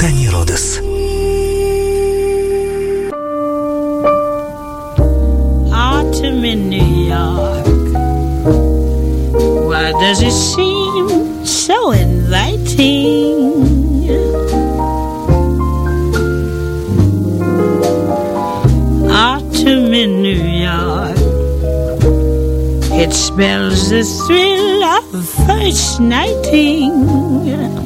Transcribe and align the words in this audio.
Тани 0.00 0.28
Родес. 0.28 0.80
Autumn 5.72 6.44
in 6.44 6.68
New 6.68 6.90
York. 7.14 7.66
Why 9.68 9.92
does 10.02 10.20
it 10.22 10.32
seem 10.32 11.44
so 11.44 11.92
inviting? 11.92 13.36
Autumn 19.10 19.92
in 20.02 20.22
New 20.22 20.42
York. 20.68 21.18
It 23.02 23.12
spells 23.12 23.90
the 23.90 24.04
thrill 24.04 24.84
of 24.84 25.28
first 25.46 26.00
nighting. 26.00 27.79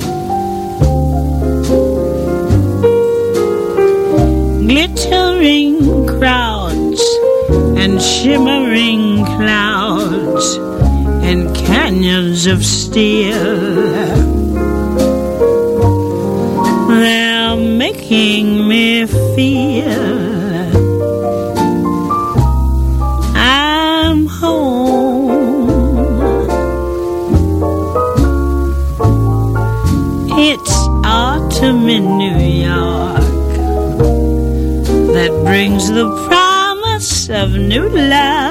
Glittering 4.67 6.07
crowds 6.07 7.01
and 7.77 8.01
shimmering 8.01 9.23
clouds 9.25 10.55
and 11.23 11.55
canyons 11.55 12.47
of 12.47 12.65
steel. 12.65 13.33
They're 16.87 17.55
making 17.55 18.67
me 18.67 19.05
feel 19.05 20.35
I'm 23.35 24.25
home. 24.25 25.45
It's 30.37 30.75
autumn 31.03 31.87
in 31.87 32.17
New 32.17 32.44
brings 35.55 35.89
the 35.89 36.09
promise 36.27 37.29
of 37.29 37.53
new 37.53 37.87
love. 37.87 38.44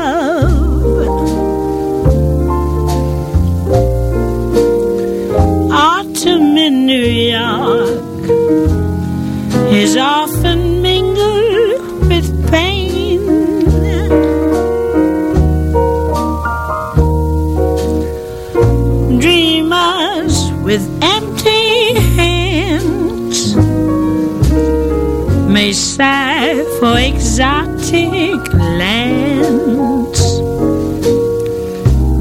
For 26.84 26.98
exotic 26.98 28.40
lands. 28.80 30.20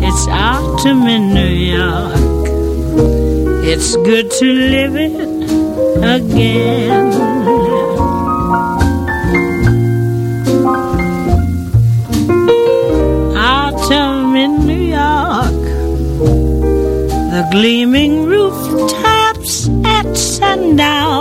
It's 0.07 0.25
autumn 0.29 1.03
in 1.15 1.23
New 1.33 1.53
York. 1.77 2.43
It's 3.71 3.97
good 4.09 4.31
to 4.39 4.45
live 4.73 4.95
it 4.95 5.15
again. 6.15 7.07
Autumn 13.35 14.35
in 14.45 14.53
New 14.65 14.83
York. 15.01 15.63
The 17.33 17.43
gleaming 17.51 18.13
rooftops 18.27 19.67
at 19.83 20.15
sundown. 20.15 21.12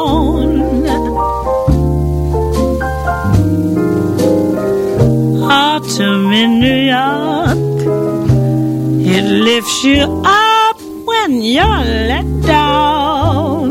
It 9.14 9.24
lifts 9.24 9.84
you 9.84 10.22
up 10.24 10.80
when 11.04 11.42
you're 11.42 11.84
let 12.10 12.26
down. 12.42 13.70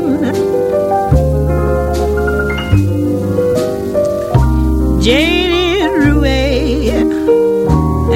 J.D. 5.01 5.53
Rouet 5.87 6.93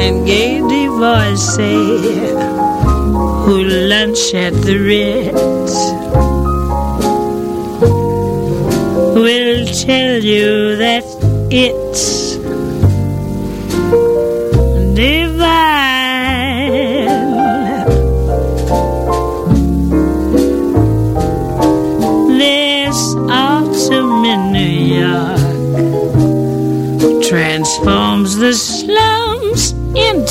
and 0.04 0.26
Gay 0.26 0.60
Divorcee 0.60 2.26
who 3.46 3.64
lunch 3.64 4.34
at 4.34 4.54
the 4.66 4.78
Ritz 4.78 5.76
will 9.16 9.66
tell 9.86 10.24
you 10.24 10.76
that 10.78 11.04
it's 11.52 12.25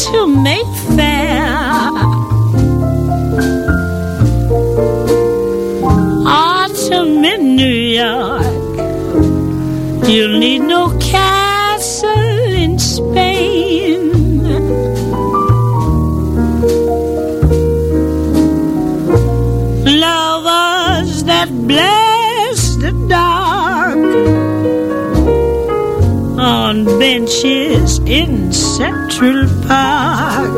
to 0.05 0.27
make 0.27 0.64
Park. 29.67 30.51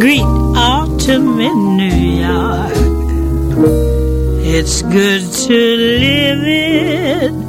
Greet 0.00 0.24
autumn 0.56 1.38
in 1.38 1.76
New 1.76 1.98
York. 2.24 2.72
It's 4.42 4.80
good 4.80 5.30
to 5.46 5.76
live 5.76 6.42
it 6.46 7.43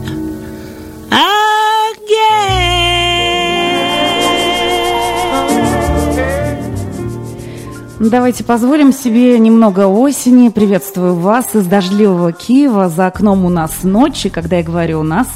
Давайте 8.09 8.43
позволим 8.43 8.93
себе 8.93 9.39
немного 9.39 9.87
осени. 9.87 10.49
Приветствую 10.49 11.15
вас 11.15 11.55
из 11.55 11.65
дождливого 11.65 12.31
Киева. 12.33 12.87
За 12.87 13.07
окном 13.07 13.45
у 13.45 13.49
нас 13.49 13.81
ночи. 13.81 14.29
Когда 14.29 14.57
я 14.57 14.63
говорю 14.63 14.99
«у 14.99 15.03
нас», 15.03 15.27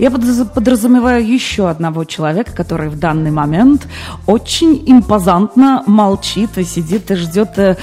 я 0.00 0.10
подразумеваю 0.10 1.24
еще 1.24 1.68
одного 1.68 2.02
человека, 2.02 2.52
который 2.52 2.88
в 2.88 2.98
данный 2.98 3.30
момент 3.30 3.86
очень 4.26 4.82
импозантно 4.86 5.84
молчит 5.86 6.58
и 6.58 6.64
сидит 6.64 7.08
и 7.12 7.14
ждет 7.14 7.58
э, 7.58 7.76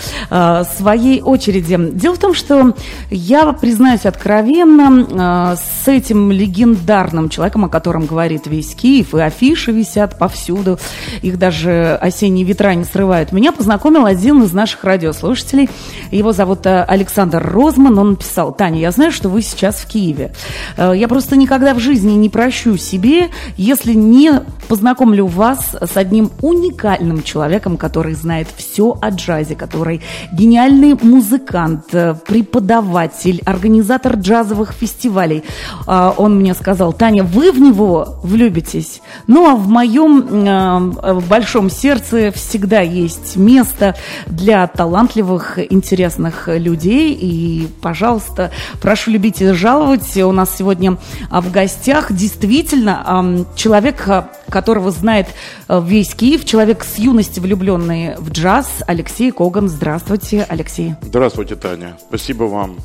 своей 0.77 1.21
очереди. 1.21 1.77
Дело 1.93 2.15
в 2.15 2.19
том, 2.19 2.33
что 2.33 2.75
я, 3.09 3.53
признаюсь 3.53 4.05
откровенно, 4.05 5.53
э, 5.53 5.55
с 5.55 5.87
этим 5.87 6.31
легендарным 6.33 7.29
человеком, 7.29 7.63
о 7.63 7.69
котором 7.69 8.07
говорит 8.07 8.45
весь 8.47 8.75
Киев, 8.75 9.15
и 9.15 9.21
афиши 9.21 9.71
висят 9.71 10.19
повсюду, 10.19 10.79
их 11.21 11.39
даже 11.39 11.97
осенние 12.01 12.45
ветра 12.45 12.73
не 12.73 12.83
срывают, 12.83 13.31
меня 13.31 13.53
познакомил 13.53 14.05
один 14.05 14.32
из 14.41 14.53
наших 14.53 14.83
радиослушателей. 14.83 15.69
Его 16.09 16.31
зовут 16.31 16.65
э, 16.65 16.83
Александр 16.83 17.43
Розман. 17.45 17.99
Он 17.99 18.11
написал, 18.11 18.53
Таня, 18.53 18.79
я 18.79 18.91
знаю, 18.91 19.11
что 19.11 19.29
вы 19.29 19.41
сейчас 19.41 19.75
в 19.75 19.87
Киеве. 19.87 20.33
Э, 20.77 20.93
я 20.95 21.07
просто 21.07 21.35
никогда 21.35 21.73
в 21.73 21.79
жизни 21.79 22.13
не 22.13 22.29
прощу 22.29 22.77
себе, 22.77 23.29
если 23.57 23.93
не 23.93 24.41
познакомлю 24.67 25.27
вас 25.27 25.75
с 25.79 25.97
одним 25.97 26.31
уникальным 26.41 27.21
человеком, 27.21 27.77
который 27.77 28.13
знает 28.13 28.47
все 28.55 28.97
о 29.01 29.09
джазе, 29.09 29.55
который 29.55 30.01
гениальный 30.31 30.97
музыкант, 30.99 31.93
э, 31.93 32.15
преподаватель, 32.25 33.41
организатор 33.45 34.15
джазовых 34.15 34.71
фестивалей. 34.71 35.43
Он 35.85 36.37
мне 36.37 36.53
сказал, 36.53 36.93
Таня, 36.93 37.23
вы 37.23 37.51
в 37.51 37.59
него 37.59 38.19
влюбитесь. 38.23 39.01
Ну, 39.27 39.49
а 39.49 39.55
в 39.55 39.67
моем 39.67 40.91
большом 41.27 41.69
сердце 41.69 42.31
всегда 42.31 42.81
есть 42.81 43.35
место 43.35 43.95
для 44.27 44.67
талантливых, 44.67 45.59
интересных 45.71 46.47
людей. 46.47 47.13
И, 47.13 47.67
пожалуйста, 47.81 48.51
прошу 48.81 49.11
любить 49.11 49.41
и 49.41 49.51
жаловать. 49.51 50.15
У 50.17 50.31
нас 50.31 50.55
сегодня 50.55 50.97
а, 51.29 51.41
в 51.41 51.51
гостях 51.51 52.11
действительно 52.11 53.45
человек, 53.55 54.07
а, 54.07 54.29
которого 54.49 54.91
знает 54.91 55.27
а, 55.67 55.79
весь 55.79 56.13
Киев, 56.13 56.45
человек 56.45 56.83
с 56.83 56.97
юности 56.97 57.39
влюбленный 57.39 58.15
в 58.17 58.29
джаз, 58.31 58.67
Алексей 58.87 59.31
Коган. 59.31 59.67
Здравствуйте, 59.67 60.45
Алексей. 60.47 60.95
Здравствуйте, 61.01 61.55
Таня. 61.55 61.97
Спасибо 62.07 62.43
вам. 62.43 62.77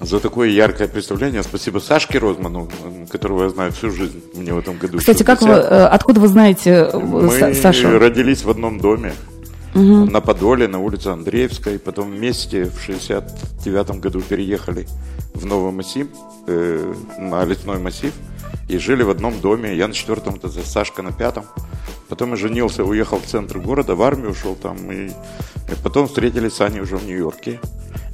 за 0.00 0.18
такое 0.18 0.48
яркое 0.48 0.88
представление. 0.88 1.42
Спасибо 1.42 1.78
Сашке 1.78 2.18
Розману, 2.18 2.68
которого 3.10 3.44
я 3.44 3.48
знаю 3.50 3.72
всю 3.72 3.90
жизнь. 3.90 4.22
Мне 4.34 4.52
в 4.52 4.58
этом 4.58 4.78
году 4.78 4.98
Кстати, 4.98 5.22
как 5.22 5.42
вы, 5.42 5.50
э, 5.50 5.84
откуда 5.86 6.20
вы 6.20 6.28
знаете 6.28 6.88
э, 6.92 6.98
Мы 6.98 7.54
Сашу? 7.54 7.98
родились 7.98 8.42
в 8.44 8.50
одном 8.50 8.80
доме. 8.80 9.12
Угу. 9.74 10.10
На 10.10 10.20
Подоле, 10.20 10.68
на 10.68 10.78
улице 10.78 11.08
Андреевской. 11.08 11.78
Потом 11.78 12.10
вместе 12.10 12.64
в 12.64 12.80
69 12.80 14.00
году 14.00 14.20
переехали 14.20 14.86
в 15.34 15.46
Новый 15.46 15.72
массив, 15.72 16.08
э, 16.46 16.94
на 17.18 17.44
лесной 17.44 17.78
массив. 17.78 18.12
И 18.68 18.78
жили 18.78 19.02
в 19.02 19.10
одном 19.10 19.40
доме. 19.40 19.76
Я 19.76 19.88
на 19.88 19.94
четвертом 19.94 20.36
этаже, 20.36 20.62
Сашка 20.64 21.02
на 21.02 21.12
пятом. 21.12 21.44
Потом 22.08 22.30
я 22.30 22.36
женился, 22.36 22.84
уехал 22.84 23.18
в 23.18 23.26
центр 23.26 23.58
города, 23.58 23.94
в 23.94 24.02
армию 24.02 24.30
ушел 24.30 24.56
там. 24.56 24.90
И, 24.90 25.08
и 25.08 25.74
потом 25.82 26.08
встретились 26.08 26.54
с 26.54 26.60
Аней 26.60 26.80
уже 26.80 26.96
в 26.96 27.04
Нью-Йорке. 27.04 27.60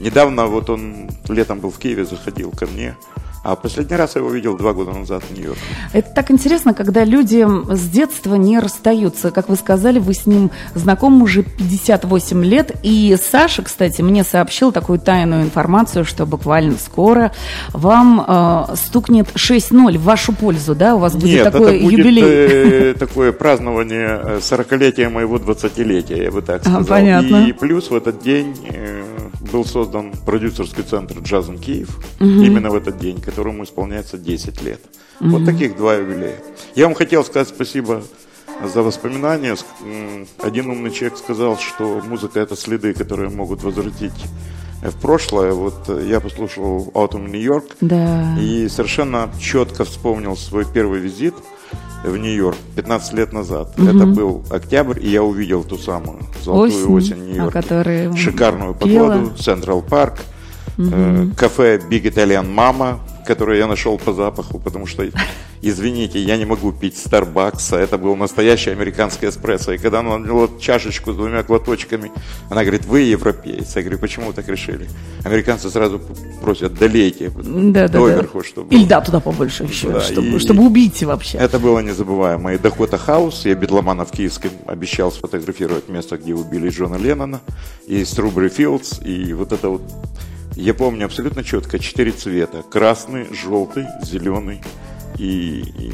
Недавно 0.01 0.47
вот 0.47 0.69
он 0.69 1.11
летом 1.29 1.61
был 1.61 1.71
в 1.71 1.79
Киеве, 1.79 2.05
заходил 2.05 2.51
ко 2.51 2.67
мне. 2.67 2.97
А 3.49 3.55
последний 3.55 3.95
раз 3.95 4.17
я 4.17 4.23
его 4.23 4.31
видел 4.33 4.57
два 4.57 4.73
года 4.73 4.91
назад 4.91 5.23
в 5.23 5.33
Нью-Йорке. 5.33 5.61
Это 5.93 6.11
так 6.13 6.33
интересно, 6.33 6.75
когда 6.75 7.05
люди 7.05 7.47
с 7.73 7.89
детства 7.89 8.35
не 8.35 8.59
расстаются. 8.59 9.31
Как 9.31 9.49
вы 9.49 9.55
сказали, 9.55 10.01
вы 10.01 10.15
с 10.15 10.27
ним 10.27 10.51
знакомы 10.75 11.23
уже 11.23 11.45
58 11.45 12.45
лет. 12.45 12.73
И 12.83 13.17
Саша, 13.23 13.63
кстати, 13.63 14.03
мне 14.03 14.25
сообщил 14.25 14.73
такую 14.73 14.99
тайную 14.99 15.45
информацию, 15.45 16.05
что 16.05 16.27
буквально 16.27 16.75
скоро 16.77 17.31
вам 17.73 18.25
э, 18.27 18.75
стукнет 18.75 19.29
6-0 19.37 19.97
в 19.97 20.03
вашу 20.03 20.33
пользу, 20.33 20.75
да? 20.75 20.97
У 20.97 20.99
вас 20.99 21.15
будет 21.15 21.31
Нет, 21.31 21.45
такой 21.45 21.77
это 21.77 21.85
будет, 21.85 21.99
юбилей. 21.99 22.25
Э, 22.25 22.95
такое 22.99 23.31
празднование 23.31 24.41
40-летия 24.41 25.09
моего 25.09 25.37
20-летия, 25.37 26.25
я 26.25 26.33
бы 26.33 26.43
так 26.43 26.63
сказал. 26.63 26.81
А, 26.81 26.85
понятно. 26.85 27.47
И 27.47 27.53
плюс 27.53 27.91
в 27.91 27.95
этот 27.95 28.21
день 28.21 28.57
э, 28.69 29.05
был 29.57 29.65
создан 29.65 30.13
продюсерский 30.27 30.83
центр 30.83 31.19
«Джазом 31.21 31.57
Киев». 31.57 31.97
Угу. 32.21 32.27
Именно 32.27 32.71
в 32.71 32.75
этот 32.75 32.99
день, 32.99 33.23
которому 33.23 33.65
исполняется 33.65 34.19
10 34.19 34.63
лет. 34.63 34.81
Угу. 35.21 35.31
Вот 35.31 35.47
таких 35.47 35.77
два 35.77 35.95
юбилея. 35.95 36.37
Я 36.75 36.85
вам 36.85 36.95
хотел 36.95 37.25
сказать 37.25 37.49
спасибо 37.49 38.03
за 38.63 38.83
воспоминания. 38.83 39.57
Один 40.43 40.69
умный 40.69 40.91
человек 40.91 41.17
сказал, 41.17 41.57
что 41.59 42.03
музыка– 42.05 42.39
это 42.41 42.55
следы, 42.55 42.93
которые 42.93 43.31
могут 43.31 43.63
возвратить 43.63 44.27
в 44.83 45.01
прошлое. 45.01 45.53
Вот 45.53 45.89
я 45.89 46.21
послушал 46.21 46.91
Autumn 46.93 47.31
New 47.31 47.41
York 47.41 47.77
да. 47.81 48.37
и 48.39 48.69
совершенно 48.69 49.31
четко 49.41 49.87
вспомнил 49.87 50.37
свой 50.37 50.67
первый 50.71 51.01
визит 51.01 51.35
в 52.05 52.17
Нью-Йорк 52.17 52.57
15 52.77 53.13
лет 53.15 53.33
назад. 53.33 53.75
Угу. 53.79 53.87
Это 53.87 54.07
был 54.07 54.45
октябрь, 54.51 55.01
и 55.01 55.09
я 55.09 55.23
увидел 55.23 55.65
ту 55.65 55.77
самую 55.77 56.21
золотую 56.43 56.93
осень, 56.93 57.15
осень 57.15 57.25
Нью-Йорка. 57.27 57.63
Шикарную 58.17 58.75
погоду, 58.75 59.33
Централ 59.37 59.83
Парк, 59.83 60.21
угу. 60.79 60.89
э, 60.93 61.27
кафе 61.37 61.79
Big 61.79 62.03
Italian 62.03 62.55
Mama, 62.55 62.99
которое 63.27 63.59
я 63.59 63.67
нашел 63.67 63.99
по 63.99 64.13
запаху, 64.13 64.59
потому 64.59 64.87
что, 64.87 65.05
извините, 65.63 66.21
я 66.21 66.37
не 66.37 66.45
могу 66.45 66.73
пить 66.73 66.97
Старбакса, 66.97 67.77
это 67.77 67.99
был 67.99 68.17
настоящий 68.17 68.71
американский 68.71 69.29
эспрессо. 69.29 69.73
И 69.73 69.79
когда 69.79 70.01
она 70.01 70.19
налила 70.19 70.49
чашечку 70.61 71.13
с 71.13 71.17
двумя 71.17 71.43
глоточками, 71.43 72.11
она 72.51 72.63
говорит, 72.63 72.85
вы 72.87 73.01
европейцы. 73.01 73.79
Я 73.79 73.83
говорю, 73.83 73.99
почему 73.99 74.27
вы 74.27 74.33
так 74.33 74.49
решили? 74.49 74.89
Американцы 75.25 75.71
сразу 75.71 76.01
просят, 76.43 76.75
долейте 76.75 77.31
да, 77.31 77.89
доверху, 77.89 78.39
да, 78.39 78.43
да. 78.43 78.49
чтобы... 78.49 78.75
Или 78.75 78.85
да, 78.85 79.01
туда 79.01 79.21
побольше 79.21 79.65
еще, 79.65 79.91
да, 79.91 80.01
чтобы, 80.01 80.39
чтобы 80.39 80.65
убить 80.65 81.03
вообще. 81.03 81.39
Это 81.39 81.59
было 81.59 81.81
незабываемо. 81.81 82.55
И 82.55 82.59
Дакота 82.59 82.99
Хаус, 82.99 83.45
я 83.47 83.55
Бедломана 83.55 84.05
в 84.05 84.13
Киевском 84.13 84.51
обещал 84.67 85.11
сфотографировать 85.11 85.89
место, 85.89 86.17
где 86.17 86.35
убили 86.35 86.69
Джона 86.69 86.97
Леннона, 86.97 87.41
и 87.87 88.05
Струбри 88.05 88.49
Филдс, 88.49 89.01
и 89.05 89.33
вот 89.33 89.53
это 89.53 89.69
вот 89.69 89.83
я 90.57 90.73
помню 90.73 91.05
абсолютно 91.05 91.45
четко 91.45 91.79
четыре 91.79 92.13
цвета. 92.13 92.63
Красный, 92.63 93.27
желтый, 93.31 93.85
зеленый 94.03 94.63
и, 95.19 95.65
и, 95.79 95.93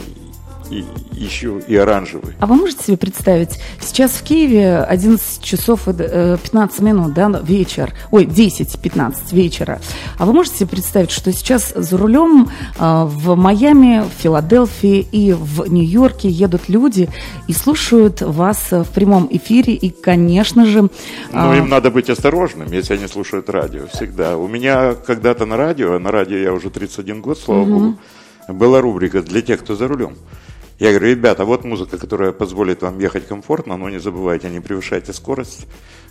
и 0.71 0.85
еще 1.13 1.61
и 1.67 1.77
оранжевый. 1.77 2.35
А 2.41 2.47
вы 2.47 2.57
можете 2.57 2.85
себе 2.85 2.97
представить, 2.97 3.61
сейчас 3.81 4.13
в 4.13 4.23
Киеве 4.23 4.79
11 4.79 5.43
часов 5.43 5.89
и 5.89 5.93
15 5.93 6.81
э, 6.81 6.83
минут, 6.83 7.15
да, 7.15 7.29
вечер, 7.43 7.93
ой, 8.11 8.25
10-15 8.25 9.15
вечера. 9.33 9.81
А 10.19 10.27
вы 10.27 10.33
можете 10.33 10.59
себе 10.59 10.69
представить, 10.69 11.11
что 11.11 11.33
сейчас 11.33 11.73
за 11.75 11.97
рулем 11.97 12.49
э, 12.79 13.05
в 13.05 13.35
Майами, 13.37 14.03
в 14.03 14.23
Филадельфии 14.23 15.07
и 15.13 15.33
в 15.33 15.67
Нью-Йорке 15.71 16.29
едут 16.29 16.69
люди 16.69 17.09
и 17.47 17.53
слушают 17.53 18.21
вас 18.23 18.71
в 18.71 18.87
прямом 18.95 19.29
эфире, 19.31 19.75
и, 19.75 19.91
конечно 19.91 20.67
же... 20.67 20.89
Ну, 21.33 21.55
им 21.55 21.69
надо 21.69 21.91
быть 21.91 22.11
осторожным, 22.11 22.73
если 22.73 22.95
они 22.95 23.07
слушают 23.07 23.49
радио, 23.51 23.87
всегда. 23.93 24.37
У 24.37 24.49
меня 24.49 24.95
когда-то 24.95 25.47
на 25.47 25.57
радио, 25.57 25.99
на 25.99 26.11
радио 26.11 26.39
я 26.39 26.53
уже 26.53 26.71
31 26.71 27.21
год, 27.21 27.39
слава 27.39 27.63
угу. 27.63 27.71
богу, 27.71 27.99
была 28.49 28.81
рубрика 28.81 29.23
для 29.23 29.43
тех, 29.43 29.61
кто 29.61 29.75
за 29.75 29.89
рулем. 29.89 30.17
Я 30.79 30.91
говорю, 30.91 31.11
ребята, 31.11 31.45
вот 31.45 31.65
музыка, 31.65 31.97
которая 31.97 32.33
позволит 32.33 32.83
вам 32.83 32.99
ехать 32.99 33.27
комфортно, 33.27 33.77
но 33.77 33.89
не 33.89 34.01
забывайте, 34.01 34.51
не 34.51 34.61
превышайте 34.61 35.13
скорость. 35.13 35.67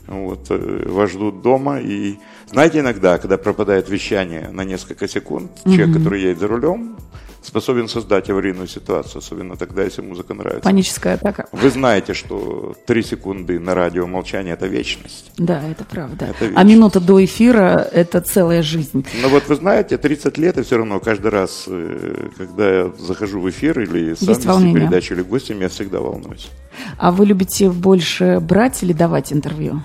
Вот, 0.08 0.48
э, 0.50 0.84
вас 0.88 1.12
ждут 1.12 1.42
дома. 1.42 1.80
И 1.82 2.16
знаете, 2.50 2.80
иногда, 2.80 3.18
когда 3.18 3.38
пропадает 3.38 3.90
вещание 3.90 4.50
на 4.50 4.64
несколько 4.64 5.08
секунд, 5.08 5.52
угу. 5.66 5.76
человек, 5.76 5.98
который 5.98 6.22
едет 6.22 6.40
за 6.40 6.48
рулем, 6.48 6.96
способен 7.42 7.88
создать 7.88 8.30
аварийную 8.30 8.68
ситуацию, 8.68 9.20
особенно 9.20 9.56
тогда, 9.56 9.84
если 9.84 10.02
музыка 10.02 10.34
нравится. 10.34 10.64
Паническая 10.64 11.16
атака. 11.16 11.48
Вы 11.52 11.70
знаете, 11.70 12.14
что 12.14 12.76
три 12.86 13.04
секунды 13.04 13.60
на 13.60 13.74
радио 13.74 14.08
молчания– 14.08 14.52
это 14.54 14.68
вечность. 14.68 15.32
Да, 15.38 15.62
это 15.68 15.84
правда. 15.84 16.26
Это 16.26 16.52
а 16.56 16.64
минута 16.64 17.00
до 17.00 17.24
эфира– 17.24 17.88
это 17.92 18.22
целая 18.22 18.62
жизнь. 18.62 19.06
Ну 19.22 19.30
вот 19.30 19.48
вы 19.48 19.56
знаете, 19.56 19.98
30 19.98 20.38
лет, 20.38 20.58
и 20.58 20.62
все 20.62 20.78
равно 20.78 21.00
каждый 21.00 21.32
раз, 21.32 21.66
э, 21.68 22.30
когда 22.38 22.70
я 22.70 22.92
захожу 22.98 23.40
в 23.40 23.50
эфир 23.50 23.80
или 23.80 24.14
сам 24.14 24.64
вести 24.64 24.74
передачу 24.74 25.14
или 25.16 25.22
гостем, 25.22 25.60
я 25.62 25.70
всегда 25.70 26.00
волнуюсь. 26.00 26.50
А 26.98 27.12
вы 27.12 27.26
любите 27.26 27.70
больше 27.70 28.40
брать 28.40 28.84
или 28.84 28.94
давать 28.94 29.34
интервью? 29.34 29.82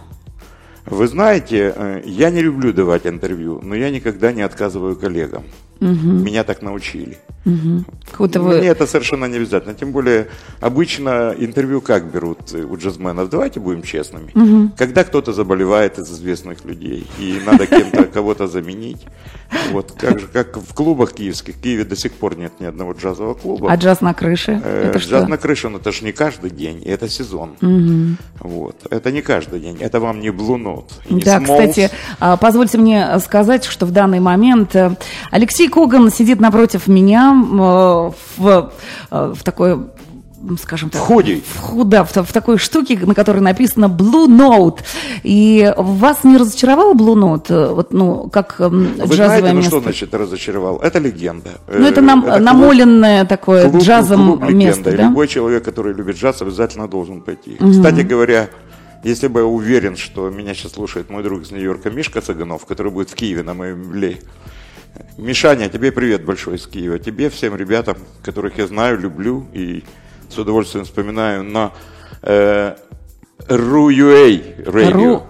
Вы 0.84 1.08
знаете, 1.08 1.74
э, 1.74 2.02
я 2.04 2.30
не 2.30 2.42
люблю 2.42 2.72
давать 2.72 3.06
интервью, 3.06 3.60
но 3.62 3.74
я 3.74 3.90
никогда 3.90 4.32
не 4.32 4.42
отказываю 4.42 4.94
коллегам. 4.96 5.44
Угу. 5.80 6.24
Меня 6.24 6.44
так 6.44 6.62
научили. 6.62 7.18
Угу. 7.44 7.84
Вы... 8.18 8.58
Мне 8.58 8.68
это 8.68 8.86
совершенно 8.86 9.26
не 9.26 9.36
обязательно. 9.36 9.74
Тем 9.74 9.92
более, 9.92 10.28
обычно 10.60 11.34
интервью 11.38 11.80
как 11.80 12.10
берут 12.10 12.52
у 12.52 12.76
джазменов? 12.76 13.28
Давайте 13.28 13.60
будем 13.60 13.82
честными. 13.82 14.32
Угу. 14.34 14.72
Когда 14.76 15.04
кто-то 15.04 15.32
заболевает 15.32 15.98
из 15.98 16.10
известных 16.10 16.64
людей, 16.64 17.06
и 17.18 17.40
надо 17.44 17.66
кем-то 17.66 18.04
кого-то 18.12 18.46
заменить, 18.48 19.06
вот 19.72 19.92
как 19.98 20.20
же, 20.20 20.26
как 20.28 20.56
в 20.56 20.74
клубах 20.74 21.12
киевских. 21.12 21.56
В 21.56 21.60
Киеве 21.60 21.84
до 21.84 21.96
сих 21.96 22.12
пор 22.12 22.36
нет 22.36 22.52
ни 22.60 22.66
одного 22.66 22.92
джазового 22.92 23.34
клуба. 23.34 23.70
А 23.70 23.76
джаз 23.76 24.00
на 24.00 24.14
крыше? 24.14 24.60
Э, 24.64 24.88
это 24.88 24.98
джаз 24.98 25.22
что? 25.22 25.26
на 25.26 25.36
крыше, 25.36 25.68
но 25.68 25.78
это 25.78 25.92
же 25.92 26.04
не 26.04 26.12
каждый 26.12 26.50
день, 26.50 26.82
это 26.84 27.08
сезон. 27.08 27.56
Угу. 27.60 28.48
Вот. 28.48 28.86
Это 28.90 29.10
не 29.10 29.22
каждый 29.22 29.60
день, 29.60 29.76
это 29.80 30.00
вам 30.00 30.20
не 30.20 30.28
Blue 30.28 30.56
Note. 30.56 30.90
Не 31.08 31.22
да, 31.22 31.38
Smalls. 31.38 31.42
кстати, 31.42 31.90
а, 32.20 32.36
позвольте 32.36 32.78
мне 32.78 33.18
сказать, 33.20 33.64
что 33.64 33.86
в 33.86 33.90
данный 33.90 34.20
момент 34.20 34.74
э, 34.74 34.96
Алексей 35.30 35.68
Коган 35.68 36.10
сидит 36.10 36.40
напротив 36.40 36.86
меня 36.86 37.34
Э, 37.66 38.10
в, 38.36 38.72
э, 39.10 39.32
в 39.34 39.42
такой 39.42 39.78
скажем 40.60 40.90
так, 40.90 41.00
в 41.00 41.04
ходе. 41.04 41.42
В, 41.72 41.84
да, 41.84 42.04
в, 42.04 42.14
в 42.14 42.32
такой 42.32 42.58
штуке, 42.58 42.98
на 42.98 43.14
которой 43.14 43.40
написано 43.40 43.86
Blue 43.86 44.26
Note. 44.26 44.80
И 45.22 45.72
вас 45.76 46.24
не 46.24 46.36
разочаровал 46.36 46.94
Blue 46.94 47.14
Note? 47.14 47.74
Вот, 47.74 47.92
ну, 47.92 48.28
как 48.30 48.56
Вы 48.58 48.86
джазовое 48.94 49.38
знаете, 49.38 49.56
место? 49.56 49.56
ну 49.56 49.62
что 49.62 49.80
значит 49.80 50.14
разочаровал? 50.14 50.78
Это 50.78 50.98
легенда. 50.98 51.50
Ну, 51.68 51.86
это, 51.86 52.00
нам, 52.00 52.24
это 52.24 52.38
намоленное 52.38 53.20
клуб, 53.20 53.28
такое 53.28 53.70
клуб, 53.70 53.82
джазом 53.82 54.38
клуб 54.38 54.50
место, 54.50 54.96
да? 54.96 55.04
Любой 55.04 55.28
человек, 55.28 55.64
который 55.64 55.94
любит 55.94 56.16
джаз, 56.16 56.42
обязательно 56.42 56.88
должен 56.88 57.20
пойти. 57.20 57.56
Угу. 57.58 57.70
Кстати 57.70 58.00
говоря, 58.00 58.48
если 59.04 59.28
бы 59.28 59.40
я 59.40 59.46
уверен, 59.46 59.96
что 59.96 60.30
меня 60.30 60.54
сейчас 60.54 60.72
слушает 60.72 61.10
мой 61.10 61.22
друг 61.22 61.42
из 61.42 61.50
Нью-Йорка 61.50 61.90
Мишка 61.90 62.20
Цыганов, 62.20 62.66
который 62.66 62.90
будет 62.92 63.10
в 63.10 63.14
Киеве 63.14 63.42
на 63.42 63.54
моем 63.54 63.82
юбилее, 63.82 64.18
Мишаня, 65.18 65.68
тебе 65.68 65.92
привет 65.92 66.24
большой 66.24 66.56
из 66.56 66.66
Киева. 66.66 66.98
Тебе, 66.98 67.30
всем 67.30 67.54
ребятам, 67.56 67.96
которых 68.22 68.58
я 68.58 68.66
знаю, 68.66 68.98
люблю 68.98 69.46
и 69.52 69.84
с 70.30 70.38
удовольствием 70.38 70.84
вспоминаю 70.84 71.42
на 71.44 71.72
э, 72.22 72.74
RU.UA 73.48 74.64
Radio. 74.66 75.22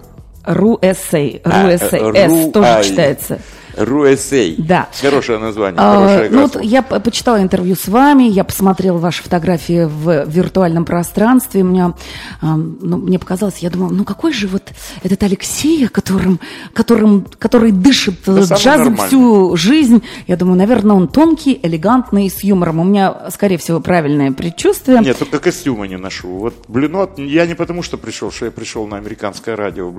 RU.SA. 0.45 1.41
RU.SA. 1.41 2.15
S 2.15 2.51
тоже 2.51 2.83
читается. 2.83 3.39
RUSA. 3.77 4.55
Да. 4.57 4.89
Хорошее 5.01 5.39
название, 5.39 5.79
а, 5.79 6.27
ну, 6.29 6.41
вот 6.41 6.61
Я 6.63 6.81
почитала 6.81 7.41
интервью 7.41 7.75
с 7.75 7.87
вами, 7.87 8.23
я 8.23 8.43
посмотрела 8.43 8.97
ваши 8.97 9.23
фотографии 9.23 9.85
в 9.85 10.25
виртуальном 10.25 10.85
пространстве. 10.85 11.63
Меня, 11.63 11.93
ну, 12.41 12.97
мне 12.97 13.19
показалось, 13.19 13.59
я 13.59 13.69
думала, 13.69 13.91
ну 13.91 14.03
какой 14.03 14.33
же 14.33 14.47
вот 14.47 14.63
этот 15.03 15.21
Алексей, 15.23 15.87
которым, 15.87 16.39
которым, 16.73 17.27
который 17.39 17.71
дышит 17.71 18.15
да 18.25 18.41
джазом 18.41 18.97
всю 18.97 19.55
жизнь. 19.55 20.03
Я 20.27 20.37
думаю, 20.37 20.57
наверное, 20.57 20.95
он 20.95 21.07
тонкий, 21.07 21.59
элегантный, 21.61 22.29
с 22.29 22.43
юмором. 22.43 22.79
У 22.79 22.83
меня, 22.83 23.29
скорее 23.31 23.57
всего, 23.57 23.79
правильное 23.79 24.31
предчувствие. 24.31 24.99
Нет, 24.99 25.17
только 25.17 25.39
костюмы 25.39 25.87
не 25.87 25.97
ношу. 25.97 26.27
Вот 26.29 26.65
блюнот, 26.67 27.17
я 27.19 27.45
не 27.45 27.55
потому 27.55 27.83
что 27.83 27.97
пришел, 27.97 28.31
что 28.31 28.45
я 28.45 28.51
пришел 28.51 28.87
на 28.87 28.97
американское 28.97 29.55
радио. 29.55 29.89
Э, 29.89 29.91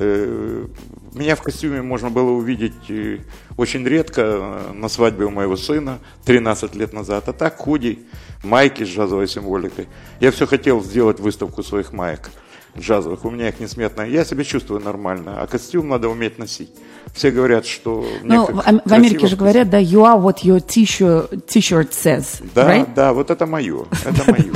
меня 0.00 1.36
в 1.36 1.42
костюме 1.42 1.82
можно 1.82 2.10
было 2.10 2.30
увидеть 2.30 2.90
э, 2.90 3.18
очень 3.56 3.86
редко 3.86 4.22
э, 4.22 4.72
на 4.72 4.88
свадьбе 4.88 5.26
у 5.26 5.30
моего 5.30 5.56
сына 5.56 6.00
13 6.24 6.74
лет 6.74 6.92
назад. 6.92 7.28
А 7.28 7.32
так 7.32 7.56
худи, 7.58 8.00
майки 8.42 8.84
с 8.84 8.88
джазовой 8.88 9.28
символикой. 9.28 9.86
Я 10.20 10.32
все 10.32 10.46
хотел 10.46 10.82
сделать 10.82 11.20
выставку 11.20 11.62
своих 11.62 11.92
маек 11.92 12.30
джазовых. 12.78 13.24
У 13.24 13.30
меня 13.30 13.48
их 13.48 13.60
несметно. 13.60 14.02
Я 14.02 14.24
себя 14.24 14.44
чувствую 14.44 14.80
нормально, 14.80 15.40
а 15.40 15.46
костюм 15.46 15.88
надо 15.88 16.08
уметь 16.08 16.38
носить. 16.38 16.70
Все 17.14 17.30
говорят, 17.30 17.66
что... 17.66 18.04
Ну, 18.22 18.46
в, 18.46 18.80
в 18.84 18.92
Америке 18.92 19.28
же 19.28 19.36
говорят, 19.36 19.70
да, 19.70 19.80
you 19.80 20.02
are 20.02 20.20
what 20.20 20.42
your 20.42 20.60
t-shirt, 20.60 21.46
t-shirt 21.46 21.90
says, 21.90 22.44
Да, 22.54 22.68
right? 22.68 22.88
да, 22.94 23.12
вот 23.12 23.30
это 23.30 23.46
мое, 23.46 23.84
это 24.04 24.24
мое. 24.32 24.52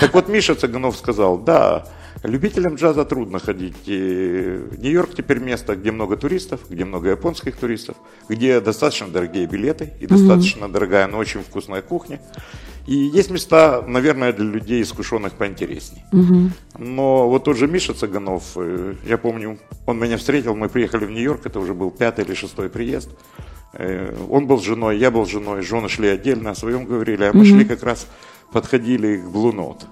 Так 0.00 0.12
вот 0.12 0.28
Миша 0.28 0.56
Цыганов 0.56 0.96
сказал, 0.96 1.38
да, 1.38 1.86
Любителям 2.22 2.76
джаза 2.76 3.04
трудно 3.04 3.38
ходить. 3.40 3.74
Нью-Йорк 3.86 5.14
теперь 5.16 5.40
место, 5.40 5.74
где 5.74 5.90
много 5.90 6.16
туристов, 6.16 6.60
где 6.70 6.84
много 6.84 7.10
японских 7.10 7.56
туристов, 7.56 7.96
где 8.28 8.60
достаточно 8.60 9.08
дорогие 9.08 9.46
билеты 9.46 9.92
и 10.00 10.06
достаточно 10.06 10.64
mm-hmm. 10.64 10.72
дорогая, 10.72 11.06
но 11.08 11.18
очень 11.18 11.40
вкусная 11.42 11.82
кухня. 11.82 12.20
И 12.86 12.94
есть 12.94 13.30
места, 13.30 13.82
наверное, 13.86 14.32
для 14.32 14.44
людей, 14.44 14.82
искушенных 14.82 15.34
поинтереснее. 15.34 16.04
Угу. 16.12 16.50
Но 16.78 17.28
вот 17.28 17.44
тот 17.44 17.56
же 17.56 17.68
Миша 17.68 17.94
Цыганов, 17.94 18.52
э, 18.56 18.94
я 19.06 19.18
помню, 19.18 19.58
он 19.86 20.00
меня 20.00 20.16
встретил, 20.16 20.56
мы 20.56 20.68
приехали 20.68 21.04
в 21.04 21.10
Нью-Йорк, 21.10 21.46
это 21.46 21.60
уже 21.60 21.74
был 21.74 21.92
пятый 21.92 22.24
или 22.24 22.34
шестой 22.34 22.68
приезд. 22.68 23.10
Э, 23.74 24.12
он 24.28 24.48
был 24.48 24.58
с 24.58 24.64
женой, 24.64 24.98
я 24.98 25.12
был 25.12 25.24
с 25.26 25.30
женой, 25.30 25.62
жены 25.62 25.88
шли 25.88 26.08
отдельно, 26.08 26.50
о 26.50 26.54
своем 26.56 26.84
говорили, 26.84 27.22
а 27.22 27.32
мы 27.32 27.42
угу. 27.42 27.50
шли 27.50 27.64
как 27.64 27.84
раз, 27.84 28.08
подходили 28.50 29.18
к 29.18 29.26
Blue 29.26 29.54
Note. 29.54 29.84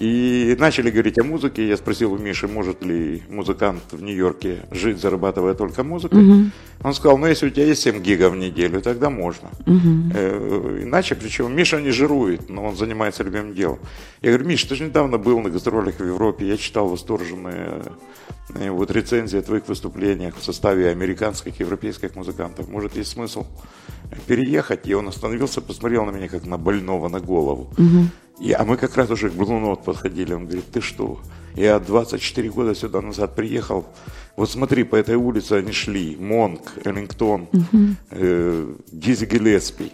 И 0.00 0.56
начали 0.58 0.90
говорить 0.90 1.18
о 1.18 1.24
музыке. 1.24 1.68
Я 1.68 1.76
спросил 1.76 2.14
у 2.14 2.18
Миши, 2.18 2.48
может 2.48 2.82
ли 2.82 3.22
музыкант 3.28 3.82
в 3.90 4.02
Нью-Йорке 4.02 4.60
жить, 4.70 4.98
зарабатывая 4.98 5.52
только 5.52 5.84
музыкой. 5.84 6.26
Угу. 6.26 6.50
Он 6.84 6.94
сказал, 6.94 7.18
ну 7.18 7.26
если 7.26 7.48
у 7.48 7.50
тебя 7.50 7.66
есть 7.66 7.82
7 7.82 8.00
гигов 8.00 8.32
в 8.32 8.36
неделю, 8.36 8.80
тогда 8.80 9.10
можно. 9.10 9.50
Угу. 9.66 10.84
Иначе, 10.84 11.14
причем 11.14 11.54
Миша 11.54 11.82
не 11.82 11.90
жирует, 11.90 12.48
но 12.48 12.64
он 12.64 12.76
занимается 12.76 13.22
любимым 13.22 13.54
делом. 13.54 13.78
Я 14.22 14.30
говорю, 14.30 14.48
Миш, 14.48 14.64
ты 14.64 14.74
же 14.74 14.84
недавно 14.84 15.18
был 15.18 15.38
на 15.40 15.50
гастролях 15.50 15.96
в 16.00 16.06
Европе, 16.06 16.48
я 16.48 16.56
читал 16.56 16.88
восторженные 16.88 17.82
э, 18.54 18.70
вот 18.70 18.90
рецензии 18.90 19.38
о 19.38 19.42
твоих 19.42 19.68
выступлениях 19.68 20.34
в 20.38 20.42
составе 20.42 20.88
американских 20.88 21.60
и 21.60 21.62
европейских 21.62 22.16
музыкантов. 22.16 22.68
Может, 22.68 22.96
есть 22.96 23.10
смысл 23.10 23.44
переехать? 24.26 24.88
И 24.88 24.94
он 24.94 25.08
остановился, 25.08 25.60
посмотрел 25.60 26.06
на 26.06 26.10
меня, 26.10 26.28
как 26.28 26.46
на 26.46 26.56
больного 26.56 27.08
на 27.08 27.20
голову. 27.20 27.70
Угу. 27.76 28.06
И, 28.40 28.52
а 28.52 28.64
мы 28.64 28.76
как 28.76 28.96
раз 28.96 29.10
уже 29.10 29.28
к 29.28 29.34
Блунот 29.34 29.84
подходили. 29.84 30.32
Он 30.32 30.46
говорит, 30.46 30.64
ты 30.72 30.80
что? 30.80 31.20
Я 31.54 31.78
24 31.78 32.48
года 32.50 32.74
сюда 32.74 33.02
назад 33.02 33.34
приехал. 33.34 33.86
Вот 34.36 34.50
смотри, 34.50 34.84
по 34.84 34.96
этой 34.96 35.16
улице 35.16 35.54
они 35.54 35.72
шли. 35.72 36.16
Монк, 36.18 36.72
Эллингтон, 36.84 37.48
угу. 37.52 37.78
э, 38.10 38.74
Дизи 38.90 39.26
Гелеспи, 39.26 39.92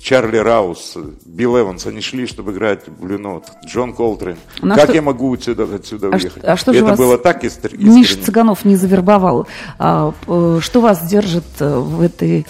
Чарли 0.00 0.38
Раус, 0.38 0.96
Билл 1.24 1.60
Эванс. 1.60 1.86
Они 1.86 2.00
шли, 2.00 2.26
чтобы 2.26 2.52
играть 2.52 2.88
Блюнот. 2.88 3.44
Джон 3.66 3.92
Колтрин. 3.92 4.36
Ну, 4.62 4.74
как 4.74 4.84
что... 4.84 4.94
я 4.94 5.02
могу 5.02 5.34
отсюда, 5.34 5.72
отсюда 5.72 6.08
а 6.08 6.16
уехать? 6.16 6.42
А 6.42 6.56
что 6.56 6.72
же 6.72 6.80
Это 6.80 6.88
вас 6.88 6.98
было 6.98 7.18
так 7.18 7.44
искренне. 7.44 7.84
Миша 7.84 8.20
Цыганов 8.20 8.64
не 8.64 8.74
завербовал. 8.74 9.46
А, 9.78 10.12
что 10.60 10.80
вас 10.80 11.08
держит 11.08 11.44
э, 11.60 11.78
в 11.78 12.00
этой 12.00 12.46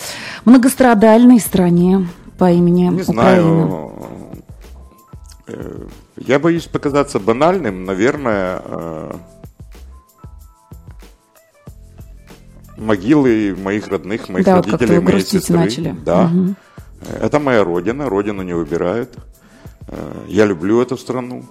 многострадальной 0.47 1.41
стране 1.41 2.09
по 2.39 2.51
имени 2.51 2.89
Не 2.89 3.03
Украина? 3.03 3.05
знаю 3.05 4.26
я 6.17 6.39
боюсь 6.39 6.67
показаться 6.67 7.21
банальным, 7.21 7.85
наверное, 7.85 8.63
э, 8.65 9.13
могилы 12.77 13.55
моих 13.57 13.89
родных, 13.89 14.29
моих 14.29 14.45
да, 14.45 14.57
родителей, 14.57 15.01
моей 15.01 15.21
сестры. 15.21 15.57
начали. 15.57 15.97
Да. 16.05 16.31
Угу. 16.35 16.55
Это 17.21 17.39
моя 17.39 17.65
родина, 17.65 18.09
родину 18.09 18.43
не 18.43 18.55
выбирают. 18.55 19.17
Э, 19.89 20.25
я 20.29 20.47
люблю 20.47 20.81
эту 20.81 20.97
страну. 20.97 21.45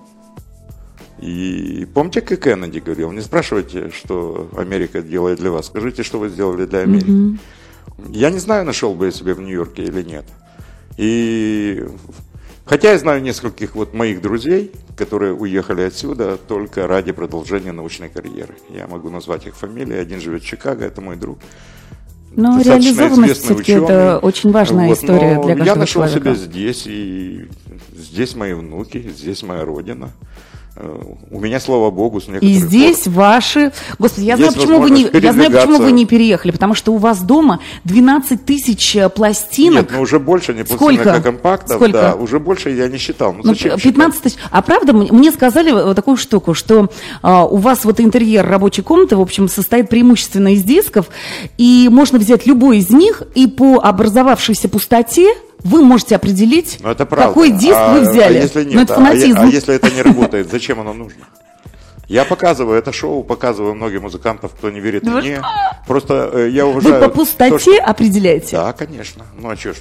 И 1.20 1.88
помните, 1.94 2.22
как 2.22 2.42
Кеннеди 2.42 2.80
говорил, 2.80 3.12
не 3.12 3.22
спрашивайте, 3.22 3.90
что 3.90 4.50
Америка 4.58 5.02
делает 5.02 5.40
для 5.40 5.52
вас, 5.52 5.68
скажите, 5.68 6.04
что 6.04 6.20
вы 6.20 6.30
сделали 6.30 6.66
для 6.66 6.80
Америки. 6.80 7.10
Угу. 7.10 7.38
Я 8.10 8.30
не 8.30 8.40
знаю, 8.40 8.66
нашел 8.66 8.94
бы 8.94 9.06
я 9.06 9.12
себя 9.12 9.34
в 9.34 9.42
Нью-Йорке 9.42 9.84
или 9.84 10.04
нет. 10.04 10.26
И 10.98 11.88
Хотя 12.66 12.92
я 12.94 12.98
знаю 12.98 13.22
нескольких 13.22 13.76
вот 13.76 13.94
моих 13.94 14.22
друзей, 14.22 14.72
которые 14.98 15.34
уехали 15.34 15.84
отсюда 15.84 16.38
только 16.38 16.88
ради 16.88 17.12
продолжения 17.12 17.72
научной 17.72 18.10
карьеры. 18.10 18.56
Я 18.70 18.88
могу 18.88 19.10
назвать 19.10 19.46
их 19.46 19.56
фамилии. 19.56 19.96
Один 19.96 20.20
живет 20.20 20.42
в 20.42 20.46
Чикаго, 20.48 20.84
это 20.84 21.00
мой 21.00 21.16
друг. 21.16 21.38
Но 22.36 22.60
реализованность 22.60 23.44
все-таки 23.44 23.74
это 23.74 24.20
очень 24.22 24.52
важная 24.52 24.88
вот, 24.90 24.98
история 24.98 25.42
для 25.42 25.56
каждого 25.56 25.66
Я 25.66 25.76
нашел 25.76 26.02
человека. 26.02 26.20
себя 26.20 26.36
здесь, 26.36 26.84
и 26.88 27.48
здесь 27.96 28.36
мои 28.36 28.54
внуки, 28.54 28.98
здесь 29.16 29.44
моя 29.44 29.64
родина. 29.64 30.12
У 31.32 31.40
меня, 31.40 31.62
слава 31.62 31.90
богу, 31.90 32.20
с 32.20 32.28
И 32.42 32.54
здесь 32.56 33.04
пор... 33.04 33.14
ваши... 33.14 33.72
Господи, 33.98 34.26
я 34.26 34.36
знаю, 34.36 34.52
почему 34.52 34.80
вы 34.82 34.90
не, 34.90 35.04
я 35.04 35.32
знаю, 35.32 35.50
почему 35.50 35.78
вы 35.78 35.94
не 35.94 36.06
переехали. 36.06 36.52
Потому 36.52 36.74
что 36.74 36.92
у 36.92 36.98
вас 36.98 37.22
дома 37.22 37.62
12 37.86 38.46
тысяч 38.46 38.96
э, 38.98 39.08
пластинок. 39.08 39.84
Нет, 39.84 39.92
ну 39.94 40.02
уже 40.02 40.20
больше, 40.20 40.54
не 40.54 40.66
Сколько? 40.66 41.22
компактов. 41.22 41.78
Сколько? 41.78 41.94
Да, 41.94 42.16
уже 42.16 42.40
больше 42.40 42.72
я 42.72 42.90
не 42.90 42.98
считал. 42.98 43.32
Ну, 43.32 43.42
ну, 43.44 43.54
15 43.56 44.22
тысяч. 44.22 44.36
А 44.52 44.62
правда, 44.62 44.92
мне 44.92 45.32
сказали 45.32 45.72
вот 45.72 45.96
такую 45.96 46.18
штуку, 46.18 46.54
что 46.54 46.90
а, 47.22 47.46
у 47.46 47.56
вас 47.56 47.86
вот 47.86 48.02
интерьер 48.02 48.46
рабочей 48.46 48.82
комнаты, 48.82 49.16
в 49.16 49.22
общем, 49.22 49.48
состоит 49.48 49.88
преимущественно 49.88 50.54
из 50.54 50.64
дисков, 50.64 51.08
и 51.58 51.88
можно 51.90 52.20
взять 52.20 52.46
любой 52.46 52.80
из 52.80 52.90
них, 52.90 53.24
и 53.34 53.48
по 53.48 53.80
образовавшейся 53.80 54.68
пустоте 54.68 55.36
вы 55.66 55.84
можете 55.84 56.16
определить, 56.16 56.78
Но 56.80 56.92
это 56.92 57.06
правда. 57.06 57.30
какой 57.30 57.50
диск 57.50 57.76
а, 57.76 57.96
вы 57.96 58.02
взяли. 58.02 58.38
А 58.38 58.42
если 58.42 58.64
нет, 58.64 58.74
Но 58.76 58.82
это 58.84 58.96
а, 58.96 59.10
а 59.10 59.46
если 59.46 59.76
это 59.76 59.92
не 59.92 60.04
работает, 60.04 60.50
зачем 60.50 60.80
оно 60.80 60.94
нужно? 60.94 61.26
Я 62.08 62.24
показываю 62.24 62.78
это 62.78 62.92
шоу, 62.92 63.24
показываю 63.24 63.74
многим 63.74 64.04
музыкантов, 64.04 64.54
кто 64.54 64.70
не 64.70 64.80
верит 64.80 65.02
ну 65.04 65.18
мне. 65.18 65.42
Просто 65.88 66.30
э, 66.34 66.50
я 66.52 66.68
уважаю... 66.68 67.00
Вы 67.00 67.02
по 67.02 67.10
пустоте 67.10 67.50
то, 67.50 67.58
что... 67.58 67.84
определяете? 67.84 68.58
Да, 68.58 68.74
конечно. 68.74 69.26
Ну 69.36 69.50
а 69.50 69.56
что 69.56 69.74
ж. 69.74 69.78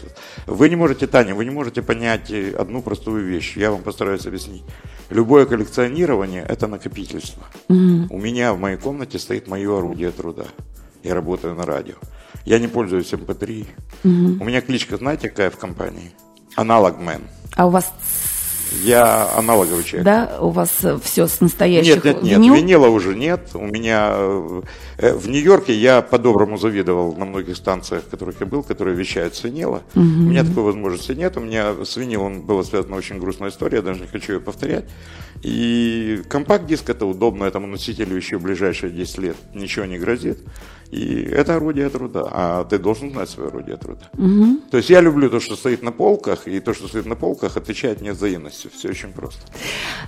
Вы 0.46 0.70
не 0.70 0.76
можете, 0.76 1.06
Таня, 1.06 1.34
вы 1.34 1.44
не 1.44 1.50
можете 1.50 1.82
понять 1.82 2.32
одну 2.32 2.80
простую 2.80 3.26
вещь. 3.26 3.54
Я 3.56 3.70
вам 3.70 3.82
постараюсь 3.82 4.24
объяснить. 4.26 4.62
Любое 5.10 5.44
коллекционирование– 5.44 6.46
это 6.48 6.66
накопительство. 6.66 7.42
У 7.68 8.18
меня 8.18 8.54
в 8.54 8.58
моей 8.58 8.78
комнате 8.78 9.18
стоит 9.18 9.46
мое 9.46 9.76
орудие 9.76 10.10
труда. 10.10 10.46
Я 11.02 11.14
работаю 11.14 11.54
на 11.54 11.66
радио. 11.66 11.96
Я 12.44 12.58
не 12.58 12.68
пользуюсь 12.68 13.12
MP3. 13.12 13.66
Эм 14.04 14.34
угу. 14.34 14.44
У 14.44 14.46
меня 14.46 14.60
кличка, 14.60 14.96
знаете, 14.96 15.28
какая 15.28 15.50
в 15.50 15.56
компании? 15.56 16.12
Аналогмен. 16.56 17.22
А 17.56 17.66
у 17.66 17.70
вас 17.70 17.92
я 18.82 19.30
аналоговый 19.36 19.84
человек. 19.84 20.04
Да, 20.04 20.38
у 20.40 20.50
вас 20.50 20.70
все 21.02 21.26
с 21.26 21.40
настоящих 21.40 21.96
Нет, 21.96 22.04
нет, 22.04 22.22
нет, 22.22 22.38
винил? 22.38 22.54
винила 22.54 22.88
уже 22.88 23.14
нет. 23.14 23.50
У 23.54 23.66
меня 23.66 24.14
э, 24.98 25.16
в 25.16 25.28
Нью-Йорке 25.28 25.74
я 25.74 26.02
по-доброму 26.02 26.56
завидовал 26.58 27.14
на 27.14 27.24
многих 27.24 27.56
станциях, 27.56 28.04
в 28.04 28.08
которых 28.08 28.40
я 28.40 28.46
был, 28.46 28.62
которые 28.62 28.96
вещают 28.96 29.36
с 29.36 29.44
винила. 29.44 29.82
Угу. 29.94 30.02
У 30.02 30.28
меня 30.28 30.44
такой 30.44 30.64
возможности 30.64 31.12
нет. 31.12 31.36
У 31.36 31.40
меня 31.40 31.84
с 31.84 31.96
винилом 31.96 32.42
была 32.42 32.64
связана 32.64 32.96
очень 32.96 33.18
грустная 33.18 33.50
история, 33.50 33.76
я 33.76 33.82
даже 33.82 34.00
не 34.00 34.06
хочу 34.06 34.34
ее 34.34 34.40
повторять. 34.40 34.86
И 35.42 36.22
компакт-диск 36.28 36.88
это 36.88 37.06
удобно, 37.06 37.44
этому 37.44 37.66
носителю 37.66 38.16
еще 38.16 38.38
в 38.38 38.42
ближайшие 38.42 38.90
10 38.90 39.18
лет 39.18 39.36
ничего 39.54 39.84
не 39.84 39.98
грозит. 39.98 40.38
И 40.90 41.22
это 41.22 41.56
орудие 41.56 41.88
труда, 41.88 42.28
а 42.30 42.64
ты 42.64 42.78
должен 42.78 43.10
знать 43.10 43.28
свое 43.28 43.48
орудие 43.48 43.76
труда. 43.76 44.10
Угу. 44.16 44.60
То 44.70 44.76
есть 44.76 44.90
я 44.90 45.00
люблю 45.00 45.30
то, 45.30 45.40
что 45.40 45.56
стоит 45.56 45.82
на 45.82 45.92
полках, 45.92 46.46
и 46.46 46.60
то, 46.60 46.74
что 46.74 46.88
стоит 46.88 47.06
на 47.06 47.16
полках, 47.16 47.56
отвечает 47.56 48.00
мне 48.00 48.12
взаимностью. 48.12 48.70
Все 48.74 48.90
очень 48.90 49.12
просто. 49.12 49.40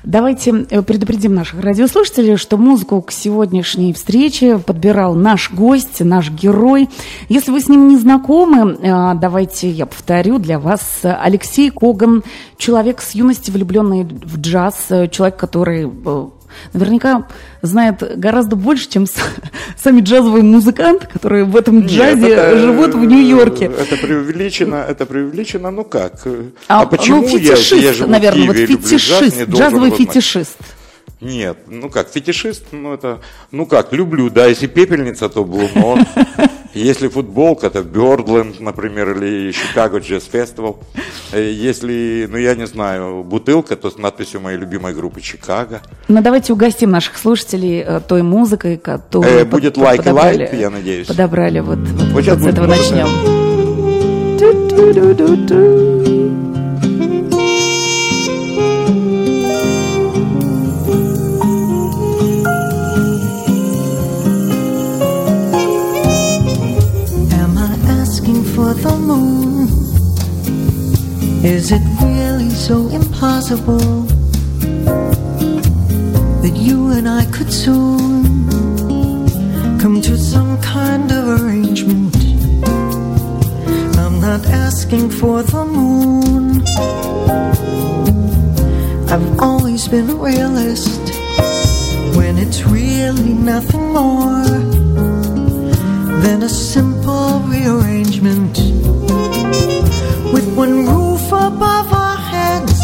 Давайте 0.04 0.66
э, 0.70 0.82
предупредим 0.82 1.34
наших 1.34 1.60
радиослушателей, 1.60 2.36
что 2.36 2.56
музыку 2.56 3.02
к 3.02 3.10
сегодняшней 3.10 3.92
встрече 3.92 4.58
подбирал 4.58 5.14
наш 5.14 5.52
гость, 5.52 6.00
наш 6.00 6.30
герой. 6.30 6.88
Если 7.28 7.50
вы 7.50 7.60
с 7.60 7.68
ним 7.68 7.88
не 7.88 7.96
знакомы, 7.96 8.74
э, 8.74 9.14
давайте 9.20 9.70
я 9.70 9.86
повторю 9.86 10.38
для 10.38 10.58
вас. 10.58 11.00
Алексей 11.02 11.70
Коган, 11.70 12.22
человек 12.56 13.00
с 13.00 13.14
юности 13.14 13.50
влюбленный 13.50 14.04
в 14.04 14.40
джаз, 14.40 14.86
э, 14.90 15.08
человек, 15.08 15.36
который 15.36 15.86
наверняка 16.72 17.26
знает 17.62 18.18
гораздо 18.18 18.56
больше, 18.56 18.88
чем 18.88 19.06
сами 19.76 20.00
джазовые 20.00 20.42
музыканты, 20.42 21.06
которые 21.06 21.44
в 21.44 21.56
этом 21.56 21.86
джазе 21.86 22.20
Нет, 22.20 22.38
это, 22.38 22.58
живут 22.58 22.94
в 22.94 23.04
Нью-Йорке. 23.04 23.66
Это 23.66 23.96
преувеличено, 23.96 24.76
это 24.88 25.06
преувеличено, 25.06 25.70
ну 25.70 25.84
как? 25.84 26.26
А, 26.68 26.82
а 26.82 26.86
почему 26.86 27.22
ну, 27.22 27.28
фетишист, 27.28 27.72
я, 27.72 27.78
я 27.78 27.92
живу 27.92 28.10
наверное, 28.10 28.48
в 28.48 28.54
Киеве, 28.54 28.76
вот 28.76 28.82
фетишист, 28.86 29.36
джаз, 29.36 29.48
джазовый 29.48 29.90
фетишист. 29.90 30.58
Нет, 31.20 31.56
ну 31.66 31.88
как, 31.88 32.10
фетишист, 32.10 32.66
ну 32.72 32.92
это, 32.92 33.20
ну 33.50 33.64
как, 33.64 33.92
люблю, 33.92 34.28
да, 34.28 34.46
если 34.46 34.66
пепельница, 34.66 35.28
то 35.28 35.44
блумот. 35.44 36.00
Если 36.76 37.08
футболка, 37.08 37.70
то 37.70 37.82
Бёрдленд, 37.82 38.60
например, 38.60 39.12
или 39.16 39.48
Chicago 39.50 39.98
Jazz 39.98 40.24
Festival. 40.30 40.76
Если, 41.32 42.26
ну 42.30 42.36
я 42.36 42.54
не 42.54 42.66
знаю, 42.66 43.22
бутылка, 43.24 43.76
то 43.76 43.88
с 43.90 43.96
надписью 43.96 44.40
моей 44.42 44.58
любимой 44.58 44.92
группы 44.92 45.22
Чикаго. 45.22 45.80
Ну, 46.08 46.20
давайте 46.20 46.52
угостим 46.52 46.90
наших 46.90 47.16
слушателей 47.16 47.80
э, 47.80 48.00
той 48.06 48.22
музыкой, 48.22 48.76
которую 48.76 49.32
Э, 49.40 49.44
будет 49.46 49.74
под- 49.76 49.84
a 49.84 49.96
подобрали- 49.96 50.50
Light, 50.52 50.60
я 50.60 50.68
надеюсь. 50.70 51.06
Подобрали, 51.06 51.60
вот, 51.60 51.78
вот, 51.78 52.12
Вот 52.12 52.22
сейчас 52.22 52.42
с 52.42 52.46
этого 52.46 52.66
музыка. 52.66 52.90
начнем. 52.90 53.06
Is 71.46 71.70
it 71.70 71.80
really 72.02 72.50
so 72.50 72.88
impossible 72.88 74.02
that 76.42 76.52
you 76.56 76.90
and 76.90 77.08
I 77.08 77.24
could 77.26 77.52
soon 77.52 78.48
come 79.78 80.02
to 80.02 80.18
some 80.18 80.60
kind 80.60 81.08
of 81.12 81.40
arrangement? 81.40 82.16
I'm 83.96 84.20
not 84.20 84.44
asking 84.46 85.08
for 85.10 85.44
the 85.44 85.64
moon. 85.64 86.66
I've 89.08 89.38
always 89.38 89.86
been 89.86 90.10
a 90.10 90.16
realist 90.16 91.00
when 92.16 92.38
it's 92.38 92.64
really 92.64 93.34
nothing 93.34 93.92
more 93.92 94.42
than 96.24 96.42
a 96.42 96.48
simple 96.48 97.38
rearrangement 97.46 98.58
with 100.32 100.52
one 100.56 100.84
roof 100.86 101.15
above 101.38 101.92
our 101.92 102.16
heads, 102.16 102.80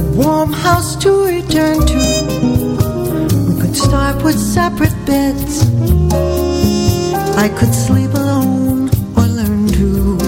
a 0.00 0.02
warm 0.14 0.52
house 0.52 0.96
to 0.96 1.10
return 1.26 1.78
to. 1.86 2.00
We 3.48 3.60
could 3.60 3.76
start 3.76 4.22
with 4.22 4.38
separate 4.38 4.96
beds. 5.06 5.64
I 7.44 7.48
could 7.48 7.74
sleep 7.74 8.12
alone 8.14 8.90
or 9.16 9.26
learn 9.38 9.68
to. 9.78 10.18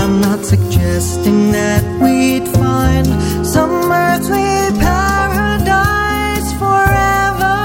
I'm 0.00 0.20
not 0.20 0.44
suggesting 0.44 1.52
that 1.52 1.82
we'd 2.02 2.46
find 2.62 3.06
some 3.44 3.90
earthly 3.90 4.54
paradise 4.80 6.48
forever. 6.62 7.56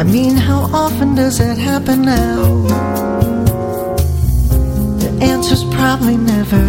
I 0.00 0.04
mean, 0.04 0.36
how 0.36 0.60
often 0.72 1.14
does 1.14 1.38
that 1.38 1.58
happen 1.58 2.02
now? 2.02 2.81
Answer's 5.42 5.64
probably 5.74 6.16
never. 6.16 6.64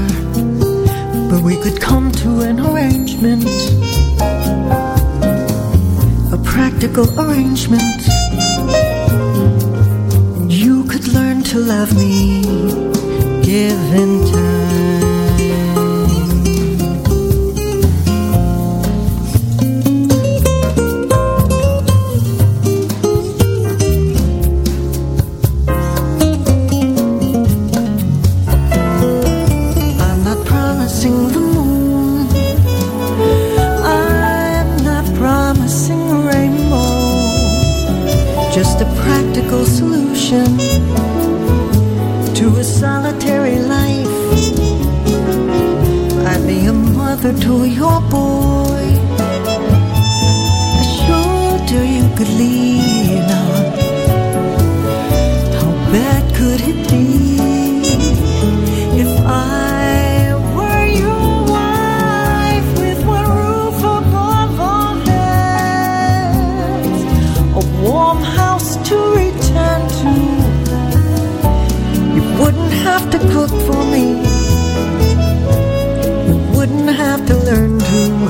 But 1.30 1.44
we 1.44 1.58
could 1.58 1.80
come 1.80 2.12
to 2.12 2.42
an 2.42 2.60
arrangement, 2.60 3.46
a 6.34 6.40
practical 6.44 7.06
arrangement. 7.20 8.02
And 10.38 10.52
you 10.52 10.86
could 10.86 11.08
learn 11.10 11.44
to 11.44 11.60
love 11.60 11.96
me, 11.96 12.42
given 13.44 14.26
time. 14.32 14.93
Solution 40.34 40.84
to 42.34 42.46
a 42.58 42.64
solitary 42.64 43.60
life. 43.60 44.08
I'd 46.28 46.44
be 46.48 46.66
a 46.66 46.74
mother 46.74 47.34
to 47.46 47.66
your 47.66 48.02
boy. 48.10 48.86
A 50.82 50.86
shoulder 51.02 51.84
you 51.96 52.06
could 52.18 52.30
lean 52.42 53.24
on. 53.44 53.64
How 55.60 55.72
bad 55.92 56.24
could 56.36 56.62
it 56.62 56.90
be? 56.90 57.23
Have 72.84 73.10
to 73.12 73.20
cook 73.32 73.50
for 73.50 73.86
me. 73.86 74.06
You 76.28 76.36
wouldn't 76.54 76.90
have 76.90 77.26
to 77.28 77.36
learn 77.50 77.80
to. 77.80 78.28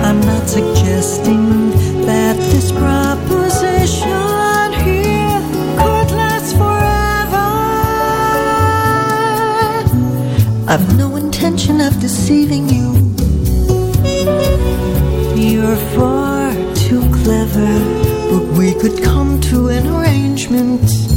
I'm 0.00 0.20
not 0.22 0.48
suggesting 0.48 1.70
that 2.06 2.36
this 2.52 2.72
proposition 2.72 4.72
here 4.86 5.40
could 5.80 6.10
last 6.22 6.56
forever. 6.56 7.48
I've 10.72 10.96
no 10.96 11.16
intention 11.16 11.80
of 11.82 12.00
deceiving 12.00 12.70
you. 12.70 12.88
You're 15.36 15.76
far 15.94 16.54
too 16.74 17.02
clever, 17.22 17.72
but 18.30 18.44
we 18.58 18.72
could 18.80 19.02
come 19.02 19.38
to 19.42 19.68
an 19.68 19.86
arrangement. 19.86 21.09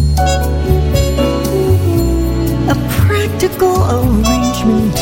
Arrangement, 3.96 4.98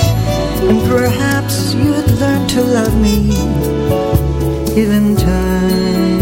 and 0.69 0.79
perhaps 0.89 1.73
you'd 1.73 2.11
learn 2.21 2.41
to 2.55 2.61
love 2.77 2.95
me 3.05 3.17
given 4.75 5.15
time. 5.15 6.19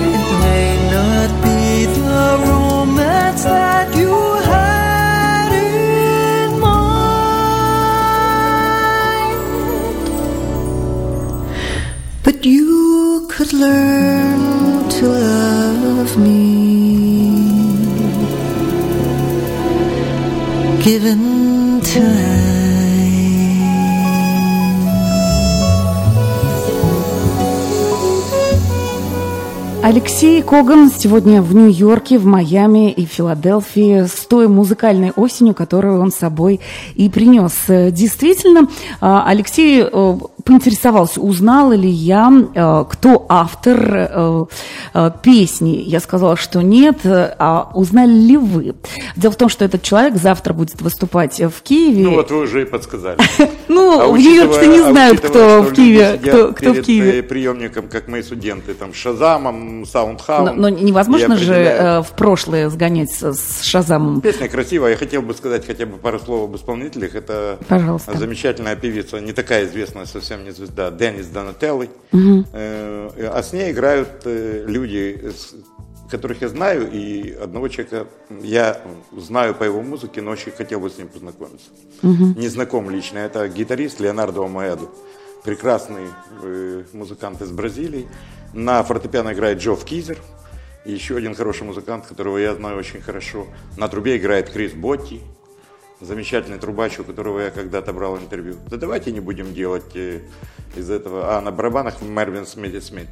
It 0.00 0.14
may 0.44 0.68
not 0.96 1.30
be 1.44 1.62
the 2.00 2.22
romance 2.46 3.42
that 3.44 3.86
you 4.00 4.14
had 4.52 5.50
in 5.52 6.50
mind, 6.60 6.98
but 12.24 12.36
you 12.44 13.26
could 13.30 13.52
learn 13.52 13.97
given 20.88 21.82
time. 21.82 22.48
Алексей 29.88 30.42
Коган 30.42 30.90
сегодня 30.90 31.40
в 31.40 31.54
Нью-Йорке, 31.54 32.18
в 32.18 32.26
Майами 32.26 32.90
и 32.90 33.06
Филадельфии 33.06 34.06
с 34.06 34.26
той 34.26 34.46
музыкальной 34.46 35.12
осенью, 35.12 35.54
которую 35.54 36.00
он 36.00 36.10
с 36.10 36.16
собой 36.16 36.60
и 36.94 37.08
принес. 37.08 37.54
Действительно, 37.68 38.68
а, 39.00 39.24
Алексей 39.26 39.82
э, 39.82 40.18
поинтересовался, 40.48 41.20
узнала 41.20 41.74
ли 41.74 41.90
я, 41.90 42.32
э, 42.54 42.84
кто 42.88 43.26
автор 43.28 43.78
э, 43.94 44.44
э, 44.94 45.10
песни. 45.22 45.82
Я 45.84 46.00
сказала, 46.00 46.36
что 46.36 46.62
нет. 46.62 47.00
А 47.04 47.70
узнали 47.74 48.12
ли 48.12 48.38
вы? 48.38 48.74
Дело 49.14 49.32
в 49.32 49.36
том, 49.36 49.50
что 49.50 49.66
этот 49.66 49.82
человек 49.82 50.16
завтра 50.16 50.54
будет 50.54 50.80
выступать 50.80 51.38
в 51.38 51.60
Киеве. 51.62 52.02
Ну 52.02 52.14
вот 52.14 52.30
вы 52.30 52.38
уже 52.40 52.62
и 52.62 52.64
подсказали. 52.64 53.18
Ну, 53.68 54.00
А 54.00 54.08
в 54.08 54.16
Нью-Йорке 54.16 54.66
не 54.66 54.78
а 54.78 54.90
знают, 54.90 55.20
кто 55.20 55.60
в 55.60 55.74
Киеве. 55.74 56.18
Кто, 56.18 56.72
в 56.72 56.80
Киеве. 56.82 57.22
приемником, 57.22 57.86
как 57.86 58.08
мои 58.08 58.22
студенты, 58.22 58.72
там, 58.72 58.94
Шазамом, 58.94 59.84
Саундхаун. 59.84 60.46
Но, 60.46 60.52
но 60.54 60.68
невозможно 60.70 61.36
же 61.36 62.02
в 62.08 62.16
прошлое 62.16 62.70
сгонять 62.70 63.10
с, 63.10 63.62
Шазамом. 63.62 64.22
Песня 64.22 64.48
красивая. 64.48 64.92
Я 64.92 64.96
хотел 64.96 65.20
бы 65.20 65.34
сказать 65.34 65.66
хотя 65.66 65.84
бы 65.84 65.98
пару 65.98 66.18
слов 66.18 66.44
об 66.48 66.56
исполнителях. 66.56 67.14
Это 67.14 67.58
замечательная 68.14 68.74
певица, 68.74 69.20
не 69.20 69.32
такая 69.32 69.66
известная, 69.66 70.06
совсем 70.06 70.37
не 70.44 70.50
звезда, 70.52 70.90
Деннис 70.90 71.26
Донателли. 71.26 71.90
Э, 72.52 73.30
А 73.32 73.42
с 73.42 73.52
ней 73.52 73.72
играют 73.72 74.22
э, 74.24 74.64
люди, 74.66 75.30
которых 76.10 76.40
я 76.42 76.48
знаю, 76.48 76.90
и 76.90 77.32
одного 77.32 77.68
человека 77.68 78.06
я 78.42 78.80
знаю 79.16 79.54
по 79.54 79.64
его 79.64 79.82
музыке, 79.82 80.22
но 80.22 80.30
очень 80.30 80.52
хотел 80.52 80.80
бы 80.80 80.88
с 80.90 80.98
ним 80.98 81.08
познакомиться. 81.08 81.68
Не 82.02 82.48
знаком 82.48 82.88
лично. 82.90 83.18
Это 83.18 83.46
гитарист 83.48 84.00
Леонардо 84.00 84.44
Амаэду. 84.44 84.88
прекрасный 85.44 86.06
э, 86.42 86.84
музыкант 86.92 87.42
из 87.42 87.50
Бразилии. 87.52 88.08
На 88.54 88.82
фортепиано 88.82 89.32
играет 89.32 89.58
Джо 89.58 89.76
Кизер. 89.76 90.18
Еще 90.84 91.16
один 91.16 91.34
хороший 91.34 91.64
музыкант, 91.64 92.06
которого 92.06 92.38
я 92.38 92.54
знаю 92.54 92.78
очень 92.78 93.00
хорошо. 93.02 93.46
На 93.76 93.88
трубе 93.88 94.16
играет 94.16 94.48
Крис 94.48 94.72
Ботти, 94.72 95.20
замечательный 96.00 96.58
трубач, 96.58 96.98
у 96.98 97.04
которого 97.04 97.40
я 97.40 97.50
когда-то 97.50 97.92
брал 97.92 98.16
интервью. 98.18 98.56
Да 98.68 98.76
давайте 98.76 99.12
не 99.12 99.20
будем 99.20 99.52
делать 99.52 99.94
э, 99.94 100.20
из 100.76 100.90
этого. 100.90 101.36
А 101.36 101.40
на 101.40 101.50
барабанах 101.50 102.00
Мервин 102.02 102.46
Смит 102.46 102.82
Смит. 102.82 103.08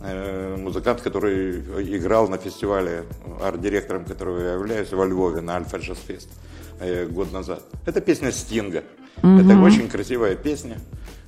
Э, 0.00 0.56
музыкант, 0.56 1.00
который 1.00 1.60
играл 1.96 2.28
на 2.28 2.38
фестивале, 2.38 3.04
арт-директором 3.42 4.04
которого 4.04 4.40
я 4.40 4.52
являюсь, 4.54 4.92
во 4.92 5.06
Львове 5.06 5.40
на 5.40 5.56
Alfa 5.56 5.78
Jazz 5.78 5.98
Fest 6.06 6.28
э, 6.80 7.06
год 7.06 7.32
назад. 7.32 7.62
Это 7.86 8.00
песня 8.00 8.30
Стинга. 8.30 8.84
Угу. 9.22 9.38
Это 9.38 9.58
очень 9.58 9.88
красивая 9.88 10.36
песня. 10.36 10.78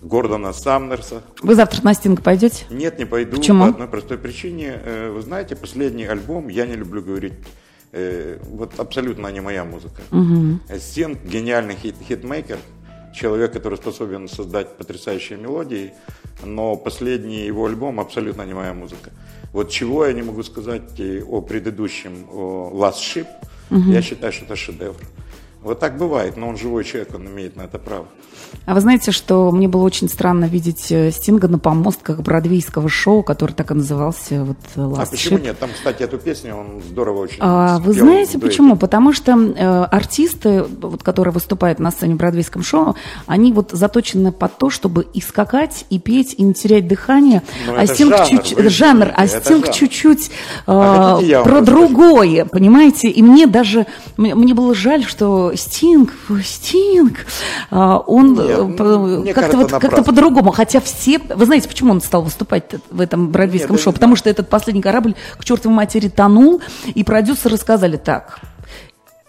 Гордона 0.02 0.54
Самнерса. 0.54 1.22
Вы 1.42 1.54
завтра 1.54 1.84
на 1.84 1.92
Стинг 1.92 2.22
пойдете? 2.22 2.64
Нет, 2.70 2.98
не 2.98 3.04
пойду 3.04 3.36
Почему? 3.36 3.64
по 3.64 3.70
одной 3.70 3.86
простой 3.86 4.16
причине. 4.16 4.80
Вы 5.12 5.20
знаете, 5.20 5.56
последний 5.56 6.06
альбом, 6.06 6.48
я 6.48 6.66
не 6.66 6.74
люблю 6.74 7.02
говорить, 7.02 7.34
вот 7.92 8.78
абсолютно 8.78 9.28
не 9.28 9.40
моя 9.40 9.64
музыка. 9.64 10.02
Угу. 10.12 10.78
Стинг 10.78 11.24
гениальный 11.24 11.76
хит, 11.76 11.96
хитмейкер, 12.06 12.58
человек, 13.14 13.52
который 13.52 13.76
способен 13.76 14.28
создать 14.28 14.76
потрясающие 14.76 15.38
мелодии, 15.38 15.92
но 16.44 16.76
последний 16.76 17.46
его 17.46 17.66
альбом 17.66 18.00
абсолютно 18.00 18.42
не 18.42 18.54
моя 18.54 18.72
музыка. 18.72 19.10
Вот 19.52 19.70
чего 19.70 20.06
я 20.06 20.12
не 20.12 20.22
могу 20.22 20.42
сказать 20.42 21.00
о 21.26 21.40
предыдущем, 21.40 22.26
о 22.30 22.70
Last 22.72 22.98
Ship, 22.98 23.26
угу. 23.70 23.90
я 23.90 24.02
считаю, 24.02 24.32
что 24.32 24.44
это 24.44 24.56
шедевр. 24.56 24.96
Вот 25.62 25.78
так 25.78 25.98
бывает, 25.98 26.36
но 26.36 26.48
он 26.48 26.56
живой 26.56 26.84
человек, 26.84 27.14
он 27.14 27.26
имеет 27.26 27.56
на 27.56 27.62
это 27.62 27.78
право. 27.78 28.06
А 28.66 28.74
вы 28.74 28.80
знаете, 28.80 29.12
что 29.12 29.50
мне 29.50 29.68
было 29.68 29.82
очень 29.82 30.08
странно 30.08 30.46
видеть 30.46 30.90
э, 30.90 31.10
Стинга 31.10 31.48
на 31.48 31.58
помостках 31.58 32.20
бродвейского 32.20 32.88
шоу, 32.88 33.22
который 33.22 33.52
так 33.52 33.70
и 33.70 33.74
назывался 33.74 34.44
вот 34.44 34.56
э, 34.76 34.80
Last 34.80 35.02
А 35.02 35.06
почему 35.06 35.38
Ship. 35.38 35.44
нет? 35.44 35.58
Там, 35.58 35.70
кстати, 35.72 36.02
эту 36.02 36.18
песню 36.18 36.56
он 36.56 36.80
здорово 36.88 37.20
очень 37.22 37.38
а, 37.40 37.78
Вы 37.78 37.92
знаете 37.92 38.38
почему? 38.38 38.76
Потому 38.76 39.12
что 39.12 39.32
э, 39.32 39.84
артисты, 39.84 40.62
вот, 40.62 41.02
которые 41.02 41.32
выступают 41.32 41.78
на 41.78 41.90
сцене 41.90 42.14
в 42.14 42.18
бродвейском 42.18 42.62
шоу, 42.62 42.96
они 43.26 43.52
вот 43.52 43.70
заточены 43.72 44.32
под 44.32 44.56
то, 44.58 44.70
чтобы 44.70 45.06
и 45.12 45.20
скакать, 45.20 45.84
и 45.90 45.98
петь, 45.98 46.34
и 46.36 46.42
не 46.42 46.54
терять 46.54 46.88
дыхание. 46.88 47.42
Но 47.66 47.74
а 47.76 47.86
Стинг 47.86 48.16
жанр, 48.16 48.26
чуть 48.26 48.58
жанр, 48.70 49.12
а 49.14 49.26
Стинг 49.26 49.70
чуть-чуть 49.70 50.28
э, 50.28 50.30
а 50.66 51.42
про 51.44 51.60
другое, 51.60 52.46
понимаете? 52.46 53.08
И 53.08 53.22
мне 53.22 53.46
даже, 53.46 53.86
мне, 54.16 54.34
мне 54.34 54.54
было 54.54 54.74
жаль, 54.74 55.04
что 55.04 55.49
Стинг, 55.56 56.12
Стинг, 56.44 57.26
э, 57.70 57.98
он 58.06 58.30
Э, 58.38 59.32
как-то 59.32 59.56
вот, 59.56 59.70
как 59.70 60.04
по-другому. 60.04 60.50
Хотя 60.50 60.80
все... 60.80 61.18
Вы 61.18 61.44
знаете, 61.44 61.68
почему 61.68 61.92
он 61.92 62.00
стал 62.00 62.22
выступать 62.22 62.64
в 62.90 63.00
этом 63.00 63.28
бродвейском 63.30 63.78
шоу? 63.78 63.92
Потому 63.92 64.16
что 64.16 64.30
этот 64.30 64.48
последний 64.48 64.82
корабль 64.82 65.14
к 65.38 65.44
чертовой 65.44 65.76
матери 65.76 66.08
тонул, 66.08 66.60
и 66.86 67.04
продюсеры 67.04 67.56
сказали 67.56 67.96
так, 67.96 68.40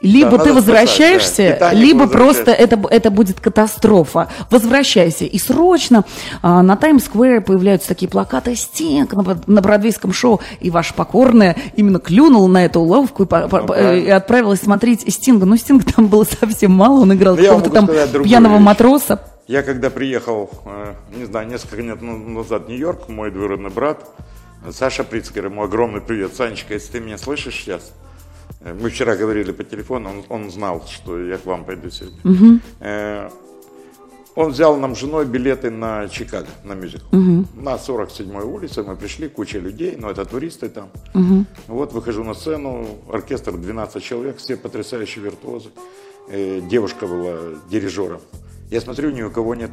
либо 0.02 0.38
да, 0.38 0.46
ты 0.46 0.54
возвращаешься, 0.54 1.34
спасать, 1.34 1.60
да. 1.60 1.74
либо 1.74 2.08
просто 2.08 2.52
это, 2.52 2.80
это 2.90 3.12
будет 3.12 3.40
катастрофа. 3.40 4.30
Возвращайся. 4.50 5.26
И 5.26 5.38
срочно 5.38 6.06
а, 6.42 6.62
на 6.64 6.76
Таймс-сквере 6.76 7.42
появляются 7.42 7.90
такие 7.90 8.10
плакаты 8.10 8.56
«Стинг» 8.56 9.14
на, 9.14 9.42
на 9.46 9.62
бродвейском 9.62 10.12
шоу. 10.12 10.42
И 10.60 10.70
ваша 10.70 10.94
покорная 10.94 11.56
именно 11.76 12.00
клюнула 12.00 12.48
на 12.48 12.66
эту 12.66 12.80
уловку 12.80 13.24
и, 13.24 13.26
по, 13.28 13.48
по, 13.48 13.62
ну, 13.62 13.94
и 13.94 14.10
отправилась 14.10 14.62
смотреть 14.62 15.02
Стинга. 15.14 15.46
Но 15.46 15.56
Стинга 15.56 15.86
там 15.86 16.08
было 16.08 16.24
совсем 16.40 16.72
мало. 16.72 17.02
Он 17.02 17.14
играл 17.14 17.36
какого-то 17.36 17.70
там 17.70 17.88
пьяного 18.24 18.56
вещь. 18.56 18.64
матроса. 18.64 19.22
Я 19.48 19.64
когда 19.64 19.90
приехал, 19.90 20.50
э, 20.66 20.94
не 21.16 21.26
знаю, 21.26 21.48
несколько 21.48 21.82
лет 21.82 22.02
назад 22.02 22.66
в 22.66 22.70
Нью-Йорк, 22.70 23.10
мой 23.10 23.32
двоюродный 23.32 23.70
брат, 23.70 24.10
Саша 24.72 25.04
Прицкер, 25.04 25.46
ему 25.46 25.64
огромный 25.64 26.02
привет. 26.02 26.36
Санечка, 26.36 26.76
если 26.76 26.94
ты 26.94 27.00
меня 27.00 27.18
слышишь 27.18 27.56
сейчас, 27.56 27.92
мы 28.64 28.90
вчера 28.90 29.16
говорили 29.16 29.52
по 29.52 29.64
телефону, 29.64 30.10
он, 30.10 30.24
он 30.30 30.52
знал, 30.52 30.86
что 30.88 31.20
я 31.20 31.38
к 31.38 31.46
вам 31.46 31.66
пойду 31.66 31.90
сегодня. 31.90 32.20
Угу. 32.24 32.60
Он 34.34 34.52
взял 34.52 34.78
нам 34.78 34.96
с 34.96 35.00
женой 35.00 35.26
билеты 35.26 35.70
на 35.70 36.08
Чикаго, 36.08 36.48
на 36.64 36.74
мюзикл. 36.74 37.06
Угу. 37.16 37.48
На 37.56 37.76
47-й 37.76 38.46
улице 38.46 38.82
мы 38.82 38.96
пришли, 38.96 39.28
куча 39.28 39.60
людей, 39.60 39.98
но 39.98 40.10
это 40.10 40.24
туристы 40.24 40.70
там. 40.70 40.90
Угу. 41.14 41.46
Вот 41.68 41.92
выхожу 41.92 42.24
на 42.24 42.34
сцену, 42.34 42.88
оркестр 43.12 43.58
12 43.58 44.02
человек, 44.02 44.38
все 44.38 44.56
потрясающие 44.56 45.24
виртуозы. 45.24 45.70
Девушка 46.30 47.08
была 47.08 47.60
дирижером. 47.70 48.22
Я 48.70 48.80
смотрю, 48.80 49.12
ни 49.12 49.22
у 49.22 49.30
кого 49.30 49.54
нет 49.54 49.72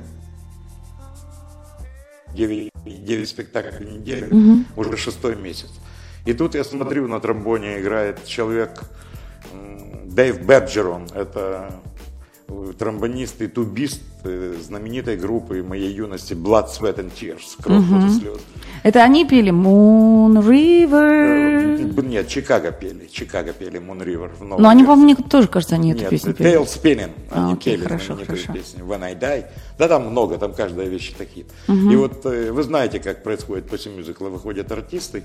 9, 2.35 2.73
9 2.85 3.29
спектаклей 3.29 3.87
в 3.87 3.93
неделю, 3.93 4.27
угу. 4.35 4.65
уже 4.77 4.97
шестой 4.97 5.37
месяц. 5.37 5.71
И 6.29 6.35
тут 6.35 6.55
я 6.55 6.63
смотрю, 6.63 7.09
на 7.09 7.21
тромбоне 7.21 7.81
играет 7.81 8.27
человек 8.27 8.83
Дэйв 10.05 10.45
Берджерон, 10.45 11.07
это 11.15 11.71
тромбонист 12.79 13.41
и 13.41 13.47
тубист 13.47 14.03
э, 14.25 14.55
знаменитой 14.61 15.17
группы 15.17 15.63
моей 15.63 15.91
юности 15.91 16.35
Blood, 16.35 16.67
Sweat 16.69 16.97
and 16.97 17.13
Tears, 17.19 17.57
Кровь, 17.63 17.83
угу. 17.83 18.07
и 18.07 18.11
слезы. 18.11 18.41
Это 18.83 19.03
они 19.05 19.27
пели 19.27 19.51
Moon 19.51 20.35
River? 20.47 21.99
Э, 21.99 22.03
нет, 22.03 22.29
Чикаго 22.29 22.73
пели, 22.73 23.07
Чикаго 23.11 23.55
пели 23.55 23.81
Moon 23.81 24.05
River. 24.05 24.59
Но 24.59 24.69
они, 24.69 24.85
по-моему, 24.85 25.23
тоже, 25.23 25.49
кажется, 25.49 25.77
они 25.77 25.93
эту 25.93 26.01
Нет, 26.03 26.11
песню 26.11 26.35
пели. 26.35 26.59
Tail 26.59 26.65
Spinning, 26.65 27.13
а, 27.31 27.45
они 27.45 27.53
окей, 27.55 27.77
пели 27.77 27.85
хорошо, 27.85 28.17
хорошо. 28.17 28.53
песню 28.53 28.85
When 28.85 29.03
I 29.03 29.15
Die. 29.15 29.47
Да, 29.79 29.89
там 29.89 30.11
много, 30.11 30.37
там 30.37 30.53
каждая 30.53 30.89
вещь 30.89 31.15
такие. 31.17 31.47
Угу. 31.69 31.91
И 31.91 31.97
вот 31.97 32.27
э, 32.27 32.53
вы 32.53 32.63
знаете, 32.63 32.99
как 32.99 33.23
происходит 33.23 33.67
после 33.67 33.93
мюзикла, 33.93 34.29
выходят 34.29 34.71
артисты, 34.71 35.23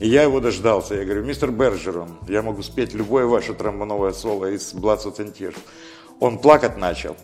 и 0.00 0.08
я 0.08 0.22
его 0.22 0.40
дождался. 0.40 0.94
Я 0.94 1.04
говорю, 1.04 1.24
мистер 1.24 1.50
Берджерон, 1.50 2.18
я 2.28 2.42
могу 2.42 2.62
спеть 2.62 2.94
любое 2.94 3.26
ваше 3.26 3.54
тромбоновое 3.54 4.12
соло 4.12 4.46
из 4.46 4.72
Blood, 4.74 5.02
Sweat. 5.02 5.56
Он 6.20 6.38
плакать 6.38 6.76
начал. 6.76 7.16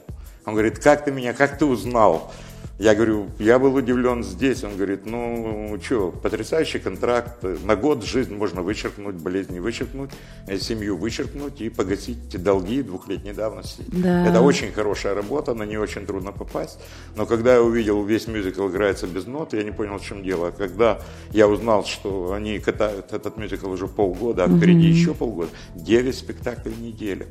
Он 0.45 0.55
говорит, 0.55 0.79
как 0.79 1.05
ты 1.05 1.13
меня, 1.13 1.33
как 1.33 1.59
ты 1.59 1.65
узнал? 1.65 2.33
Я 2.79 2.97
говорю, 2.97 3.31
я 3.39 3.61
был 3.61 3.75
удивлен 3.75 4.25
здесь. 4.25 4.65
Он 4.65 4.77
говорит, 4.77 5.07
ну 5.07 5.79
что, 5.81 6.11
потрясающий 6.11 6.81
контракт. 6.81 7.45
На 7.65 7.77
год 7.77 8.05
жизнь 8.05 8.35
можно 8.35 8.63
вычеркнуть, 8.63 9.15
болезни 9.15 9.61
вычеркнуть, 9.61 10.11
э, 10.49 10.59
семью 10.59 10.97
вычеркнуть 10.97 11.61
и 11.61 11.69
погасить 11.69 12.43
долги 12.43 12.83
двухлетней 12.83 13.33
давности. 13.33 13.85
Да. 13.87 14.27
Это 14.27 14.41
очень 14.41 14.73
хорошая 14.73 15.15
работа, 15.15 15.55
на 15.55 15.63
нее 15.63 15.81
очень 15.81 16.05
трудно 16.05 16.33
попасть. 16.33 16.81
Но 17.15 17.27
когда 17.27 17.55
я 17.55 17.63
увидел, 17.63 18.05
весь 18.05 18.27
мюзикл 18.27 18.69
играется 18.69 19.07
без 19.07 19.27
нот, 19.27 19.53
я 19.55 19.63
не 19.63 19.71
понял, 19.71 19.99
в 19.99 20.05
чем 20.05 20.25
дело. 20.25 20.51
Когда 20.51 21.01
я 21.31 21.47
узнал, 21.47 21.85
что 21.85 22.33
они 22.33 22.59
катают 22.59 23.13
этот 23.13 23.37
мюзикл 23.37 23.71
уже 23.71 23.87
полгода, 23.87 24.45
а 24.45 24.49
впереди 24.49 24.89
угу. 24.89 24.97
еще 24.97 25.15
полгода, 25.15 25.51
9 25.77 26.15
спектаклей 26.15 26.73
в 26.73 26.81
неделю 26.83 27.27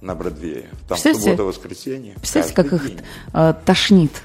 на 0.00 0.14
Бродвее. 0.14 0.66
Там 0.88 0.98
суббота-воскресенье. 0.98 2.14
Представляете, 2.14 2.54
как 2.54 2.72
их 2.72 2.90
э, 3.32 3.54
тошнит? 3.64 4.22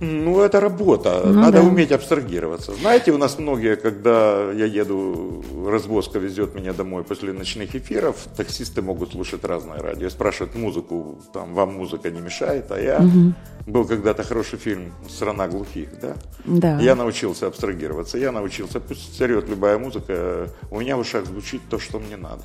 Ну, 0.00 0.40
это 0.40 0.60
работа. 0.60 1.22
Ну, 1.24 1.40
Надо 1.40 1.60
да. 1.60 1.64
уметь 1.64 1.92
абстрагироваться. 1.92 2.72
Знаете, 2.74 3.12
у 3.12 3.18
нас 3.18 3.38
многие, 3.38 3.76
когда 3.76 4.52
я 4.52 4.64
еду, 4.64 5.44
развозка 5.66 6.18
везет 6.18 6.54
меня 6.54 6.72
домой 6.72 7.02
после 7.02 7.32
ночных 7.32 7.74
эфиров, 7.74 8.16
таксисты 8.36 8.80
могут 8.80 9.12
слушать 9.12 9.44
разное 9.44 9.80
радио. 9.80 10.08
Спрашивают 10.08 10.54
музыку, 10.54 11.18
там, 11.32 11.54
вам 11.54 11.74
музыка 11.74 12.10
не 12.10 12.20
мешает, 12.20 12.70
а 12.70 12.80
я... 12.80 12.98
Угу. 12.98 13.34
Был 13.66 13.84
когда-то 13.84 14.22
хороший 14.22 14.58
фильм 14.58 14.94
«Страна 15.10 15.46
глухих», 15.46 15.88
да? 16.00 16.14
Да. 16.46 16.80
Я 16.80 16.94
научился 16.94 17.46
абстрагироваться. 17.46 18.16
Я 18.16 18.32
научился, 18.32 18.80
пусть 18.80 19.18
царет 19.18 19.46
любая 19.48 19.78
музыка, 19.78 20.48
у 20.70 20.80
меня 20.80 20.96
в 20.96 21.00
ушах 21.00 21.26
звучит 21.26 21.60
то, 21.68 21.78
что 21.78 21.98
мне 21.98 22.16
надо. 22.16 22.42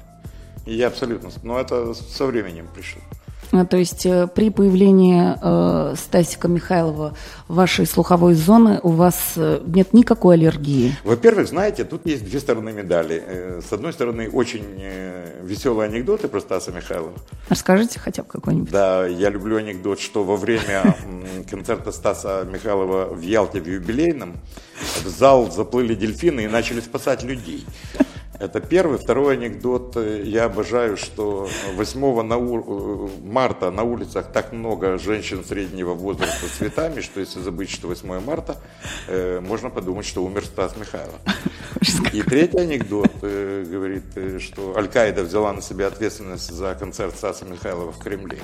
И 0.66 0.74
я 0.74 0.88
абсолютно... 0.88 1.30
Но 1.44 1.60
это 1.60 1.94
со 1.94 2.26
временем 2.26 2.68
пришло. 2.74 3.02
А, 3.54 3.66
то 3.66 3.78
есть 3.78 4.06
э, 4.08 4.28
при 4.28 4.50
появлении 4.50 5.36
э, 5.40 5.96
Стасика 5.96 6.48
Михайлова 6.48 7.16
в 7.48 7.54
вашей 7.54 7.86
слуховой 7.86 8.34
зоны 8.34 8.80
у 8.82 8.90
вас 8.90 9.34
э, 9.36 9.62
нет 9.64 9.94
никакой 9.94 10.36
аллергии? 10.36 10.96
Во-первых, 11.04 11.48
знаете, 11.48 11.84
тут 11.84 12.08
есть 12.08 12.26
две 12.26 12.40
стороны 12.40 12.72
медали. 12.72 13.62
С 13.68 13.72
одной 13.72 13.94
стороны, 13.94 14.28
очень 14.28 14.64
веселые 15.44 15.88
анекдоты 15.88 16.28
про 16.28 16.40
Стаса 16.40 16.72
Михайлова. 16.72 17.14
Расскажите 17.48 18.00
хотя 18.00 18.24
бы 18.24 18.30
какой-нибудь. 18.30 18.72
Да, 18.72 19.06
я 19.06 19.30
люблю 19.30 19.58
анекдот, 19.58 20.00
что 20.00 20.24
во 20.24 20.36
время 20.36 20.96
концерта 21.50 21.92
Стаса 21.92 22.48
Михайлова 22.52 23.14
в 23.14 23.22
Ялте 23.22 23.62
в 23.62 23.68
юбилейном 23.68 24.34
в 25.04 25.08
зал 25.08 25.52
заплыли 25.52 25.94
дельфины 25.94 26.42
и 26.42 26.48
начали 26.48 26.82
спасать 26.82 27.22
людей. 27.22 27.66
Это 28.40 28.60
первый. 28.60 28.98
Второй 28.98 29.36
анекдот. 29.36 29.96
Я 29.96 30.46
обожаю, 30.46 30.98
что 30.98 31.48
8 31.76 32.22
на 32.22 32.38
у... 32.38 33.10
марта 33.24 33.72
на 33.72 33.84
улицах 33.84 34.32
так 34.32 34.52
много 34.52 34.98
женщин 34.98 35.44
среднего 35.46 35.94
возраста 35.94 36.46
с 36.48 36.58
цветами, 36.58 37.02
что 37.02 37.20
если 37.20 37.40
забыть, 37.40 37.70
что 37.70 37.88
8 37.88 38.20
марта, 38.22 38.58
э, 39.08 39.40
можно 39.40 39.70
подумать, 39.70 40.06
что 40.06 40.24
умер 40.24 40.46
Стас 40.46 40.76
Михайлов. 40.78 41.16
И 42.14 42.22
третий 42.22 42.60
анекдот 42.60 43.12
э, 43.22 43.66
говорит, 43.70 44.04
э, 44.16 44.40
что 44.40 44.76
Аль-Каида 44.78 45.24
взяла 45.24 45.54
на 45.54 45.62
себя 45.62 45.88
ответственность 45.88 46.52
за 46.52 46.76
концерт 46.76 47.16
Стаса 47.16 47.46
Михайлова 47.46 47.92
в 47.92 48.00
Кремле. 48.00 48.40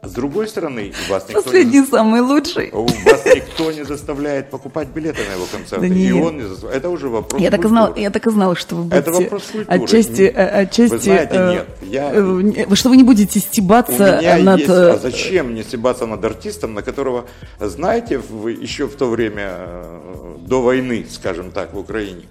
С 0.00 0.12
другой 0.12 0.46
стороны, 0.46 0.92
вас 1.10 1.24
никто, 1.28 1.42
Последний 1.42 1.80
не, 1.80 1.84
самый 1.86 2.20
лучший. 2.20 2.70
вас 2.72 3.24
никто 3.34 3.72
не 3.72 3.84
заставляет 3.84 4.48
покупать 4.48 4.88
билеты 4.88 5.18
на 5.28 5.34
его 5.34 5.44
концерты. 5.50 5.88
Да 5.88 5.94
и 5.94 6.12
он 6.12 6.36
не 6.36 6.42
заставляет. 6.44 6.78
Это 6.84 6.88
уже 6.90 7.08
вопрос 7.08 7.42
Я 7.42 7.50
так 7.50 7.58
и 7.58 7.62
культуры. 7.62 7.68
знала, 7.68 7.94
я 7.98 8.10
так 8.10 8.26
и 8.26 8.30
знала, 8.30 8.54
что 8.54 8.76
вы 8.76 8.94
Это 8.96 9.10
будете 9.10 9.24
вопрос 9.24 9.42
культуры. 9.50 9.82
отчасти, 9.82 10.22
э, 10.22 10.48
отчасти, 10.62 10.92
Вы 10.94 10.98
знаете, 11.00 11.34
э, 11.34 11.50
нет, 11.52 11.66
я- 11.82 12.10
э, 12.14 12.74
что 12.76 12.88
вы 12.90 12.96
не 12.96 13.02
будете 13.02 13.38
У 13.40 13.42
стебаться 13.42 14.18
меня 14.22 14.36
над. 14.38 14.58
есть, 14.60 14.70
э, 14.70 14.90
а 14.92 14.98
зачем 14.98 15.50
мне 15.50 15.64
стебаться 15.64 16.06
над 16.06 16.24
артистом, 16.24 16.74
на 16.74 16.82
которого, 16.82 17.24
знаете, 17.58 18.18
в- 18.18 18.46
еще 18.46 18.86
в 18.86 18.94
то 18.94 19.06
время, 19.10 19.56
до 20.38 20.62
войны, 20.62 21.06
скажем 21.10 21.50
так, 21.50 21.74
в 21.74 21.78
Украине, 21.78 22.22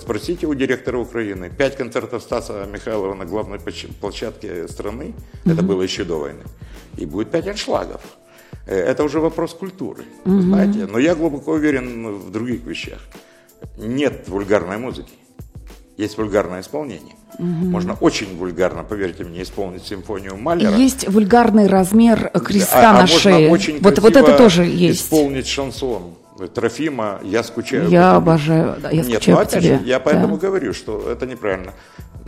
спросите 0.00 0.46
у 0.46 0.54
директора 0.54 0.98
Украины, 0.98 1.50
пять 1.50 1.76
концертов 1.76 2.22
Стаса 2.22 2.66
Михайлова 2.72 3.14
на 3.14 3.24
главной 3.24 3.58
площ- 3.58 3.92
площадке 4.00 4.68
страны, 4.68 5.14
это 5.44 5.62
было 5.62 5.82
еще 5.82 6.04
до 6.04 6.18
войны, 6.20 6.42
и 6.96 7.06
будет 7.06 7.30
пять 7.30 7.46
аншлагов. 7.48 8.00
Э, 8.66 8.76
Это 8.76 9.04
уже 9.04 9.18
вопрос 9.20 9.52
культуры, 9.54 10.04
вы 10.24 10.42
знаете. 10.42 10.86
Но 10.86 10.98
я 10.98 11.14
глубоко 11.14 11.52
уверен 11.52 12.06
в 12.18 12.30
других 12.30 12.64
вещах. 12.64 13.00
Нет 13.78 14.28
вульгарной 14.28 14.78
музыки. 14.78 15.12
Есть 15.96 16.18
вульгарное 16.18 16.60
исполнение. 16.60 17.14
Можно 17.38 17.94
очень 17.94 18.36
вульгарно, 18.36 18.84
поверьте 18.84 19.24
мне, 19.24 19.42
исполнить 19.42 19.84
симфонию 19.86 20.36
Малера. 20.36 20.76
Есть 20.76 21.08
вульгарный 21.08 21.66
размер 21.66 22.30
креста 22.44 22.90
А- 22.90 22.90
а 22.90 22.92
на 22.94 23.00
можно 23.00 23.18
шее. 23.18 23.50
очень 23.50 23.80
Вот, 23.80 23.98
вот 23.98 24.16
это 24.16 24.36
тоже 24.36 24.64
есть. 24.64 25.02
Исполнить 25.02 25.46
шансон 25.46 26.14
Трофима 26.54 27.20
«Я 27.22 27.42
скучаю». 27.42 27.88
Я 27.88 27.88
по 27.88 27.90
тебе». 27.90 28.16
обожаю, 28.16 28.76
да, 28.80 28.90
я 28.90 29.02
Нет, 29.02 29.06
скучаю 29.06 29.38
ну 29.38 29.44
по 29.44 29.50
тебе. 29.50 29.78
же, 29.78 29.80
я 29.84 30.00
поэтому 30.00 30.36
Да. 30.36 30.46
говорю, 30.48 30.72
что 30.74 31.08
это 31.10 31.26
неправильно. 31.26 31.72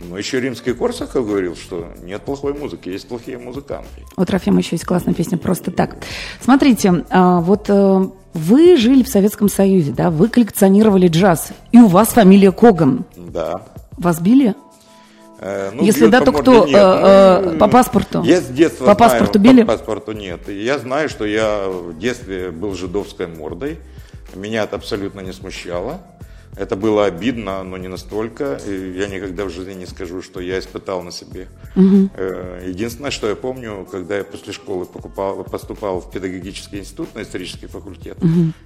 Но 0.09 0.17
еще 0.17 0.39
римский 0.39 0.73
Корсаков 0.73 1.25
говорил, 1.27 1.55
что 1.55 1.87
нет 2.03 2.21
плохой 2.21 2.53
музыки, 2.53 2.87
есть 2.89 3.07
плохие 3.07 3.37
музыканты. 3.37 3.87
У 4.15 4.23
Трофима 4.25 4.59
еще 4.59 4.75
есть 4.75 4.85
классная 4.85 5.13
песня 5.13 5.37
«Просто 5.37 5.71
так». 5.71 5.97
Смотрите, 6.39 7.03
а, 7.09 7.39
вот 7.41 7.65
э, 7.69 8.07
вы 8.33 8.77
жили 8.77 9.01
в 9.03 9.09
Советском 9.09 9.49
Союзе, 9.49 9.91
да, 9.91 10.11
вы 10.11 10.29
коллекционировали 10.29 11.07
джаз, 11.07 11.49
и 11.71 11.79
у 11.79 11.87
вас 11.87 12.09
фамилия 12.09 12.51
Коган. 12.51 13.05
Да. 13.15 13.63
Вас 13.97 14.21
били? 14.21 14.53
Э, 15.39 15.71
ну, 15.73 15.83
Если 15.83 16.07
да, 16.07 16.21
то 16.21 16.31
кто? 16.31 16.65
нет. 16.65 16.75
Э, 16.75 17.41
Ну, 17.43 17.51
э, 17.53 17.57
по 17.57 17.67
паспорту? 17.67 18.21
Я 18.23 18.39
с 18.41 18.45
детства 18.47 18.85
По 18.85 18.93
знаю, 18.93 18.97
паспорту 18.97 19.39
били? 19.39 19.61
По 19.63 19.73
паспорту 19.73 20.11
нет. 20.13 20.47
Я 20.47 20.77
знаю, 20.79 21.09
что 21.09 21.25
я 21.25 21.67
в 21.67 21.97
детстве 21.97 22.51
был 22.51 22.73
жидовской 22.75 23.27
мордой. 23.27 23.79
Меня 24.37 24.63
это 24.63 24.75
абсолютно 24.75 25.21
не 25.21 25.33
смущало. 25.33 26.01
Это 26.55 26.75
было 26.75 27.05
обидно, 27.05 27.63
но 27.63 27.77
не 27.77 27.87
настолько. 27.87 28.59
Я 28.65 29.07
никогда 29.07 29.45
в 29.45 29.49
жизни 29.49 29.73
не 29.73 29.85
скажу, 29.85 30.23
что 30.23 30.39
я 30.39 30.57
испытал 30.57 31.03
на 31.03 31.11
себе. 31.11 31.47
Э, 32.15 32.63
Единственное, 32.67 33.11
что 33.11 33.27
я 33.29 33.35
помню, 33.35 33.87
когда 33.91 34.17
я 34.17 34.23
после 34.23 34.53
школы 34.53 34.85
покупал, 34.85 35.43
поступал 35.43 35.99
в 35.99 36.11
педагогический 36.11 36.79
институт 36.79 37.13
на 37.15 37.21
исторический 37.21 37.67
факультет, 37.67 38.17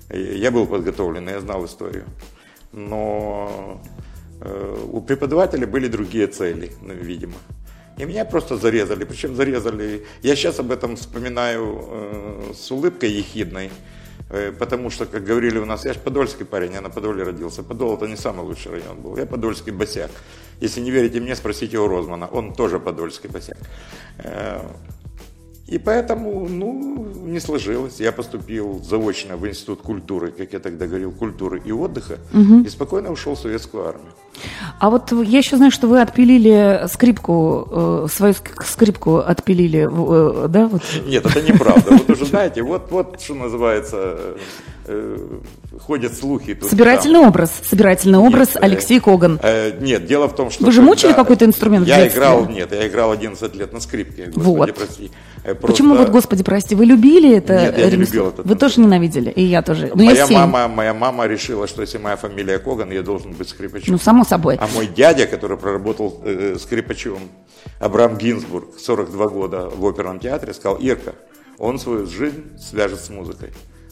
э, 0.10 0.38
я 0.38 0.51
был 0.51 0.67
подготовлен, 0.67 1.27
я 1.27 1.41
знал 1.41 1.65
историю. 1.65 2.05
Но 2.71 3.81
э, 4.39 4.86
у 4.89 5.01
преподавателя 5.01 5.67
были 5.67 5.88
другие 5.88 6.27
цели, 6.27 6.71
ну, 6.81 6.93
видимо. 6.93 7.36
И 7.97 8.05
меня 8.05 8.23
просто 8.23 8.55
зарезали. 8.55 9.03
Причем 9.03 9.36
зарезали. 9.36 10.05
Я 10.23 10.36
сейчас 10.38 10.60
об 10.60 10.71
этом 10.71 10.95
вспоминаю 10.95 12.53
с 12.55 12.71
улыбкой 12.71 13.12
ехидной. 13.12 13.69
Э, 14.32 14.52
Потому 14.52 14.89
что, 14.89 15.06
как 15.06 15.24
говорили 15.24 15.60
у 15.60 15.65
нас, 15.65 15.86
я 15.86 15.94
же 15.94 16.00
подольский 16.00 16.46
парень, 16.46 16.74
я 16.74 16.82
на 16.82 16.89
Подоле 16.89 17.24
родился. 17.24 17.63
Подол 17.63 17.96
это 17.96 18.08
не 18.08 18.17
самый 18.17 18.46
лучший 18.46 18.72
район 18.72 19.02
был. 19.02 19.17
Я 19.17 19.26
подольский 19.26 19.72
босяк. 19.72 20.12
Если 20.62 20.82
не 20.82 20.91
верите 20.91 21.20
мне, 21.20 21.36
спросите 21.36 21.78
у 21.78 21.88
Розмана. 21.88 22.28
Он 22.28 22.54
тоже 22.54 22.80
подольский 22.80 23.30
босяк. 23.30 23.58
Э, 24.24 24.60
И 25.67 25.78
поэтому, 25.78 26.50
ну, 26.50 27.06
не 27.28 27.39
сложилось. 27.39 28.00
Я 28.02 28.12
поступил 28.12 28.82
заочно 28.84 29.38
в 29.38 29.46
Институт 29.48 29.82
культуры, 29.82 30.32
как 30.32 30.54
я 30.54 30.60
тогда 30.60 30.86
говорил, 30.86 31.12
культуры 31.12 31.62
и 31.70 31.72
отдыха, 31.72 32.17
и 32.65 32.70
спокойно 32.70 33.12
ушел 33.12 33.34
в 33.36 33.39
советскую 33.39 33.88
армию. 33.88 34.12
А 34.80 34.89
вот 34.89 35.12
я 35.12 35.38
еще 35.39 35.58
знаю, 35.58 35.72
что 35.72 35.88
вы 35.88 36.02
отпилили 36.02 36.88
скрипку, 36.88 37.67
э, 37.72 38.08
свою 38.12 38.34
ск- 38.34 38.63
скрипку 38.65 39.17
отпилили, 39.17 39.88
э, 39.91 40.48
да? 40.48 40.67
Вот. 40.67 40.82
Нет, 41.06 41.26
это 41.26 41.41
неправда. 41.41 41.91
Вот 41.91 42.10
уже 42.10 42.26
знаете, 42.26 42.63
вот, 42.63 42.89
вот 42.91 43.22
что 43.22 43.36
называется, 43.36 43.98
э, 43.98 44.36
ходят 45.80 46.13
слухи. 46.15 46.54
Тут, 46.56 46.69
Собирательный 46.69 47.19
там. 47.19 47.30
образ, 47.30 47.51
собирательный 47.63 48.19
образ 48.19 48.49
Нет, 48.49 48.56
э, 48.58 48.60
Алексей 48.65 48.99
Коган. 48.99 49.39
э, 49.41 49.77
нет, 49.80 50.06
дело 50.06 50.27
в 50.27 50.36
том, 50.36 50.49
что... 50.51 50.63
Вы 50.65 50.71
же 50.71 50.82
мучили 50.82 51.13
какой-то 51.13 51.45
инструмент 51.45 51.88
Я 51.88 52.08
играл, 52.08 52.45
нет, 52.47 52.71
я 52.71 52.88
играл 52.88 53.12
11 53.12 53.56
лет 53.56 53.73
на 53.73 53.80
скрипке, 53.80 54.25
господи, 54.25 54.45
Вот. 54.45 54.75
прости. 54.75 55.12
Э, 55.43 55.56
Почему 55.56 55.89
просто- 55.95 56.06
вот, 56.06 56.12
господи, 56.12 56.43
прости, 56.43 56.75
вы 56.75 56.86
любили 56.86 57.36
это 57.36 57.54
Нет, 57.54 57.77
я 57.77 57.86
не 57.89 57.95
любил 57.95 58.27
этот 58.30 58.45
Вы 58.45 58.56
тоже 58.56 58.80
ненавидели, 58.80 59.32
и 59.32 59.43
я 59.43 59.62
тоже. 59.62 59.91
Ну, 59.93 60.01
я 60.04 60.12
моя, 60.12 60.25
все. 60.25 60.34
мама, 60.36 60.67
моя 60.67 60.93
мама 60.93 61.25
решила, 61.27 61.67
что 61.67 61.82
если 61.82 61.97
моя 61.97 62.15
фамилия 62.15 62.60
Коган, 62.60 62.91
я 62.91 63.01
должен 63.01 63.32
быть 63.34 63.49
скрипачом. 63.49 63.93
Ну, 63.93 63.97
само 63.97 64.23
собой. 64.23 64.58
А 64.60 64.67
мой 64.75 64.88
дядя, 64.88 65.25
который 65.25 65.58
проработал 65.58 66.21
э, 66.23 66.58
скрипачом, 66.60 67.19
Абрам 67.80 68.17
Гинзбург, 68.17 68.80
42 68.80 69.27
года 69.30 69.69
в 69.75 69.86
оперном 69.86 70.19
театре, 70.19 70.54
сказал, 70.54 70.77
Ирка, 70.77 71.13
он 71.58 71.80
свою 71.80 72.06
жизнь 72.08 72.43
свяжет 72.60 72.99
с 73.01 73.10
музыкой, 73.10 73.49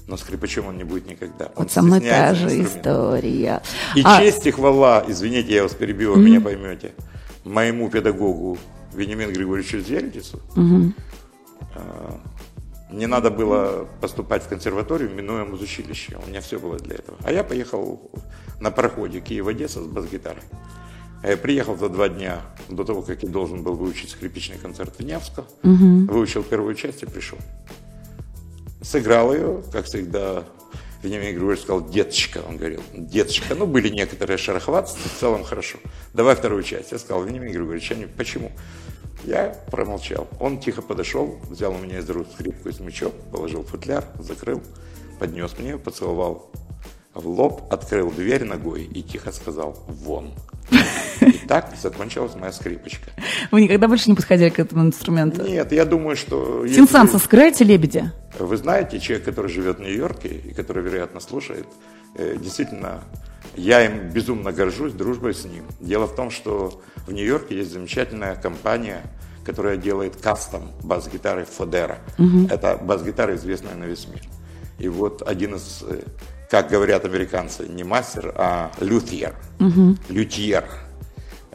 но 0.09 0.17
скрипачом 0.17 0.67
он 0.67 0.77
не 0.77 0.83
будет 0.83 1.07
никогда. 1.07 1.45
Он 1.55 1.63
Вот 1.63 1.71
со 1.71 1.81
мной 1.81 2.01
та 2.01 2.33
же 2.33 2.45
инструмента». 2.45 2.79
история. 2.79 3.61
И 3.95 4.01
А, 4.03 4.19
честь 4.19 4.47
и 4.47 4.51
хвала, 4.51 5.05
извините, 5.07 5.53
я 5.53 5.63
вас 5.63 5.73
перебил, 5.73 6.15
вы 6.15 6.23
меня 6.23 6.41
поймете, 6.41 6.93
моему 7.45 7.89
педагогу 7.89 8.57
Вениамину 8.93 9.31
Григорьевичу 9.31 9.79
Зельдису, 9.79 10.41
а, 11.75 12.19
мне 12.89 13.05
надо 13.05 13.29
было 13.29 13.87
поступать 14.01 14.43
в 14.43 14.47
консерваторию, 14.47 15.13
минуя 15.13 15.45
музучилище. 15.45 16.17
У 16.25 16.27
меня 16.27 16.41
все 16.41 16.57
было 16.59 16.77
для 16.79 16.95
этого. 16.95 17.17
А 17.23 17.31
я 17.31 17.43
поехал 17.43 18.11
на 18.59 18.71
пароходе 18.71 19.19
Киев-Одесса 19.19 19.83
с 19.83 19.85
бас-гитарой. 19.85 20.41
А 21.21 21.29
Я 21.29 21.37
приехал 21.37 21.77
за 21.77 21.89
два 21.89 22.09
дня 22.09 22.41
до 22.67 22.83
того, 22.83 23.03
как 23.03 23.21
я 23.21 23.29
должен 23.29 23.61
был 23.61 23.75
выучить 23.75 24.09
скрипичный 24.09 24.57
концерт 24.57 24.95
в 24.97 25.03
Невском. 25.03 25.45
Выучил 25.61 26.41
первую 26.43 26.73
часть 26.75 27.03
и 27.03 27.05
пришел. 27.05 27.37
Сыграл 28.89 29.31
ее, 29.35 29.61
как 29.71 29.85
всегда, 29.85 30.45
Вениамин 31.03 31.33
Григорьевич 31.35 31.61
сказал, 31.61 31.87
деточка, 31.87 32.39
он 32.39 32.57
говорил, 32.57 32.81
деточка. 32.91 33.53
Ну, 33.53 33.67
были 33.67 33.87
некоторые 33.89 34.39
шероховатости, 34.39 35.07
в 35.07 35.19
целом 35.19 35.43
хорошо. 35.43 35.77
Давай 36.15 36.35
вторую 36.35 36.63
часть. 36.63 36.91
Я 36.91 36.97
сказал, 36.97 37.21
Вениамин 37.23 37.51
Григорьевич, 37.51 37.91
я 37.91 37.97
не- 37.97 38.07
почему? 38.07 38.51
Я 39.23 39.55
промолчал. 39.69 40.27
Он 40.39 40.59
тихо 40.59 40.81
подошел, 40.81 41.39
взял 41.51 41.71
у 41.71 41.77
меня 41.77 41.99
из 41.99 42.09
рук 42.09 42.25
скрипку 42.33 42.69
и 42.69 42.71
смычок, 42.71 43.13
положил 43.31 43.63
футляр, 43.63 44.05
закрыл, 44.17 44.63
поднес 45.19 45.53
мне, 45.59 45.77
поцеловал 45.77 46.49
в 47.13 47.27
лоб, 47.27 47.63
открыл 47.71 48.11
дверь 48.11 48.43
ногой 48.45 48.83
и 48.83 49.01
тихо 49.01 49.31
сказал 49.31 49.77
«вон». 49.87 50.33
И 51.21 51.31
так 51.47 51.73
закончилась 51.81 52.35
моя 52.35 52.51
скрипочка. 52.53 53.11
Вы 53.51 53.61
никогда 53.63 53.87
больше 53.87 54.09
не 54.09 54.15
подходили 54.15 54.49
к 54.49 54.59
этому 54.59 54.83
инструменту? 54.83 55.43
Нет, 55.43 55.71
я 55.71 55.83
думаю, 55.85 56.15
что... 56.15 56.63
если- 56.63 56.77
Синсанса 56.77 57.19
сыграете 57.19 57.63
лебедя? 57.63 58.13
Вы 58.37 58.55
знаете, 58.55 58.99
человек, 58.99 59.25
который 59.25 59.49
живет 59.51 59.77
в 59.79 59.81
Нью-Йорке 59.81 60.29
и 60.29 60.53
который, 60.53 60.83
вероятно, 60.83 61.19
слушает, 61.19 61.65
э, 62.15 62.37
действительно, 62.39 63.01
я 63.55 63.83
им 63.85 64.09
безумно 64.09 64.51
горжусь 64.51 64.93
дружбой 64.93 65.33
с 65.33 65.43
ним. 65.43 65.65
Дело 65.79 66.05
в 66.05 66.15
том, 66.15 66.29
что 66.29 66.81
в 67.07 67.11
Нью-Йорке 67.11 67.57
есть 67.57 67.71
замечательная 67.71 68.35
компания, 68.35 69.01
которая 69.43 69.75
делает 69.77 70.15
кастом 70.15 70.71
бас-гитары 70.83 71.45
Фодера. 71.45 71.97
Это 72.49 72.77
бас-гитара, 72.77 73.35
известная 73.35 73.75
на 73.75 73.85
весь 73.85 74.07
мир. 74.07 74.21
И 74.77 74.87
вот 74.87 75.27
один 75.27 75.55
из, 75.55 75.83
э, 75.83 76.03
как 76.49 76.69
говорят 76.69 77.05
американцы, 77.05 77.67
не 77.67 77.83
мастер, 77.83 78.33
а 78.35 78.71
лютьер. 78.79 79.35
Лютьер. 80.09 80.65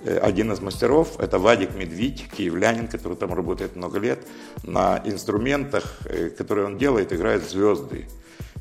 Э, 0.05 0.19
Один 0.19 0.53
из 0.53 0.61
мастеров– 0.61 1.17
это 1.19 1.39
Вадик 1.39 1.75
Медведь, 1.75 2.27
киевлянин, 2.37 2.87
который 2.87 3.17
там 3.17 3.35
работает 3.35 3.75
много 3.75 3.99
лет. 3.99 4.21
На 4.63 5.03
инструментах, 5.05 5.97
э, 6.05 6.31
которые 6.31 6.67
он 6.67 6.79
делает, 6.79 7.13
играют 7.13 7.43
звезды. 7.43 8.07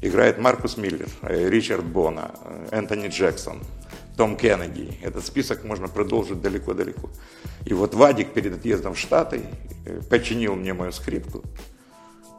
Играет 0.01 0.39
Маркус 0.39 0.75
Миллер, 0.77 1.07
э, 1.21 1.49
Ричард 1.49 1.85
Бона, 1.85 2.31
Энтони 2.71 3.09
Джексон, 3.09 3.59
Том 4.17 4.35
Кеннеди. 4.35 4.97
Этот 5.03 5.23
список 5.25 5.63
можно 5.63 5.87
продолжить 5.87 6.41
далеко-далеко. 6.41 7.09
И 7.65 7.73
вот 7.73 7.93
Вадик 7.93 8.33
перед 8.33 8.55
отъездом 8.55 8.95
в 8.95 8.99
Штаты 8.99 9.41
починил 10.09 10.55
мне 10.55 10.73
мою 10.73 10.91
скрипку. 10.91 11.43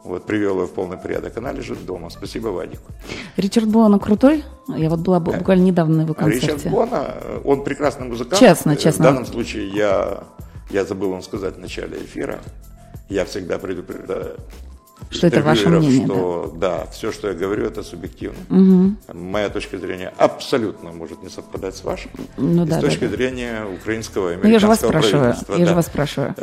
Вот, 0.05 0.23
привел 0.25 0.59
ее 0.61 0.67
в 0.67 0.71
полный 0.71 0.97
порядок. 0.97 1.35
Она 1.37 1.51
лежит 1.51 1.83
дома. 1.85 2.09
Спасибо 2.11 2.49
Вадику. 2.49 2.91
Ричард 3.37 3.67
Буана 3.67 3.97
крутой? 3.99 4.43
Я 4.67 4.89
вот 4.89 4.99
была 4.99 5.17
бу- 5.19 5.35
буквально 5.37 5.63
недавно 5.63 5.97
на 5.97 6.01
его 6.03 6.15
А 6.17 6.29
Ричард 6.29 6.51
концерте. 6.51 6.69
Бона, 6.69 7.15
э, 7.21 7.41
он 7.43 7.63
прекрасный 7.63 8.07
музыкант. 8.07 8.39
Честно, 8.39 8.71
Э, 8.71 8.75
честно. 8.77 9.03
В 9.03 9.07
данном 9.07 9.25
случае 9.25 9.67
я, 9.69 10.23
я 10.69 10.85
забыл 10.85 11.09
вам 11.09 11.23
сказать 11.23 11.55
в 11.55 11.59
начале 11.59 11.97
эфира. 11.97 12.39
Я 13.09 13.25
всегда 13.25 13.57
предупреждаю 13.57 14.35
Что 15.09 15.27
это 15.27 15.41
ваше 15.41 15.69
мнение, 15.69 16.05
что 16.05 16.53
да. 16.55 16.85
все, 16.91 17.11
что 17.11 17.27
я 17.27 17.33
говорю, 17.33 17.65
это 17.65 17.81
субъективно. 17.83 18.95
Моя 19.13 19.49
точка 19.49 19.77
зрения 19.79 20.13
абсолютно 20.17 20.91
может 20.91 21.23
не 21.23 21.29
совпадать 21.29 21.75
с 21.75 21.83
вашей. 21.83 22.11
Ну 22.37 22.63
И 22.63 22.67
да, 22.67 22.77
с 22.77 22.81
да, 22.81 22.81
точки 22.81 23.05
да. 23.07 23.15
зрения 23.15 23.65
украинского 23.81 24.33
и 24.33 24.37
Ну, 24.37 24.47
я 24.49 24.59
же 24.59 24.67
вас 24.67 24.83
американского 24.83 24.89
спрашиваю, 24.91 25.23
правительства. 25.23 25.53
я 25.53 25.65
же 25.65 25.71
да. 25.71 25.75
вас 25.75 25.85
спрашиваю. 25.87 26.35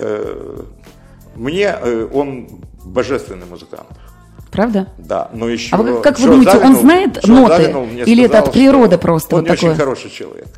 Мне 1.34 1.74
э, 1.80 2.08
он 2.12 2.48
божественный 2.84 3.46
музыкант. 3.46 3.86
Правда? 4.50 4.88
Да, 4.98 5.30
но 5.32 5.48
еще... 5.48 5.74
А 5.74 5.78
вы 5.78 6.00
как- 6.02 6.18
вы 6.18 6.26
думаете, 6.28 6.58
он 6.58 6.74
Завинул- 6.74 6.80
знает 6.80 7.24
Джо 7.24 7.32
ноты? 7.32 7.56
Завинул 7.56 7.86
мне 7.86 8.02
Или 8.02 8.24
это 8.24 8.40
от 8.40 8.52
природы 8.52 8.98
просто 8.98 9.36
Он 9.36 9.40
вот 9.42 9.46
не 9.48 9.52
очень 9.52 9.68
такое? 9.68 9.76
хороший 9.86 10.10
человек. 10.10 10.48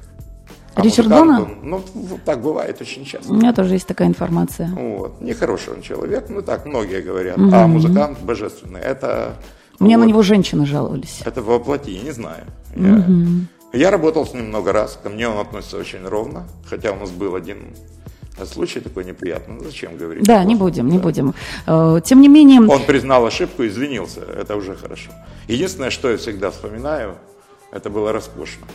А 0.74 0.82
Ричард 0.82 1.08
Дона? 1.08 1.42
он- 1.42 1.58
ну, 1.62 1.82
так 2.24 2.42
бывает 2.42 2.80
очень 2.80 3.04
часто. 3.04 3.32
У 3.32 3.36
меня 3.36 3.52
тоже 3.52 3.74
есть 3.74 3.86
такая 3.86 4.08
информация. 4.08 4.68
Вот. 4.74 5.20
Нехороший 5.20 5.74
он 5.74 5.82
человек, 5.82 6.26
ну 6.28 6.42
так 6.42 6.66
многие 6.66 7.00
говорят. 7.02 7.36
А 7.38 7.66
музыкант 7.68 8.18
божественный. 8.20 8.80
Это... 8.80 9.34
Мне 9.78 9.96
на 9.96 10.02
вот, 10.02 10.08
него 10.08 10.22
женщины 10.22 10.66
жаловались. 10.66 11.20
Это 11.24 11.42
воплоти, 11.42 11.92
я 11.92 12.02
не 12.02 12.10
знаю. 12.10 12.44
Я, 12.76 13.06
я 13.72 13.90
работал 13.92 14.26
с 14.26 14.32
ним 14.34 14.48
много 14.48 14.72
раз, 14.72 14.98
ко 15.00 15.08
мне 15.08 15.28
он 15.28 15.38
относится 15.38 15.76
очень 15.78 16.04
ровно, 16.06 16.48
хотя 16.68 16.92
у 16.92 16.96
нас 16.96 17.10
был 17.10 17.34
один 17.36 17.74
случай 18.44 18.80
такой 18.80 19.04
неприятный. 19.04 19.54
Ну, 19.54 19.64
зачем 19.64 19.96
говорить? 19.96 20.24
Да, 20.24 20.42
не 20.44 20.54
будем, 20.54 20.88
не 20.88 20.98
Да. 20.98 21.02
будем. 21.02 21.34
Э, 21.66 22.00
Тем 22.04 22.20
не 22.20 22.28
менее, 22.28 22.60
Он 22.60 22.82
признал 22.84 23.24
ошибку, 23.26 23.64
извинился, 23.64 24.20
это 24.20 24.56
уже 24.56 24.74
хорошо. 24.74 25.10
Единственное, 25.48 25.90
что 25.90 26.10
я 26.10 26.16
всегда 26.16 26.50
вспоминаю, 26.50 27.14
это 27.72 27.90
было 27.90 28.12
роскошно. 28.12 28.66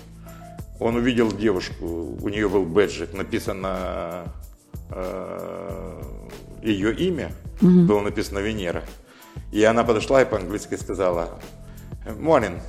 Он 0.79 0.95
увидел 0.95 1.31
девушку, 1.31 2.17
у 2.21 2.29
нее 2.29 2.47
был 2.47 2.63
бэджик, 2.63 3.13
написано 3.13 4.23
э, 4.91 6.01
ее 6.63 6.93
имя, 6.95 7.31
было 7.61 7.99
написано 8.01 8.39
Венера. 8.39 8.83
И 9.51 9.63
она 9.63 9.83
подошла 9.83 10.21
и 10.21 10.25
по-английски 10.25 10.75
сказала 10.75 11.39
«Morning». 12.05 12.59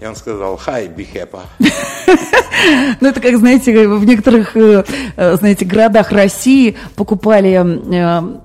И 0.00 0.06
он 0.06 0.14
сказал 0.14 0.60
«Hi, 0.66 0.94
be 0.94 1.06
happy». 1.12 1.40
ну 3.00 3.08
это 3.08 3.20
как, 3.20 3.36
знаете, 3.36 3.88
в 3.88 4.04
некоторых, 4.04 4.56
э, 4.56 4.84
э, 5.16 5.36
знаете, 5.36 5.64
городах 5.64 6.12
России 6.12 6.76
покупали 6.94 7.60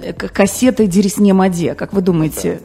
э, 0.02 0.14
кассеты 0.14 0.88
Дересне 0.88 1.34
Маде. 1.34 1.76
Как 1.76 1.94
вы 1.94 2.02
думаете, 2.02 2.60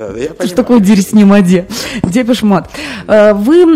что 0.45 0.55
такое 0.57 0.81
Дересне 0.81 1.27
Маде? 1.27 1.67
Depeche 2.03 2.43
Mode. 2.43 2.65
Вы 3.07 3.67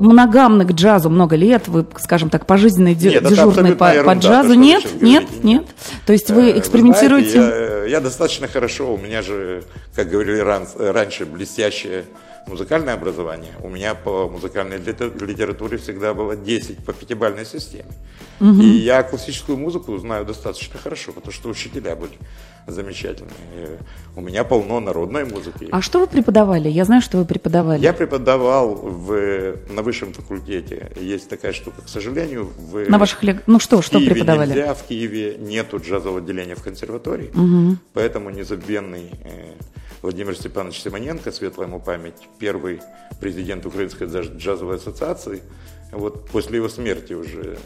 моногамны 0.00 0.66
к 0.66 0.72
джазу 0.72 1.08
много 1.08 1.36
лет, 1.36 1.68
вы, 1.68 1.86
скажем 1.98 2.28
так, 2.28 2.44
пожизненный 2.46 2.94
дежурный 2.94 3.74
по, 3.74 4.14
джазу. 4.14 4.54
Нет, 4.54 4.84
нет, 5.00 5.42
нет. 5.42 5.64
То 6.06 6.12
есть 6.12 6.30
вы 6.30 6.58
экспериментируете? 6.58 7.88
я, 7.88 8.00
достаточно 8.00 8.48
хорошо, 8.48 8.92
у 8.94 8.98
меня 8.98 9.22
же, 9.22 9.64
как 9.94 10.10
говорили 10.10 10.38
ран- 10.38 10.66
раньше, 10.78 11.26
блестящее 11.26 12.04
музыкальное 12.46 12.94
образование. 12.94 13.52
У 13.62 13.68
меня 13.68 13.94
по 13.94 14.28
музыкальной 14.28 14.78
лите- 14.78 15.10
литературе 15.26 15.76
всегда 15.78 16.14
было 16.14 16.36
10 16.36 16.84
по 16.84 16.92
пятибалльной 16.92 17.44
системе. 17.46 17.90
И 18.40 18.64
я 18.64 19.02
классическую 19.04 19.56
музыку 19.56 19.96
знаю 19.98 20.24
достаточно 20.24 20.76
хорошо, 20.78 21.12
потому 21.12 21.32
что 21.32 21.48
учителя 21.48 21.94
были 21.94 22.12
замечательные. 22.66 23.78
У 24.16 24.20
меня 24.20 24.42
полно 24.44 24.80
народной 24.80 25.24
музыки. 25.24 25.68
А 25.70 25.80
что 25.80 26.00
вы 26.00 26.06
преподавали? 26.08 26.68
Я 26.68 26.84
знаю, 26.84 27.02
что 27.02 27.18
вы 27.18 27.24
преподавали. 27.24 27.80
Я 27.80 27.92
преподавал 27.92 28.74
в, 28.74 29.56
на 29.70 29.82
высшем 29.82 30.12
факультете. 30.12 30.90
Есть 31.00 31.28
такая 31.28 31.52
штука, 31.52 31.82
к 31.82 31.88
сожалению, 31.88 32.50
в 32.58 32.88
На 32.88 32.98
ваших 32.98 33.22
лег- 33.22 33.42
Ну 33.46 33.60
что, 33.60 33.80
что 33.82 33.98
Киеве 33.98 34.14
преподавали? 34.14 34.50
нельзя, 34.50 34.74
в 34.74 34.82
Киеве 34.86 35.36
нету 35.38 35.78
джазового 35.78 36.18
отделения 36.18 36.54
в 36.56 36.62
консерватории, 36.62 37.30
поэтому 37.92 38.30
незабвенный 38.30 39.10
э, 39.24 39.52
Владимир 40.02 40.34
Степанович 40.34 40.80
Симоненко, 40.82 41.30
светлая 41.30 41.68
ему 41.68 41.78
память, 41.78 42.28
первый 42.40 42.80
президент 43.20 43.64
Украинской 43.64 44.08
джаз- 44.08 44.36
джазовой 44.36 44.76
ассоциации, 44.76 45.42
вот 45.92 46.28
после 46.28 46.56
его 46.56 46.68
смерти 46.68 47.12
уже 47.12 47.56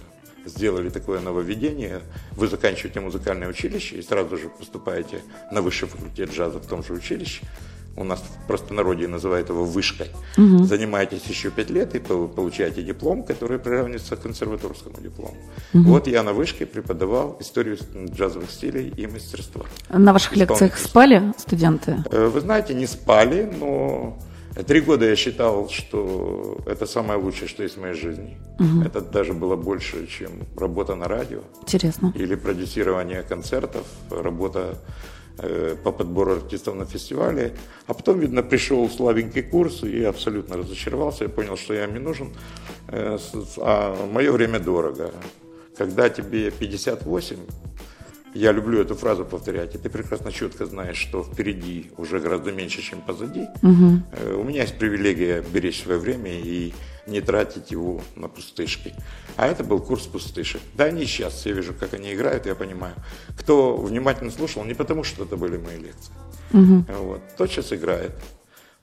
сделали 0.44 0.90
такое 0.90 1.20
нововведение. 1.20 2.02
Вы 2.32 2.48
заканчиваете 2.48 3.00
музыкальное 3.00 3.48
училище 3.48 3.96
и 3.96 4.02
сразу 4.02 4.36
же 4.36 4.50
поступаете 4.50 5.22
на 5.50 5.62
высший 5.62 5.88
факультет 5.88 6.30
джаза 6.30 6.58
в 6.58 6.66
том 6.66 6.84
же 6.84 6.92
училище. 6.92 7.42
У 7.96 8.04
нас 8.04 8.20
в 8.20 8.46
простонародье 8.46 9.08
называют 9.08 9.48
его 9.48 9.64
вышкой. 9.64 10.08
Занимаетесь 10.36 11.24
еще 11.24 11.50
пять 11.50 11.70
лет 11.70 11.94
и 11.94 11.98
пол- 11.98 12.28
получаете 12.28 12.82
диплом, 12.82 13.22
который 13.22 13.58
приравнивается 13.58 14.16
к 14.16 14.22
консерваторскому 14.22 14.96
диплому. 15.00 15.34
Вот 15.72 16.06
я 16.06 16.22
на 16.22 16.32
вышке 16.32 16.66
преподавал 16.66 17.36
историю 17.40 17.78
джазовых 18.14 18.50
стилей 18.50 18.88
и 18.96 19.06
мастерства. 19.06 19.64
На 19.88 20.12
ваших 20.12 20.36
лекциях 20.36 20.76
спали 20.78 21.32
студенты? 21.38 22.04
Э, 22.10 22.26
Вы 22.28 22.40
знаете, 22.40 22.74
не 22.74 22.86
спали, 22.86 23.50
но 23.60 24.18
три 24.66 24.80
года 24.82 25.06
я 25.08 25.16
считал, 25.16 25.68
что 25.70 26.58
это 26.66 26.86
самое 26.86 27.18
лучшее, 27.18 27.48
что 27.48 27.62
есть 27.62 27.76
в 27.78 27.80
моей 27.80 27.94
жизни. 27.94 28.36
Это 28.84 29.00
даже 29.00 29.32
было 29.32 29.56
больше, 29.56 30.06
чем 30.06 30.30
работа 30.56 30.94
на 30.94 31.08
радио 31.08 31.40
Интересно. 31.62 32.12
или 32.14 32.34
продюсирование 32.34 33.22
концертов, 33.22 33.84
работа 34.10 34.78
по 35.84 35.92
подбору 35.92 36.32
артистов 36.36 36.74
на 36.74 36.84
фестивале. 36.86 37.52
А 37.86 37.94
потом, 37.94 38.20
видно, 38.20 38.42
пришел 38.42 38.88
слабенький 38.88 39.42
курс 39.42 39.82
и 39.82 40.02
абсолютно 40.04 40.56
разочаровался. 40.56 41.24
Я 41.24 41.30
понял, 41.30 41.56
что 41.56 41.74
я 41.74 41.84
им 41.84 41.92
не 41.94 42.00
нужен, 42.00 42.28
э, 42.88 43.18
а 43.58 44.06
мое 44.06 44.32
время 44.32 44.58
дорого. 44.60 45.10
Когда 45.76 46.08
тебе 46.08 46.50
58, 46.50 47.36
я 48.34 48.52
люблю 48.52 48.80
эту 48.80 48.94
фразу 48.94 49.24
повторять, 49.24 49.74
и 49.74 49.78
ты 49.78 49.88
прекрасно 49.90 50.30
четко 50.32 50.66
знаешь, 50.66 50.96
что 50.98 51.22
впереди 51.22 51.90
уже 51.96 52.18
гораздо 52.20 52.52
меньше, 52.52 52.82
чем 52.82 53.00
позади. 53.00 53.44
Э, 54.12 54.34
У 54.38 54.44
меня 54.44 54.62
есть 54.62 54.78
привилегия 54.78 55.42
беречь 55.52 55.82
свое 55.82 55.98
время 55.98 56.30
и 56.32 56.72
не 57.06 57.20
тратить 57.20 57.70
его 57.70 58.00
на 58.14 58.28
пустышки. 58.28 58.94
А 59.36 59.46
это 59.46 59.64
был 59.64 59.80
курс 59.80 60.06
пустышек. 60.06 60.60
Да, 60.74 60.84
они 60.84 61.04
сейчас, 61.04 61.46
я 61.46 61.52
вижу, 61.52 61.74
как 61.74 61.94
они 61.94 62.12
играют, 62.12 62.46
я 62.46 62.54
понимаю. 62.54 62.94
Кто 63.38 63.76
внимательно 63.76 64.30
слушал, 64.30 64.64
не 64.64 64.74
потому 64.74 65.04
что 65.04 65.24
это 65.24 65.36
были 65.36 65.56
мои 65.56 65.78
лекции. 65.78 66.12
Вот. 66.98 67.20
Тот 67.36 67.50
сейчас 67.50 67.72
играет. 67.72 68.12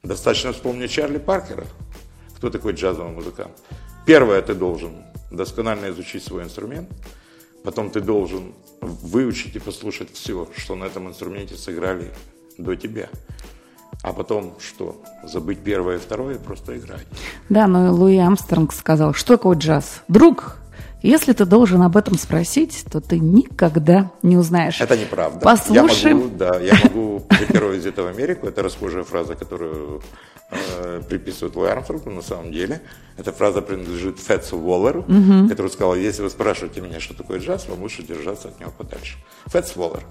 Достаточно 0.03 0.53
вспомнить 0.53 0.91
Чарли 0.91 1.17
Паркера. 1.17 1.65
Кто 2.38 2.49
такой 2.49 2.73
джазовый 2.73 3.13
музыкант? 3.13 3.57
Первое, 4.05 4.41
ты 4.41 4.53
должен 4.53 5.03
досконально 5.31 5.89
изучить 5.91 6.23
свой 6.23 6.43
инструмент. 6.43 6.89
Потом 7.63 7.89
ты 7.89 8.01
должен 8.01 8.53
выучить 8.81 9.55
и 9.55 9.59
послушать 9.59 10.12
все, 10.13 10.49
что 10.57 10.75
на 10.75 10.86
этом 10.86 11.07
инструменте 11.07 11.55
сыграли 11.55 12.12
до 12.57 12.75
тебя. 12.75 13.09
А 14.03 14.11
потом 14.11 14.55
что? 14.59 15.01
Забыть 15.23 15.59
первое 15.59 15.95
и 15.95 15.99
второе 15.99 16.35
просто 16.37 16.77
играть. 16.77 17.05
Да, 17.47 17.67
но 17.67 17.91
Луи 17.93 18.17
Амстронг 18.17 18.73
сказал, 18.73 19.13
что 19.13 19.37
такое 19.37 19.57
джаз? 19.57 20.03
Друг, 20.09 20.57
если 21.01 21.31
ты 21.31 21.45
должен 21.45 21.81
об 21.81 21.95
этом 21.95 22.17
спросить, 22.17 22.85
то 22.91 22.99
ты 22.99 23.17
никогда 23.17 24.11
не 24.21 24.35
узнаешь. 24.35 24.81
Это 24.81 24.97
неправда. 24.97 25.39
Послушаем. 25.39 26.17
Я 26.17 26.23
могу, 26.23 26.37
да, 26.37 26.59
я 26.59 26.73
могу 26.83 27.19
прикеровать 27.21 27.97
в 27.97 28.05
Америку. 28.07 28.45
Это 28.47 28.61
расхожая 28.61 29.03
фраза, 29.03 29.35
которую 29.35 30.01
э, 30.51 31.01
приписывают 31.07 31.55
Луи 31.55 31.69
Армстронгу. 31.69 32.09
На 32.09 32.21
самом 32.21 32.51
деле, 32.51 32.81
эта 33.17 33.31
фраза 33.31 33.61
принадлежит 33.61 34.19
Фетсу 34.19 34.57
Уоллеру, 34.57 35.03
который 35.49 35.71
сказал, 35.71 35.95
если 35.95 36.23
вы 36.23 36.29
спрашиваете 36.29 36.81
меня, 36.81 36.99
что 36.99 37.13
такое 37.13 37.39
джаз, 37.39 37.69
вам 37.69 37.81
лучше 37.81 38.03
держаться 38.03 38.49
от 38.49 38.59
него 38.59 38.71
подальше. 38.77 39.17
Фетс 39.47 39.77
Уоллер. 39.77 40.03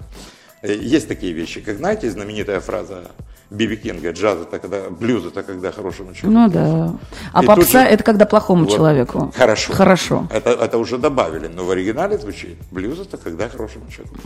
Э, 0.63 0.75
Есть 0.75 1.07
такие 1.07 1.33
вещи, 1.33 1.61
как, 1.61 1.77
знаете, 1.77 2.09
знаменитая 2.09 2.59
фраза 2.59 3.11
Биби 3.53 3.75
Кинга, 3.77 4.11
джаз 4.11 4.39
это 4.41 4.57
когда, 4.59 4.89
блюз 4.89 5.25
это 5.27 5.43
когда 5.43 5.71
хорошему 5.71 6.13
человеку. 6.13 6.39
Ну 6.41 6.49
да. 6.49 6.93
А 7.33 7.43
И 7.43 7.45
попса 7.45 7.83
же- 7.83 7.87
это 7.93 8.03
когда 8.03 8.25
плохому 8.25 8.65
Вот. 8.65 8.73
человеку. 8.75 9.31
Хорошо. 9.37 9.73
Хорошо. 9.73 10.27
Это, 10.31 10.49
это 10.51 10.77
уже 10.79 10.97
добавили, 10.97 11.47
но 11.47 11.63
в 11.63 11.69
оригинале 11.71 12.17
звучит 12.17 12.57
блюз 12.71 12.99
это 12.99 13.17
когда 13.17 13.47
хорошему 13.49 13.85
человеку. 13.91 14.17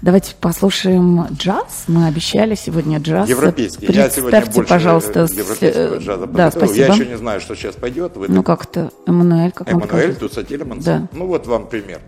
Давайте 0.00 0.34
послушаем 0.40 1.26
джаз. 1.32 1.84
Мы 1.88 2.06
обещали 2.06 2.54
сегодня 2.54 2.98
джаз. 2.98 3.28
Европейский. 3.28 3.84
Я 3.86 4.08
сегодня 4.08 4.30
Представьте, 4.30 4.52
больше 4.54 4.68
пожалуйста, 4.70 5.26
с- 5.26 5.32
европейского 5.34 5.94
э, 5.96 5.98
джаза 5.98 6.20
Да, 6.20 6.26
подготовил. 6.26 6.66
спасибо. 6.68 6.86
Я 6.86 6.94
еще 6.94 7.06
не 7.06 7.18
знаю, 7.18 7.40
что 7.42 7.54
сейчас 7.54 7.74
пойдет. 7.76 8.16
Вы 8.16 8.28
Ну 8.28 8.42
как 8.42 8.64
это? 8.64 8.90
Эммануэль, 9.06 9.52
как 9.52 9.68
Эммануэль 9.68 9.88
кажется? 10.14 10.20
Туса 10.20 10.42
Тилеманс. 10.42 10.84
Да. 10.84 11.06
Ну 11.12 11.26
вот 11.26 11.46
вам 11.46 11.66
пример. 11.66 12.00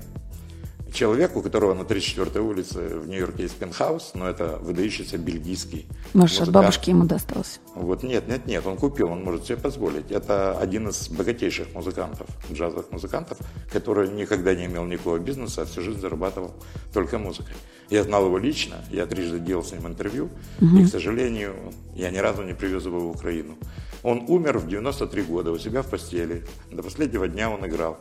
Человек, 0.94 1.34
у 1.34 1.42
которого 1.42 1.74
на 1.74 1.80
34-й 1.80 2.38
улице 2.38 3.00
в 3.00 3.08
Нью-Йорке 3.08 3.42
есть 3.42 3.56
пентхаус, 3.56 4.12
но 4.14 4.28
это 4.28 4.60
выдающийся 4.62 5.18
бельгийский 5.18 5.88
Может, 6.12 6.42
от 6.42 6.52
бабушки 6.52 6.90
ему 6.90 7.04
досталось. 7.04 7.58
Вот 7.74 8.04
нет, 8.04 8.28
нет, 8.28 8.46
нет, 8.46 8.64
он 8.64 8.76
купил, 8.76 9.10
он 9.10 9.24
может 9.24 9.44
себе 9.44 9.56
позволить. 9.56 10.12
Это 10.12 10.56
один 10.56 10.88
из 10.88 11.08
богатейших 11.08 11.74
музыкантов, 11.74 12.28
джазовых 12.52 12.92
музыкантов, 12.92 13.38
который 13.72 14.08
никогда 14.08 14.54
не 14.54 14.66
имел 14.66 14.84
никакого 14.84 15.18
бизнеса, 15.18 15.62
а 15.62 15.64
всю 15.64 15.80
жизнь 15.80 15.98
зарабатывал 15.98 16.52
только 16.92 17.18
музыкой. 17.18 17.56
Я 17.90 18.04
знал 18.04 18.26
его 18.26 18.38
лично, 18.38 18.76
я 18.92 19.06
трижды 19.06 19.40
делал 19.40 19.64
с 19.64 19.72
ним 19.72 19.88
интервью, 19.88 20.30
и, 20.60 20.84
к 20.84 20.88
сожалению, 20.88 21.56
я 21.96 22.12
ни 22.12 22.18
разу 22.18 22.44
не 22.44 22.54
привез 22.54 22.86
его 22.86 23.00
в 23.00 23.10
Украину. 23.10 23.58
Он 24.04 24.26
умер 24.28 24.58
в 24.58 24.68
93 24.68 25.22
года 25.22 25.50
у 25.50 25.58
себя 25.58 25.82
в 25.82 25.90
постели. 25.90 26.44
До 26.70 26.84
последнего 26.84 27.26
дня 27.26 27.50
он 27.50 27.66
играл. 27.66 27.98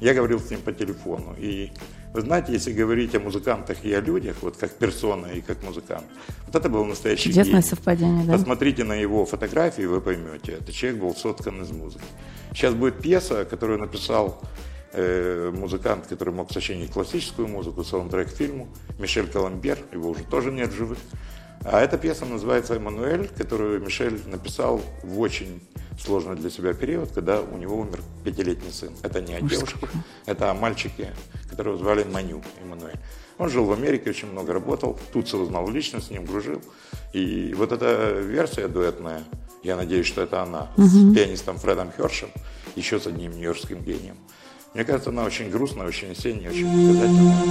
Я 0.00 0.12
говорил 0.12 0.40
с 0.40 0.50
ним 0.50 0.60
по 0.60 0.72
телефону. 0.72 1.34
И 1.38 1.70
вы 2.14 2.20
знаете, 2.20 2.52
если 2.52 2.72
говорить 2.72 3.12
о 3.16 3.20
музыкантах 3.20 3.84
и 3.84 3.92
о 3.92 4.00
людях, 4.00 4.36
вот 4.40 4.56
как 4.56 4.70
персона 4.70 5.26
и 5.26 5.40
как 5.40 5.62
музыкант, 5.64 6.04
вот 6.46 6.54
это 6.54 6.68
был 6.68 6.84
настоящий 6.84 7.24
Чудесное 7.24 7.54
гений. 7.54 7.62
совпадение, 7.62 8.24
да? 8.24 8.34
Посмотрите 8.34 8.84
на 8.84 8.92
его 8.92 9.26
фотографии, 9.26 9.82
вы 9.82 10.00
поймете, 10.00 10.52
этот 10.52 10.72
человек 10.72 11.00
был 11.00 11.14
соткан 11.16 11.60
из 11.60 11.72
музыки. 11.72 12.04
Сейчас 12.52 12.72
будет 12.74 13.00
пьеса, 13.00 13.44
которую 13.44 13.80
написал 13.80 14.40
э, 14.92 15.50
музыкант, 15.52 16.06
который 16.06 16.32
мог 16.32 16.52
сочинить 16.52 16.92
классическую 16.92 17.48
музыку, 17.48 17.82
саундтрек 17.82 18.32
к 18.32 18.36
фильму, 18.36 18.68
Мишель 19.00 19.26
Каламбер, 19.26 19.78
его 19.92 20.10
уже 20.10 20.22
тоже 20.22 20.52
нет 20.52 20.72
живых. 20.72 20.98
А 21.64 21.80
эта 21.80 21.96
пьеса 21.96 22.26
называется 22.26 22.74
«Эммануэль», 22.74 23.28
которую 23.28 23.80
Мишель 23.80 24.20
написал 24.26 24.82
в 25.02 25.18
очень 25.18 25.62
сложный 25.98 26.36
для 26.36 26.50
себя 26.50 26.74
период, 26.74 27.10
когда 27.12 27.40
у 27.40 27.56
него 27.56 27.76
умер 27.78 28.02
пятилетний 28.24 28.70
сын. 28.70 28.92
Это 29.02 29.22
не 29.22 29.34
о 29.34 29.40
девушке, 29.40 29.88
это 30.26 30.50
о 30.50 30.54
мальчике, 30.54 31.14
которого 31.48 31.78
звали 31.78 32.04
Маню 32.04 32.42
Эммануэль. 32.62 32.98
Он 33.38 33.48
жил 33.48 33.64
в 33.64 33.72
Америке, 33.72 34.10
очень 34.10 34.30
много 34.30 34.52
работал, 34.52 34.98
Туца 35.12 35.38
узнал 35.38 35.68
лично, 35.70 36.00
с 36.00 36.10
ним 36.10 36.26
дружил. 36.26 36.60
И 37.12 37.54
вот 37.56 37.72
эта 37.72 38.12
версия 38.20 38.68
дуэтная, 38.68 39.24
я 39.62 39.76
надеюсь, 39.76 40.06
что 40.06 40.22
это 40.22 40.42
она, 40.42 40.70
с 40.76 41.14
пианистом 41.14 41.56
Фредом 41.58 41.90
Хершем, 41.96 42.28
еще 42.76 43.00
с 43.00 43.06
одним 43.06 43.32
нью-йоркским 43.32 43.80
гением. 43.82 44.16
Мне 44.74 44.84
кажется, 44.84 45.10
она 45.10 45.24
очень 45.24 45.50
грустная, 45.50 45.86
очень 45.86 46.10
осенняя, 46.12 46.50
очень 46.50 46.66
показательная. 46.66 47.44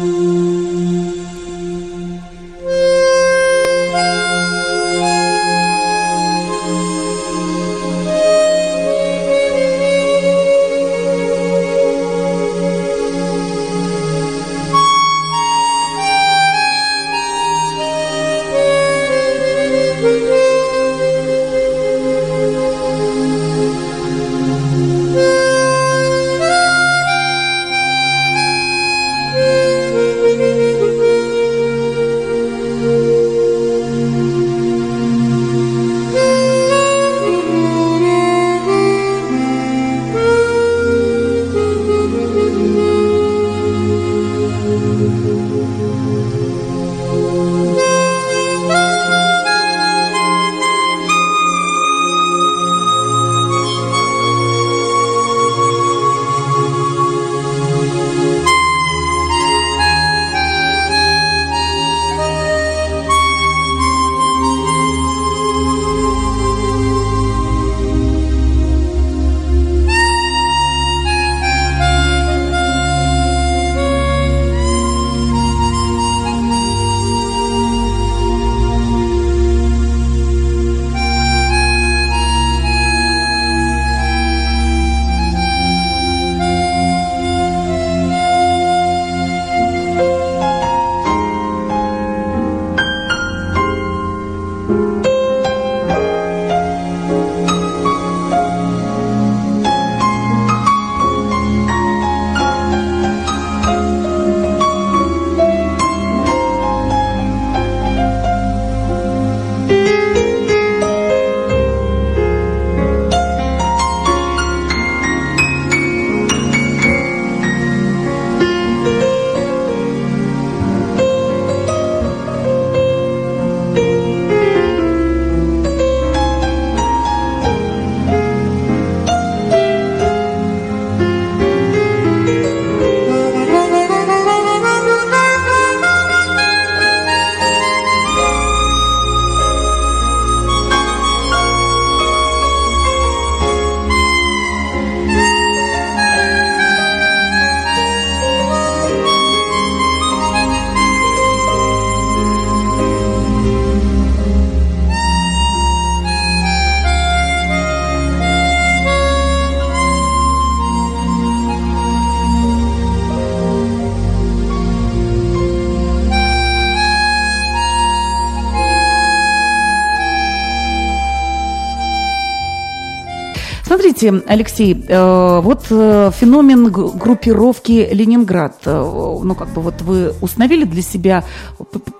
Смотрите, 174.04 174.26
Алексей, 174.28 174.86
э, 174.86 175.40
вот 175.42 175.68
э, 175.70 176.12
феномен 176.14 176.70
группировки 176.70 177.88
Ленинград, 177.92 178.58
э, 178.66 178.72
ну 178.72 179.34
как 179.34 179.50
бы 179.50 179.62
вот 179.62 179.82
вы 179.82 180.14
установили 180.20 180.66
для 180.66 180.82
себя, 180.82 181.24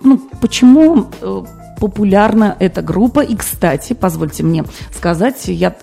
ну 0.02 0.20
почему 0.42 1.08
популярна 1.80 2.58
эта 2.60 2.82
группа? 2.82 3.22
И, 3.22 3.36
кстати, 3.36 3.94
позвольте 3.94 4.44
мне 4.44 4.66
сказать, 4.94 5.48
я 5.48 5.74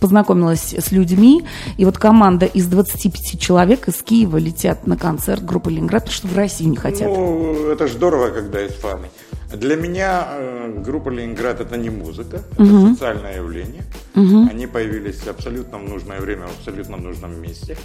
познакомилась 0.00 0.74
с 0.74 0.90
людьми, 0.90 1.44
и 1.76 1.84
вот 1.84 1.98
команда 1.98 2.46
из 2.46 2.66
25 2.66 3.38
человек 3.38 3.86
из 3.86 4.02
Киева 4.02 4.38
летят 4.38 4.88
на 4.88 4.96
концерт 4.96 5.44
группы 5.44 5.70
Ленинград, 5.70 6.04
потому 6.04 6.16
что 6.16 6.26
в 6.26 6.36
Россию 6.36 6.70
не 6.70 6.76
хотят. 6.76 7.08
Ну, 7.08 7.70
это 7.70 7.86
здорово, 7.86 8.30
когда 8.30 8.58
есть 8.58 8.80
фаны. 8.80 9.08
Для 9.52 9.76
меня 9.76 10.26
э, 10.30 10.82
группа 10.84 11.08
Ленинград 11.08 11.60
это 11.60 11.76
не 11.76 11.90
музыка, 11.90 12.42
это 12.52 12.62
угу. 12.62 12.92
социальное 12.92 13.36
явление. 13.36 13.84
Угу. 14.14 14.48
Они 14.50 14.66
появились 14.66 15.26
абсолютно 15.26 15.78
в 15.78 15.88
нужное 15.88 16.20
время, 16.20 16.46
в 16.46 16.58
абсолютно 16.58 16.96
нужном 16.96 17.40
месте. 17.40 17.76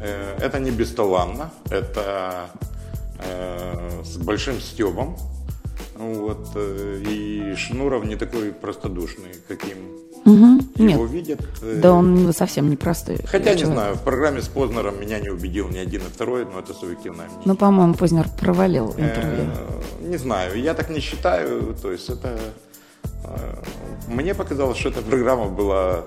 Э, 0.00 0.36
это 0.40 0.58
не 0.58 0.70
бесталанно, 0.70 1.50
это 1.70 2.50
э, 3.20 4.02
с 4.04 4.16
большим 4.16 4.60
стебом. 4.60 5.16
Вот, 5.96 6.48
э, 6.56 7.02
и 7.06 7.54
Шнуров 7.56 8.04
не 8.04 8.16
такой 8.16 8.52
простодушный, 8.52 9.36
каким 9.46 9.76
Угу. 10.24 10.60
Его 10.76 11.02
Нет. 11.04 11.10
видят. 11.10 11.40
э, 11.62 11.80
Да 11.82 11.92
он 11.92 12.32
совсем 12.32 12.70
непростой. 12.70 13.18
Хотя 13.26 13.52
не 13.52 13.58
человек. 13.60 13.78
знаю, 13.78 13.94
в 13.96 14.02
программе 14.02 14.40
с 14.40 14.48
Познером 14.48 15.00
меня 15.00 15.18
не 15.20 15.28
убедил 15.30 15.68
ни 15.68 15.78
один 15.78 16.00
и 16.02 16.04
второй, 16.12 16.44
но 16.46 16.60
это 16.60 16.72
субъективное 16.74 17.26
мнение. 17.26 17.42
Ну, 17.44 17.56
по-моему, 17.56 17.94
Познер 17.94 18.26
провалил 18.40 18.94
интервью. 18.96 19.50
Э, 20.00 20.08
Не 20.08 20.16
знаю, 20.16 20.58
я 20.60 20.74
так 20.74 20.88
не 20.90 21.00
считаю. 21.00 21.74
То 21.82 21.92
есть 21.92 22.08
это 22.08 22.38
э, 23.24 23.54
мне 24.08 24.34
показалось, 24.34 24.78
что 24.78 24.88
эта 24.88 25.02
программа 25.02 25.46
была 25.48 26.04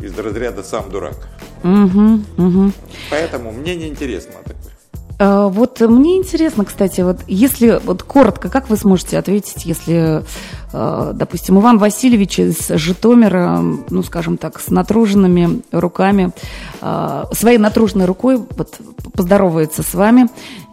из 0.00 0.18
разряда 0.18 0.62
сам 0.64 0.90
дурак. 0.90 1.28
Угу, 1.62 2.20
угу. 2.38 2.72
Поэтому 3.10 3.52
мне 3.52 3.76
не 3.76 3.86
интересно 3.88 4.32
такое. 4.44 4.72
А, 5.18 5.48
Вот 5.48 5.80
мне 5.80 6.16
интересно, 6.16 6.64
кстати, 6.64 7.00
вот 7.00 7.18
если 7.26 7.80
вот 7.84 8.02
коротко, 8.02 8.48
как 8.48 8.70
вы 8.70 8.76
сможете 8.76 9.18
ответить, 9.18 9.64
если, 9.64 10.24
э, 10.72 11.12
допустим, 11.14 11.58
Иван 11.58 11.78
Васильевич 11.78 12.38
из 12.38 12.68
Житомира, 12.68 13.60
ну, 13.90 14.02
скажем 14.02 14.36
так, 14.36 14.60
с 14.60 14.68
натруженными 14.68 15.62
руками, 15.72 16.32
э, 16.80 17.24
своей 17.32 17.58
натруженной 17.58 18.06
рукой 18.06 18.36
вот, 18.36 18.80
поздоровается 19.12 19.82
с 19.82 19.94
вами 19.94 20.28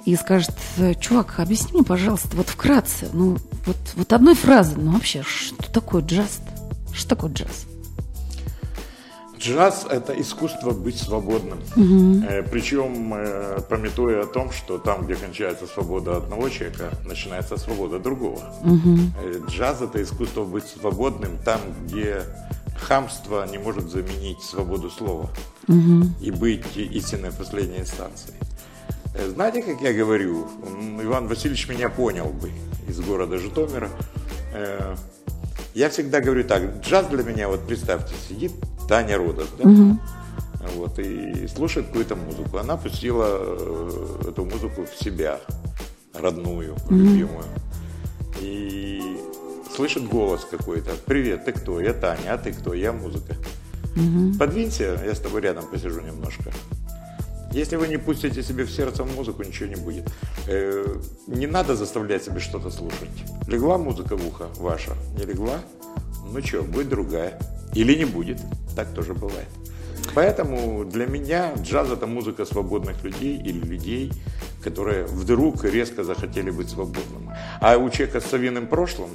и 0.05 0.15
скажет, 0.15 0.55
чувак, 0.99 1.39
объясни 1.39 1.71
мне, 1.73 1.83
пожалуйста, 1.83 2.29
вот 2.37 2.47
вкратце, 2.49 3.07
ну, 3.13 3.37
вот, 3.65 3.77
вот 3.95 4.13
одной 4.13 4.35
фразой, 4.35 4.75
ну, 4.77 4.91
вообще, 4.91 5.23
что 5.23 5.71
такое 5.71 6.03
джаз? 6.03 6.39
Что 6.93 7.09
такое 7.09 7.31
джаз? 7.31 7.65
Джаз– 9.45 9.85
это 9.89 10.19
искусство 10.19 10.71
быть 10.71 10.97
свободным. 10.97 11.59
Э, 12.27 12.41
Причем, 12.49 13.13
э, 13.13 13.59
пометуя 13.69 14.23
о 14.23 14.25
том, 14.25 14.51
что 14.51 14.79
там, 14.79 15.05
где 15.05 15.15
кончается 15.15 15.67
свобода 15.67 16.17
одного 16.17 16.49
человека, 16.49 16.89
начинается 17.05 17.57
свобода 17.57 17.99
другого. 17.99 18.41
Э, 19.21 19.39
Джаз– 19.47 19.81
это 19.83 20.01
искусство 20.01 20.45
быть 20.45 20.65
свободным 20.65 21.37
там, 21.45 21.59
где 21.83 22.23
хамство 22.75 23.45
не 23.45 23.59
может 23.59 23.91
заменить 23.91 24.41
свободу 24.41 24.89
слова 24.89 25.29
и 26.21 26.31
быть 26.31 26.75
истинной 26.75 27.31
последней 27.31 27.79
инстанцией. 27.79 28.37
Э, 29.13 29.29
Знаете, 29.29 29.61
как 29.61 29.79
я 29.79 29.93
говорю, 29.93 30.47
Иван 31.03 31.27
Васильевич 31.27 31.69
меня 31.69 31.89
понял 31.89 32.29
бы 32.29 32.49
из 32.87 32.99
города 32.99 33.37
Житомира. 33.37 33.89
Я 35.75 35.89
всегда 35.89 36.21
говорю 36.21 36.45
так, 36.45 36.77
джаз 36.81 37.07
для 37.07 37.21
меня, 37.23 37.49
вот 37.49 37.67
представьте, 37.67 38.15
сидит 38.29 38.53
Таня 38.87 39.17
Родос, 39.17 39.49
да? 39.57 39.69
вот, 40.75 40.99
и 40.99 41.47
слушает 41.47 41.87
какую-то 41.87 42.15
музыку. 42.15 42.57
Она 42.57 42.77
пустила 42.77 43.25
э, 43.29 44.29
эту 44.29 44.45
музыку 44.45 44.85
в 44.85 45.03
себя, 45.03 45.39
родную, 46.13 46.75
любимую. 46.89 47.45
И 48.41 49.17
слышит 49.75 50.07
голос 50.07 50.45
какой-то. 50.49 50.91
Привет, 51.05 51.45
ты 51.45 51.51
кто? 51.51 51.79
Я 51.79 51.93
Таня, 51.93 52.33
а 52.33 52.37
ты 52.37 52.53
кто? 52.53 52.73
Я 52.73 52.93
музыка. 52.93 53.35
Подвинься, 54.37 54.99
я 55.05 55.15
с 55.15 55.19
тобой 55.19 55.41
рядом 55.41 55.65
посижу 55.67 56.01
немножко. 56.01 56.51
Если 57.51 57.77
вы 57.77 57.87
не 57.87 57.97
пустите 57.97 58.43
себе 58.43 58.63
в 58.63 58.71
сердце 58.71 59.05
музыку, 59.05 59.43
ничего 59.43 59.69
не 59.69 59.75
будет. 59.75 60.11
Э, 60.47 60.97
не 61.27 61.47
надо 61.47 61.75
заставлять 61.75 62.23
себе 62.23 62.39
что-то 62.39 62.69
слушать. 62.69 63.09
Легла 63.47 63.77
музыка 63.77 64.17
в 64.17 64.27
ухо 64.27 64.47
ваша, 64.57 64.91
не 65.17 65.25
легла? 65.25 65.59
Ну 66.31 66.41
что, 66.41 66.63
будет 66.63 66.89
другая. 66.89 67.39
Или 67.73 67.95
не 67.95 68.05
будет. 68.05 68.39
Так 68.75 68.93
тоже 68.93 69.13
бывает. 69.13 69.47
Поэтому 70.13 70.85
для 70.85 71.07
меня 71.07 71.53
джаз 71.55 71.91
это 71.91 72.07
музыка 72.07 72.45
свободных 72.45 73.03
людей 73.03 73.37
или 73.37 73.59
людей, 73.59 74.11
которые 74.63 75.05
вдруг 75.05 75.63
резко 75.63 76.03
захотели 76.03 76.51
быть 76.51 76.69
свободными. 76.69 77.35
А 77.59 77.77
у 77.77 77.89
человека 77.89 78.21
с 78.21 78.25
совиным 78.25 78.67
прошлым 78.67 79.09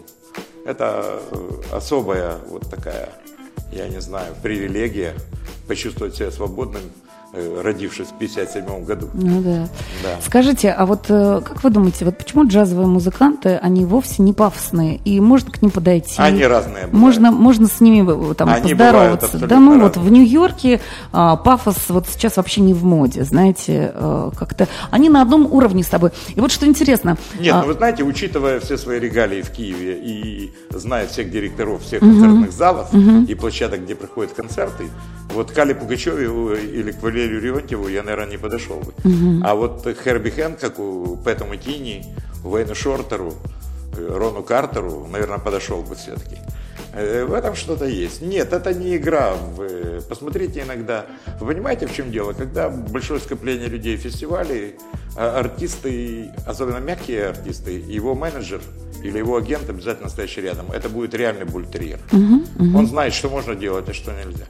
это 0.67 1.21
э, 1.31 1.63
особая 1.73 2.37
вот 2.49 2.69
такая, 2.69 3.11
я 3.73 3.89
не 3.89 4.01
знаю, 4.01 4.35
привилегия 4.43 5.15
почувствовать 5.67 6.17
себя 6.17 6.31
свободным, 6.31 6.83
родившись 7.33 8.09
в 8.09 8.19
57 8.19 8.85
году. 8.85 9.09
Ну 9.15 9.41
да. 9.41 9.69
Да. 10.03 10.21
Скажите, 10.25 10.71
а 10.71 10.85
вот 10.85 11.07
э, 11.09 11.41
как 11.45 11.63
вы 11.63 11.71
думаете, 11.71 12.05
вот 12.05 12.19
почему 12.19 12.47
джазовые 12.47 12.89
музыканты, 12.89 13.59
они 13.63 13.85
вовсе 13.85 14.23
не 14.23 14.33
пафосные, 14.33 14.97
и 15.05 15.21
можно 15.21 15.51
к 15.51 15.63
ним 15.63 15.71
подойти? 15.71 16.15
Они 16.19 16.45
разные 16.45 16.87
бывают. 16.87 16.93
Можно, 16.93 17.31
можно 17.31 17.67
с 17.69 17.81
ними 17.81 18.31
э, 18.31 18.35
там 18.35 18.49
Они 18.49 18.75
поздороваться. 18.75 19.39
Да, 19.39 19.61
ну 19.61 19.81
вот 19.81 19.97
разные. 19.97 20.05
в 20.05 20.13
Нью-Йорке 20.13 20.81
а, 21.13 21.37
пафос 21.37 21.77
вот 21.89 22.09
сейчас 22.09 22.37
вообще 22.37 22.63
не 22.63 22.75
в 22.75 22.85
моде, 22.85 23.25
знаете, 23.25 23.93
э, 23.95 24.31
как-то 24.37 24.67
они 24.91 25.09
на 25.09 25.23
одном 25.23 25.47
уровне 25.47 25.85
с 25.85 25.89
тобой. 25.89 26.11
И 26.35 26.41
вот 26.41 26.51
что 26.51 26.67
интересно. 26.67 27.17
Нет, 27.39 27.55
а, 27.55 27.61
ну 27.61 27.69
вы 27.69 27.75
знаете, 27.75 28.03
учитывая 28.03 28.59
все 28.59 28.77
свои 28.77 28.99
регалии 28.99 29.43
в 29.43 29.51
Киеве 29.51 30.01
и 30.03 30.53
зная 30.71 31.07
всех 31.07 31.31
директоров 31.31 31.83
всех 31.83 32.01
концертных 32.01 32.53
залов 32.53 32.93
и 32.93 33.35
площадок, 33.35 33.85
где 33.85 33.95
проходят 33.95 34.33
концерты, 34.33 34.89
вот 35.33 35.51
к 35.51 35.55
Кале 35.55 35.75
Пугачеву 35.75 36.53
или 36.55 36.93
к 36.93 37.03
Валерию 37.03 37.41
Леонтьеву 37.41 37.89
я, 37.89 38.03
наверное, 38.03 38.31
не 38.33 38.39
подошел 38.39 38.81
бы. 38.81 38.93
А 39.45 39.55
вот 39.55 39.87
Херби 40.05 40.31
Хэнкоку, 40.31 41.19
Пэту 41.25 41.45
Макини, 41.47 42.05
Уэйну 42.45 42.75
Шортеру, 42.75 43.35
э, 43.97 44.09
Рону 44.17 44.43
Картеру, 44.43 45.07
наверное, 45.11 45.39
подошел 45.39 45.83
бы 45.83 45.95
все-таки. 45.95 46.37
Э, 46.93 47.25
В 47.25 47.35
этом 47.35 47.55
что-то 47.55 47.85
есть. 47.85 48.23
Нет, 48.23 48.53
это 48.53 48.75
не 48.75 48.97
игра. 48.97 49.35
Вы 49.35 50.01
посмотрите 50.09 50.63
иногда. 50.63 51.07
Вы 51.39 51.53
понимаете, 51.55 51.87
в 51.87 51.95
чем 51.95 52.11
дело? 52.11 52.33
Когда 52.33 52.69
большое 52.69 53.21
скопление 53.21 53.69
людей 53.69 53.97
в 53.97 54.01
фестивале, 54.01 54.75
а 55.17 55.39
артисты, 55.39 56.31
особенно 56.47 56.79
мягкие 56.79 57.29
артисты, 57.29 57.73
его 57.79 58.15
менеджер 58.15 58.61
или 59.03 59.19
его 59.19 59.37
агент 59.37 59.69
обязательно 59.69 60.09
стоящий 60.09 60.41
рядом, 60.43 60.71
это 60.73 60.89
будет 60.89 61.15
реальный 61.15 61.45
бультерьер. 61.45 62.01
Он 62.13 62.87
знает, 62.87 63.15
что 63.15 63.29
можно 63.29 63.55
делать, 63.55 63.89
а 63.89 63.95
что 63.95 64.13
нельзя. 64.13 64.45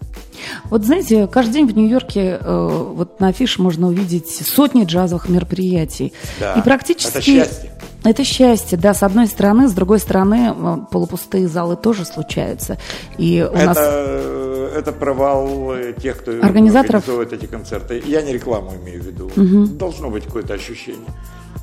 Вот 0.64 0.84
знаете, 0.84 1.26
каждый 1.26 1.52
день 1.52 1.66
в 1.66 1.76
Нью-Йорке 1.76 2.38
э, 2.40 2.68
вот 2.94 3.20
на 3.20 3.28
афише 3.28 3.60
можно 3.60 3.88
увидеть 3.88 4.28
сотни 4.30 4.84
джазовых 4.84 5.28
мероприятий. 5.28 6.12
Да, 6.38 6.54
И 6.54 6.62
практически... 6.62 7.10
это 7.10 7.20
счастье. 7.20 7.70
Это 8.02 8.24
счастье, 8.24 8.78
да, 8.78 8.94
с 8.94 9.02
одной 9.02 9.26
стороны, 9.26 9.68
с 9.68 9.72
другой 9.72 9.98
стороны, 9.98 10.54
э, 10.56 10.76
полупустые 10.90 11.48
залы 11.48 11.76
тоже 11.76 12.04
случаются. 12.06 12.78
И 13.18 13.42
у 13.42 13.54
это, 13.54 13.66
нас... 13.66 13.78
э, 13.78 14.72
это 14.78 14.92
провал 14.92 15.74
э, 15.74 15.92
тех, 16.00 16.18
кто 16.18 16.30
Организаторов? 16.30 17.02
организовывает 17.04 17.32
эти 17.34 17.46
концерты. 17.46 18.02
Я 18.06 18.22
не 18.22 18.32
рекламу 18.32 18.72
имею 18.82 19.02
в 19.02 19.06
виду. 19.06 19.30
Должно 19.76 20.08
быть 20.08 20.24
какое-то 20.24 20.54
ощущение. 20.54 21.08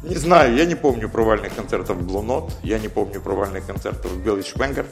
Не 0.08 0.16
знаю, 0.16 0.56
я 0.56 0.66
не 0.66 0.76
помню 0.76 1.10
провальных 1.10 1.54
концертов 1.56 1.98
Blue 1.98 2.26
Note, 2.26 2.52
я 2.64 2.80
не 2.80 2.88
помню 2.88 3.20
провальных 3.20 3.66
концертов 3.66 4.16
Белый 4.24 4.44
Швенгер, 4.44 4.86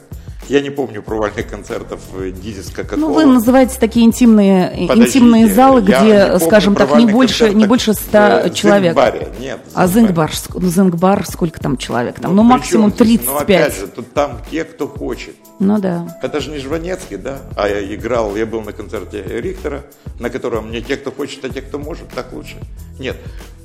я 0.50 0.62
не 0.62 0.70
помню 0.70 1.02
провальных 1.02 1.48
концертов 1.50 2.02
э, 2.18 2.32
Дизис 2.32 2.70
Кока-Кола. 2.70 3.00
Ну, 3.00 3.14
вы 3.14 3.26
называете 3.26 3.80
такие 3.80 4.06
интимные, 4.06 4.88
Подождите, 4.88 5.20
интимные 5.20 5.48
залы, 5.48 5.82
где, 5.82 6.38
скажем 6.40 6.76
так, 6.76 6.96
не 6.98 7.06
больше, 7.08 7.54
не 7.54 7.66
больше 7.66 7.94
ста 7.94 8.42
э, 8.46 8.50
человек. 8.52 8.94
Зингбаре. 8.94 9.28
Нет, 9.40 9.60
А. 9.74 9.88
Зингбар, 9.88 10.32
ну, 10.54 10.68
Зингбар, 10.70 11.26
сколько 11.26 11.60
там 11.60 11.78
человек? 11.78 12.20
Там, 12.20 12.36
ну, 12.36 12.44
при 12.44 12.50
максимум 12.50 12.92
чем 12.92 13.08
здесь? 13.08 13.20
35. 13.22 13.28
Ну, 13.28 13.38
опять 13.42 13.76
же, 13.80 13.88
тут 13.88 14.14
там 14.14 14.42
те, 14.52 14.64
кто 14.66 14.88
хочет. 14.88 15.36
Ну, 15.60 15.80
да. 15.80 16.20
Это 16.22 16.42
же 16.42 16.52
не 16.52 16.60
Жванецкий, 16.60 17.18
да? 17.18 17.40
А 17.56 17.68
я 17.68 17.82
играл, 17.96 18.36
я 18.36 18.46
был 18.46 18.62
на 18.62 18.74
концерте 18.74 19.24
Рихтера, 19.24 19.84
на 20.20 20.30
котором 20.30 20.72
не 20.72 20.82
те, 20.82 20.98
кто 20.98 21.12
хочет, 21.12 21.44
а 21.46 21.50
те, 21.50 21.62
кто 21.62 21.80
может, 21.80 22.10
так 22.10 22.34
лучше. 22.34 22.58
Нет. 23.00 23.16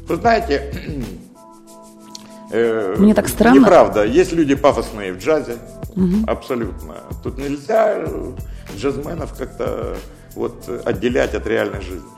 Вы 0.09 0.16
знаете, 0.16 0.72
э, 2.51 2.94
Мне 2.98 3.14
так 3.14 3.28
странно. 3.28 3.59
Неправда. 3.61 4.05
Есть 4.05 4.32
люди 4.32 4.55
пафосные 4.55 5.12
в 5.12 5.18
джазе. 5.18 5.57
Абсолютно. 6.26 6.96
Тут 7.22 7.38
нельзя 7.38 7.94
э, 7.96 8.32
джазменов 8.76 9.34
как-то 9.36 9.96
вот 10.37 10.64
э, 10.68 10.81
отделять 10.85 11.35
от 11.35 11.47
реальной 11.47 11.81
жизни. 11.81 12.09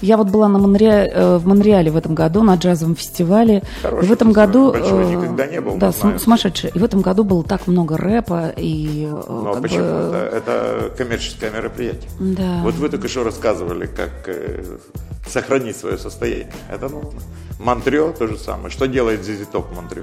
Я 0.00 0.16
вот 0.16 0.28
была 0.28 0.48
на 0.48 0.58
Монре... 0.58 1.10
э, 1.12 1.36
в 1.38 1.46
Монреале 1.46 1.90
в 1.90 1.96
этом 1.96 2.14
году 2.14 2.42
на 2.42 2.54
джазовом 2.56 2.96
фестивале. 2.96 3.62
Хороший 3.82 4.08
в 4.08 4.12
этом 4.12 4.28
фестиваль, 4.28 4.46
году... 4.46 4.72
большой, 4.72 5.04
э, 5.04 5.14
никогда 5.16 5.46
не 5.46 5.60
был, 5.60 5.76
Да, 5.76 5.92
сум- 5.92 6.18
сумасшедший. 6.18 6.70
И 6.74 6.78
в 6.78 6.84
этом 6.84 7.00
году 7.00 7.24
было 7.24 7.42
так 7.44 7.66
много 7.66 7.96
рэпа 7.96 8.52
и... 8.56 9.08
Ну 9.10 9.54
а 9.56 9.60
почему? 9.60 9.80
бы- 9.80 10.16
Это, 10.16 10.36
это 10.36 10.90
коммерческое 10.96 11.50
мероприятие. 11.50 12.10
Да. 12.20 12.60
Вот 12.62 12.74
вы 12.74 12.88
только 12.88 13.08
что 13.08 13.24
рассказывали, 13.24 13.86
как 13.86 14.28
сохранить 15.28 15.76
свое 15.76 15.98
состояние. 15.98 16.52
Это 16.70 16.88
нужно. 16.88 17.20
Монтрё 17.58 18.12
то 18.12 18.26
же 18.26 18.36
самое. 18.38 18.70
Что 18.70 18.86
делает 18.86 19.24
Зизи 19.24 19.44
Топ 19.44 19.72
Монтрё? 19.74 20.02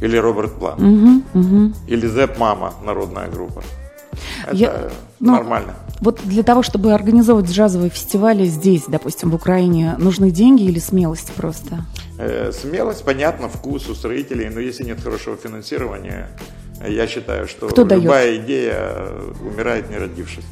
Или 0.00 0.16
Роберт 0.16 0.52
План? 0.54 1.22
Или 1.86 2.06
Зэп 2.06 2.36
Мама, 2.38 2.74
народная 2.84 3.28
группа. 3.28 3.62
Это 4.46 4.56
Я- 4.56 4.90
ну, 5.20 5.32
нормально. 5.32 5.74
Вот 6.00 6.20
для 6.24 6.42
того, 6.42 6.62
чтобы 6.62 6.92
организовывать 6.92 7.50
джазовые 7.50 7.90
фестивали 7.90 8.44
здесь, 8.44 8.84
допустим, 8.86 9.30
в 9.30 9.34
Украине, 9.34 9.94
нужны 9.98 10.30
деньги 10.30 10.64
или 10.64 10.78
смелость 10.78 11.32
просто? 11.32 11.84
Э, 12.18 12.52
смелость, 12.52 13.04
понятно, 13.04 13.48
вкус 13.48 13.88
у 13.88 13.94
строителей, 13.94 14.48
но 14.50 14.60
если 14.60 14.84
нет 14.84 15.00
хорошего 15.02 15.36
финансирования, 15.36 16.28
э, 16.80 16.92
я 16.92 17.06
считаю, 17.06 17.46
что 17.48 17.68
Кто 17.68 17.84
дает? 17.84 18.02
любая 18.02 18.36
идея 18.36 18.74
э, 18.78 19.32
умирает 19.40 19.90
не 19.90 19.96
родившись. 19.96 20.44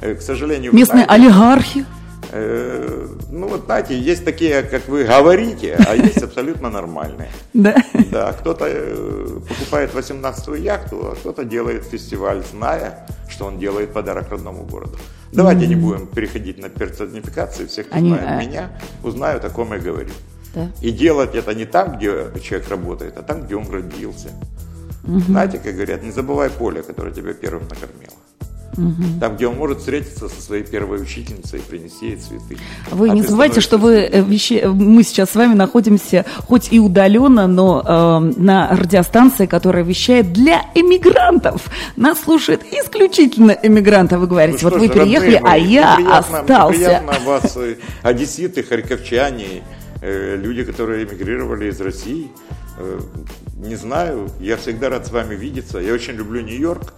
Э, 0.00 0.14
К 0.14 0.22
сожалению, 0.22 0.72
Местные 0.72 1.04
знаете, 1.04 1.24
олигархи? 1.26 1.84
Э, 2.32 3.06
Ну, 3.30 3.48
вот 3.48 3.64
знаете, 3.66 3.98
есть 3.98 4.24
такие, 4.24 4.62
как 4.62 4.88
вы 4.88 5.04
говорите, 5.04 5.76
а 5.86 5.94
есть 5.94 6.22
абсолютно 6.22 6.70
нормальные. 6.70 7.30
Да. 7.54 7.74
Да, 8.10 8.32
кто-то 8.32 8.66
э, 8.68 9.40
покупает 9.48 9.94
18-ю 9.94 10.54
яхту, 10.54 11.12
а 11.12 11.14
кто-то 11.14 11.44
делает 11.44 11.84
фестиваль, 11.84 12.42
зная, 12.50 13.06
что 13.28 13.46
он 13.46 13.58
делает 13.58 13.92
подарок 13.92 14.30
родному 14.30 14.64
городу. 14.64 14.96
Давайте 15.32 15.66
не 15.66 15.76
будем 15.76 16.06
переходить 16.06 16.58
на 16.58 16.68
персонификации. 16.68 17.66
Все, 17.66 17.84
кто 17.84 17.96
Они, 17.96 18.10
знает 18.10 18.42
э, 18.42 18.46
меня, 18.46 18.70
узнают, 19.02 19.44
о 19.44 19.50
ком 19.50 19.72
я 19.72 19.78
говорю. 19.78 20.10
Да. 20.54 20.70
И 20.82 20.90
делать 20.90 21.34
это 21.34 21.54
не 21.54 21.64
там, 21.64 21.96
где 21.96 22.26
человек 22.42 22.68
работает, 22.68 23.16
а 23.16 23.22
там, 23.22 23.42
где 23.42 23.56
он 23.56 23.70
родился. 23.70 24.28
Знаете, 25.04 25.58
как 25.58 25.74
говорят, 25.74 26.02
не 26.02 26.10
забывай 26.12 26.48
поле, 26.50 26.82
которое 26.82 27.12
тебя 27.12 27.32
первым 27.32 27.62
накормило. 27.68 28.12
Там, 29.20 29.36
где 29.36 29.46
он 29.46 29.56
может 29.56 29.80
встретиться 29.80 30.28
со 30.28 30.40
своей 30.40 30.62
первой 30.64 31.02
учительницей 31.02 31.58
и 31.58 31.62
принести 31.62 32.06
ей 32.06 32.16
цветы. 32.16 32.56
Вы 32.90 33.10
А 33.10 33.14
не 33.14 33.20
забывайте, 33.22 33.60
что 33.60 33.76
вы 33.76 33.96
э, 33.96 34.22
веще- 34.22 34.66
мы 34.68 35.02
сейчас 35.02 35.30
с 35.30 35.34
вами 35.34 35.54
находимся 35.54 36.24
хоть 36.48 36.72
и 36.72 36.80
удаленно, 36.80 37.46
но 37.46 37.82
э, 37.84 38.40
на 38.40 38.68
радиостанции, 38.70 39.44
которая 39.46 39.84
вещает 39.84 40.32
для 40.32 40.62
эмигрантов. 40.74 41.68
Нас 41.96 42.20
слушает 42.22 42.62
исключительно 42.72 43.50
эмигранты. 43.62 44.16
Вы 44.16 44.26
говорите, 44.26 44.60
Ну 44.62 44.70
вот 44.70 44.80
вы 44.80 44.86
ж, 44.86 44.90
переехали, 44.90 45.34
а 45.36 45.40
мои, 45.42 45.64
я 45.64 45.94
приятно- 45.96 46.02
мне 46.04 46.18
остался. 46.46 46.72
приятно 46.78 47.12
вас, 47.26 47.56
э, 47.58 47.76
одесситы, 48.02 48.62
харьковчане, 48.62 49.62
э, 50.00 50.36
люди, 50.36 50.64
которые 50.64 51.04
эмигрировали 51.04 51.68
из 51.70 51.80
России. 51.80 52.30
Э, 52.78 53.00
Не 53.56 53.76
знаю, 53.76 54.28
я 54.40 54.56
всегда 54.56 54.88
рад 54.88 55.06
с 55.06 55.12
вами 55.12 55.36
видеться. 55.36 55.78
Я 55.78 55.92
очень 55.92 56.14
люблю 56.14 56.40
Нью-Йорк. 56.40 56.94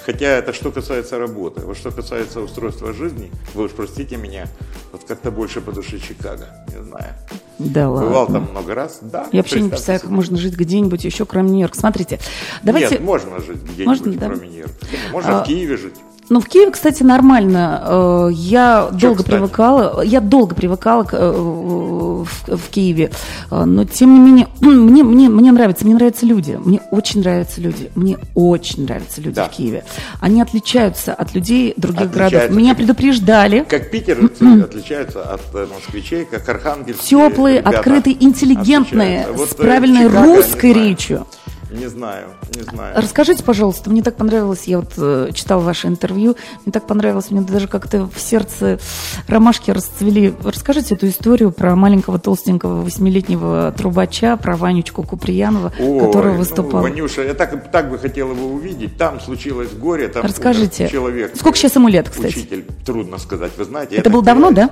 Хотя 0.00 0.26
это 0.26 0.52
что 0.52 0.70
касается 0.70 1.18
работы. 1.18 1.60
Вот 1.62 1.76
что 1.76 1.90
касается 1.90 2.40
устройства 2.40 2.92
жизни, 2.92 3.30
вы 3.54 3.64
уж 3.64 3.72
простите 3.72 4.16
меня, 4.16 4.46
вот 4.92 5.04
как-то 5.04 5.30
больше 5.30 5.60
по 5.60 5.72
душе 5.72 5.98
Чикаго, 5.98 6.48
не 6.68 6.82
знаю. 6.82 7.14
Да 7.58 7.88
ладно. 7.88 8.08
Бывал 8.08 8.26
там 8.26 8.48
много 8.50 8.74
раз, 8.74 8.98
да. 9.02 9.26
Я 9.32 9.40
вообще 9.40 9.60
не 9.60 9.68
представляю, 9.68 10.00
как 10.00 10.10
можно 10.10 10.36
жить 10.36 10.56
где-нибудь 10.56 11.04
еще, 11.04 11.24
кроме 11.24 11.50
Нью-Йорка. 11.50 11.78
Смотрите, 11.78 12.18
давайте... 12.62 12.90
Нет, 12.94 13.00
можно 13.02 13.38
жить 13.40 13.62
где-нибудь, 13.62 13.86
Можно, 13.86 14.12
да? 14.14 14.26
кроме 14.26 14.48
Нью-Йорка. 14.48 14.74
Можно 15.12 15.40
А, 15.40 15.44
в 15.44 15.46
Киеве 15.46 15.76
жить. 15.76 15.94
Ну, 16.30 16.40
в 16.40 16.46
Киеве, 16.46 16.70
кстати, 16.70 17.02
нормально. 17.02 17.82
Э, 17.84 18.28
Я 18.32 18.88
долго 18.92 19.18
кстати? 19.18 19.36
привыкала, 19.36 20.02
я 20.02 20.20
долго 20.20 20.54
привыкала 20.54 21.02
к, 21.04 21.12
э, 21.12 21.30
в, 21.30 22.24
в 22.24 22.68
Киеве, 22.70 23.10
Э, 23.50 23.64
но 23.64 23.84
тем 23.84 24.14
не 24.14 24.20
менее 24.20 24.48
мне, 24.60 25.04
мне, 25.04 25.28
мне 25.28 25.52
нравится, 25.52 25.84
мне 25.84 25.94
нравятся 25.94 26.24
люди, 26.24 26.58
мне 26.64 26.80
очень 26.90 27.20
нравятся 27.20 27.60
люди, 27.60 27.90
мне 27.94 28.16
очень 28.34 28.84
нравятся 28.84 29.20
люди 29.20 29.36
Да. 29.36 29.48
в 29.48 29.50
Киеве. 29.50 29.84
Они 30.20 30.40
отличаются 30.40 31.12
от 31.12 31.34
людей 31.34 31.74
других 31.76 32.06
Отличаются. 32.06 32.38
городов. 32.38 32.56
Меня 32.56 32.74
предупреждали. 32.74 33.66
Как 33.68 33.90
питерцы 33.90 34.42
отличаются 34.64 35.22
от 35.22 35.42
москвичей, 35.74 36.24
как 36.24 36.48
архангельские 36.48 37.28
Теплые, 37.28 37.58
ребята 37.58 37.78
открытые, 37.78 38.24
интеллигентные, 38.24 39.20
отличаются. 39.24 39.38
Вот, 39.44 39.50
с 39.50 39.54
правильной 39.54 40.08
Чикаго, 40.08 40.24
русской 40.36 40.72
речью. 40.72 41.26
Не 41.70 41.88
знаю, 41.88 42.28
не 42.54 42.62
знаю. 42.62 42.94
Расскажите, 42.96 43.42
пожалуйста, 43.42 43.90
мне 43.90 44.02
так 44.02 44.16
понравилось, 44.16 44.64
я 44.64 44.80
вот 44.80 44.92
э, 44.96 45.30
читала 45.34 45.60
ваше 45.60 45.88
интервью, 45.88 46.36
мне 46.64 46.72
так 46.72 46.86
понравилось, 46.86 47.30
мне 47.30 47.40
даже 47.40 47.68
как-то 47.68 48.06
в 48.06 48.20
сердце 48.20 48.78
ромашки 49.26 49.70
расцвели. 49.70 50.34
Расскажите 50.42 50.94
эту 50.94 51.08
историю 51.08 51.50
про 51.52 51.74
маленького 51.74 52.18
толстенького 52.18 52.82
восьмилетнего 52.82 53.72
трубача, 53.76 54.36
про 54.36 54.56
Ванечку 54.56 55.02
Куприянова, 55.02 55.72
Ой, 55.78 56.00
который 56.00 56.32
ну, 56.32 56.38
выступал. 56.38 56.82
Ванюша, 56.82 57.22
я 57.22 57.34
так, 57.34 57.70
так 57.70 57.90
бы 57.90 57.98
хотел 57.98 58.30
его 58.32 58.46
увидеть. 58.48 58.96
Там 58.96 59.20
случилось 59.20 59.72
горе, 59.72 60.08
там 60.08 60.22
Расскажите. 60.24 60.88
человек. 60.88 61.34
Сколько 61.34 61.58
сейчас 61.58 61.74
ему 61.76 61.88
лет, 61.88 62.08
кстати? 62.08 62.26
Учитель, 62.38 62.66
трудно 62.84 63.18
сказать, 63.18 63.52
вы 63.56 63.64
знаете. 63.64 63.96
Это 63.96 64.10
было 64.10 64.22
давно, 64.22 64.50
да? 64.50 64.70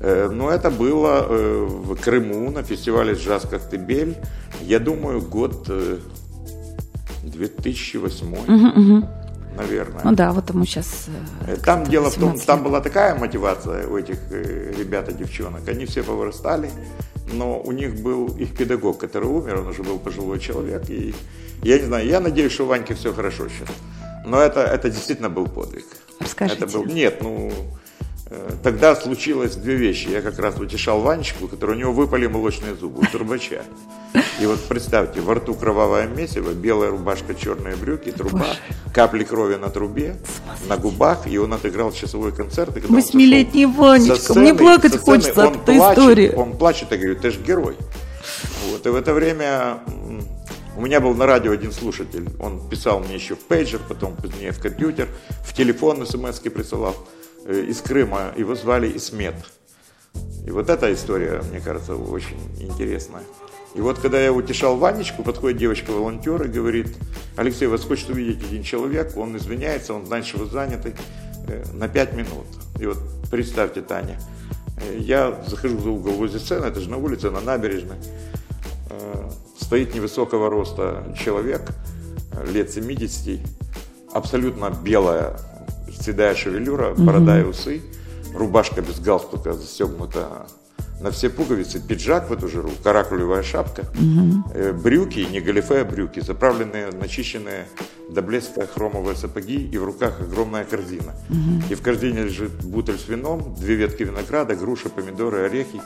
Э, 0.00 0.28
Ну, 0.32 0.48
это 0.48 0.70
было 0.70 1.26
э, 1.28 1.66
в 1.68 1.94
Крыму 1.96 2.50
на 2.50 2.62
фестивале 2.62 3.14
«Джаз 3.14 3.42
Коктебель». 3.42 4.16
Я 4.62 4.78
думаю, 4.78 5.20
год 5.20 5.68
э, 7.22 7.28
2008, 7.28 9.04
наверное. 9.56 10.00
Ну 10.04 10.12
да, 10.12 10.32
вот 10.32 10.50
ему 10.50 10.64
сейчас... 10.64 11.06
Э, 11.46 11.56
Там 11.56 11.84
дело 11.84 12.10
в 12.10 12.14
том, 12.14 12.38
там 12.38 12.62
была 12.62 12.80
такая 12.80 13.14
мотивация 13.14 13.86
у 13.86 13.96
этих 13.96 14.18
э, 14.30 14.72
ребят 14.78 15.08
и 15.08 15.14
девчонок. 15.14 15.68
Они 15.68 15.84
все 15.86 16.02
повырастали, 16.02 16.70
но 17.32 17.60
у 17.60 17.72
них 17.72 18.00
был 18.02 18.28
их 18.28 18.56
педагог, 18.56 18.98
который 18.98 19.28
умер, 19.28 19.60
он 19.60 19.68
уже 19.68 19.82
был 19.82 19.98
пожилой 19.98 20.38
человек. 20.38 20.88
И 20.88 21.14
я 21.62 21.78
не 21.78 21.84
знаю, 21.86 22.06
я 22.06 22.20
надеюсь, 22.20 22.52
что 22.52 22.64
у 22.64 22.66
Ваньки 22.66 22.94
все 22.94 23.12
хорошо 23.12 23.48
сейчас. 23.48 23.68
Но 24.24 24.40
это, 24.40 24.60
это 24.60 24.90
действительно 24.90 25.28
был 25.30 25.46
подвиг. 25.46 25.84
Расскажите. 26.20 26.64
Это 26.64 26.72
был, 26.72 26.84
нет, 26.84 27.18
ну, 27.22 27.52
тогда 28.62 28.94
случилось 28.96 29.56
две 29.56 29.74
вещи. 29.74 30.08
Я 30.08 30.22
как 30.22 30.38
раз 30.38 30.58
утешал 30.58 31.00
Ванечку, 31.00 31.48
который 31.48 31.76
у 31.76 31.78
него 31.78 31.92
выпали 31.92 32.26
молочные 32.26 32.74
зубы, 32.74 33.00
у 33.00 33.06
трубача. 33.06 33.62
И 34.40 34.46
вот 34.46 34.60
представьте, 34.68 35.20
во 35.20 35.34
рту 35.34 35.54
кровавое 35.54 36.06
месиво, 36.06 36.50
белая 36.52 36.90
рубашка, 36.90 37.34
черные 37.34 37.76
брюки, 37.76 38.12
труба, 38.12 38.46
капли 38.94 39.24
крови 39.24 39.56
на 39.56 39.70
трубе, 39.70 40.16
на 40.68 40.76
губах, 40.76 41.26
и 41.26 41.38
он 41.38 41.52
отыграл 41.52 41.92
часовой 41.92 42.32
концерт. 42.32 42.70
Восьмилетний 42.88 43.66
Ванечка, 43.66 44.16
со 44.16 44.38
мне 44.38 44.54
плакать 44.54 44.92
сцены, 44.94 45.04
хочется 45.04 45.48
от 45.48 45.56
этой 45.56 45.76
плачет, 45.76 45.98
истории. 45.98 46.32
Он 46.34 46.56
плачет 46.56 46.92
и 46.92 46.96
говорит, 46.96 47.20
ты 47.20 47.30
же 47.30 47.40
герой. 47.40 47.76
Вот, 48.70 48.86
и 48.86 48.88
в 48.90 48.96
это 48.96 49.14
время 49.14 49.80
у 50.76 50.80
меня 50.80 51.00
был 51.00 51.14
на 51.14 51.26
радио 51.26 51.52
один 51.52 51.72
слушатель, 51.72 52.28
он 52.38 52.66
писал 52.68 53.00
мне 53.00 53.14
еще 53.14 53.34
в 53.34 53.40
пейджер, 53.40 53.80
потом 53.88 54.16
позднее 54.16 54.52
в 54.52 54.60
компьютер, 54.60 55.08
в 55.44 55.54
телефон 55.54 56.06
смс 56.06 56.38
присылал 56.40 56.94
э, 56.94 57.21
из 57.46 57.80
Крыма, 57.80 58.32
его 58.36 58.54
звали 58.54 58.96
Исмет. 58.96 59.34
И 60.46 60.50
вот 60.50 60.70
эта 60.70 60.92
история, 60.92 61.42
мне 61.50 61.60
кажется, 61.60 61.96
очень 61.96 62.38
интересная. 62.60 63.22
И 63.74 63.80
вот 63.80 63.98
когда 63.98 64.20
я 64.20 64.32
утешал 64.32 64.76
Ванечку, 64.76 65.22
подходит 65.22 65.58
девочка-волонтер 65.58 66.42
и 66.44 66.48
говорит, 66.48 66.88
Алексей, 67.36 67.66
вас 67.66 67.84
хочет 67.84 68.10
увидеть 68.10 68.44
один 68.44 68.62
человек, 68.62 69.16
он 69.16 69.36
извиняется, 69.36 69.94
он 69.94 70.04
знает, 70.04 70.26
что 70.26 70.38
вы 70.38 70.46
заняты, 70.46 70.94
э, 71.48 71.64
на 71.72 71.88
пять 71.88 72.12
минут. 72.12 72.46
И 72.78 72.86
вот 72.86 72.98
представьте, 73.30 73.80
Таня, 73.80 74.20
э, 74.76 74.98
я 74.98 75.42
захожу 75.46 75.78
за 75.78 75.88
угол 75.88 76.12
возле 76.12 76.38
сцены, 76.38 76.66
это 76.66 76.80
же 76.80 76.90
на 76.90 76.98
улице, 76.98 77.30
на 77.30 77.40
набережной, 77.40 77.96
Э, 78.92 79.30
стоит 79.58 79.94
невысокого 79.94 80.50
роста 80.50 81.14
человек, 81.18 81.62
э, 82.32 82.50
лет 82.52 82.70
70, 82.70 83.40
абсолютно 84.12 84.70
белая 84.70 85.38
седая 86.02 86.34
шевелюра, 86.34 86.94
борода 86.94 87.40
и 87.40 87.44
усы, 87.44 87.80
рубашка 88.34 88.82
без 88.82 88.98
галстука 89.00 89.52
застегнута 89.52 90.46
на 91.00 91.10
все 91.10 91.30
пуговицы, 91.30 91.80
пиджак 91.80 92.30
в 92.30 92.32
эту 92.32 92.48
жиру, 92.48 92.70
каракулевая 92.84 93.42
шапка, 93.42 93.82
э, 94.54 94.72
брюки, 94.72 95.18
не 95.30 95.40
галифе, 95.40 95.80
а 95.80 95.84
брюки, 95.84 96.20
заправленные, 96.20 96.90
начищенные 96.92 97.66
до 98.08 98.22
блеска 98.22 98.66
хромовые 98.68 99.16
сапоги, 99.16 99.56
и 99.68 99.78
в 99.78 99.84
руках 99.84 100.20
огромная 100.20 100.64
корзина. 100.64 101.12
И 101.70 101.74
в 101.74 101.82
корзине 101.82 102.22
лежит 102.24 102.52
бутыль 102.64 102.98
с 102.98 103.08
вином, 103.08 103.54
две 103.58 103.74
ветки 103.74 104.04
винограда, 104.04 104.54
груши, 104.54 104.90
помидоры, 104.90 105.38
орехи. 105.46 105.80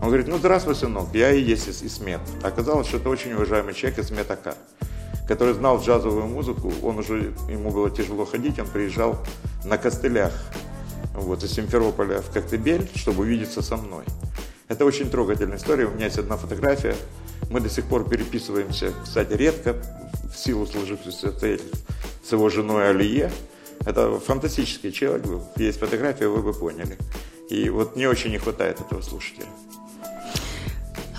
Он 0.00 0.08
говорит, 0.08 0.28
ну 0.28 0.36
здравствуй, 0.38 0.76
сынок, 0.76 1.08
я 1.14 1.32
и 1.32 1.40
есть 1.42 1.66
Ис- 1.68 1.84
Исмет. 1.86 2.20
Оказалось, 2.42 2.86
что 2.86 2.98
это 2.98 3.08
очень 3.08 3.32
уважаемый 3.32 3.74
человек 3.74 3.98
Исмет 3.98 4.30
Ака, 4.30 4.54
который 5.26 5.54
знал 5.54 5.80
джазовую 5.80 6.26
музыку, 6.26 6.72
он 6.82 6.98
уже, 6.98 7.32
ему 7.48 7.70
было 7.70 7.90
тяжело 7.90 8.24
ходить, 8.24 8.58
он 8.58 8.66
приезжал 8.66 9.18
на 9.64 9.78
костылях 9.78 10.32
вот, 11.14 11.44
из 11.44 11.52
Симферополя 11.52 12.20
в 12.20 12.30
Коктебель, 12.30 12.88
чтобы 12.94 13.22
увидеться 13.22 13.62
со 13.62 13.76
мной. 13.76 14.04
Это 14.68 14.84
очень 14.84 15.10
трогательная 15.10 15.58
история, 15.58 15.86
у 15.86 15.90
меня 15.90 16.06
есть 16.06 16.18
одна 16.18 16.36
фотография, 16.36 16.96
мы 17.50 17.60
до 17.60 17.68
сих 17.68 17.84
пор 17.84 18.08
переписываемся, 18.08 18.92
кстати, 19.02 19.34
редко, 19.34 19.76
в 20.32 20.38
силу 20.38 20.66
сложившихся 20.66 21.28
обстоятельств, 21.28 21.84
с 22.24 22.32
его 22.32 22.48
женой 22.48 22.88
Алие. 22.88 23.30
Это 23.84 24.18
фантастический 24.18 24.92
человек 24.92 25.26
был, 25.26 25.44
есть 25.56 25.78
фотография, 25.78 26.28
вы 26.28 26.42
бы 26.42 26.54
поняли. 26.54 26.96
И 27.50 27.68
вот 27.68 27.96
мне 27.96 28.08
очень 28.08 28.30
не 28.30 28.38
хватает 28.38 28.80
этого 28.80 29.02
слушателя. 29.02 29.46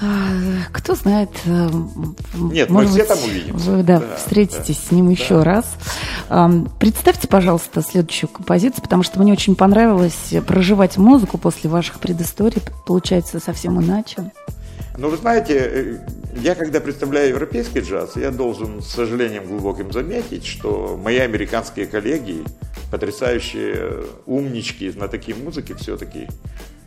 А, 0.04 0.70
Кто 0.74 0.96
знает, 0.96 1.30
э, 1.46 1.70
Нет, 2.34 2.70
мы 2.70 2.82
может 2.82 2.92
все 2.92 3.00
быть, 3.00 3.08
там 3.08 3.24
увидимся. 3.24 3.72
Вы, 3.72 3.84
да, 3.84 4.00
Да, 4.00 4.16
встретитесь 4.18 4.78
да, 4.78 4.88
с 4.88 4.92
ним 4.92 5.10
еще 5.10 5.44
раз. 5.44 5.66
Ам, 6.30 6.70
Представьте, 6.80 7.28
пожалуйста, 7.28 7.82
следующую 7.82 8.30
композицию, 8.30 8.84
потому 8.84 9.04
что 9.04 9.20
мне 9.20 9.32
очень 9.32 9.56
понравилось 9.56 10.34
проживать 10.46 10.98
музыку 10.98 11.38
после 11.38 11.70
ваших 11.70 12.00
предысторий. 12.00 12.62
Получается 12.86 13.40
совсем 13.40 13.82
иначе. 13.82 14.32
Ну, 14.98 15.10
вы 15.10 15.18
знаете, 15.18 15.58
э, 15.58 15.98
я 16.36 16.56
когда 16.56 16.82
представляю 16.82 17.30
европейский 17.30 17.80
джаз, 17.80 18.16
я 18.16 18.32
должен 18.32 18.82
с 18.82 18.88
сожалением 18.88 19.46
глубоким 19.46 19.92
заметить, 19.92 20.46
что 20.46 21.00
мои 21.02 21.18
американские 21.18 21.88
коллеги, 21.88 22.44
потрясающие 22.92 24.04
умнички, 24.26 24.90
знатоки 24.90 25.34
музыки, 25.34 25.74
все-таки 25.74 26.28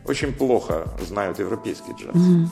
очень 0.04 0.32
плохо 0.32 0.88
знают 1.06 1.38
европейский 1.38 1.92
джаз. 1.92 2.14
Э, 2.14 2.46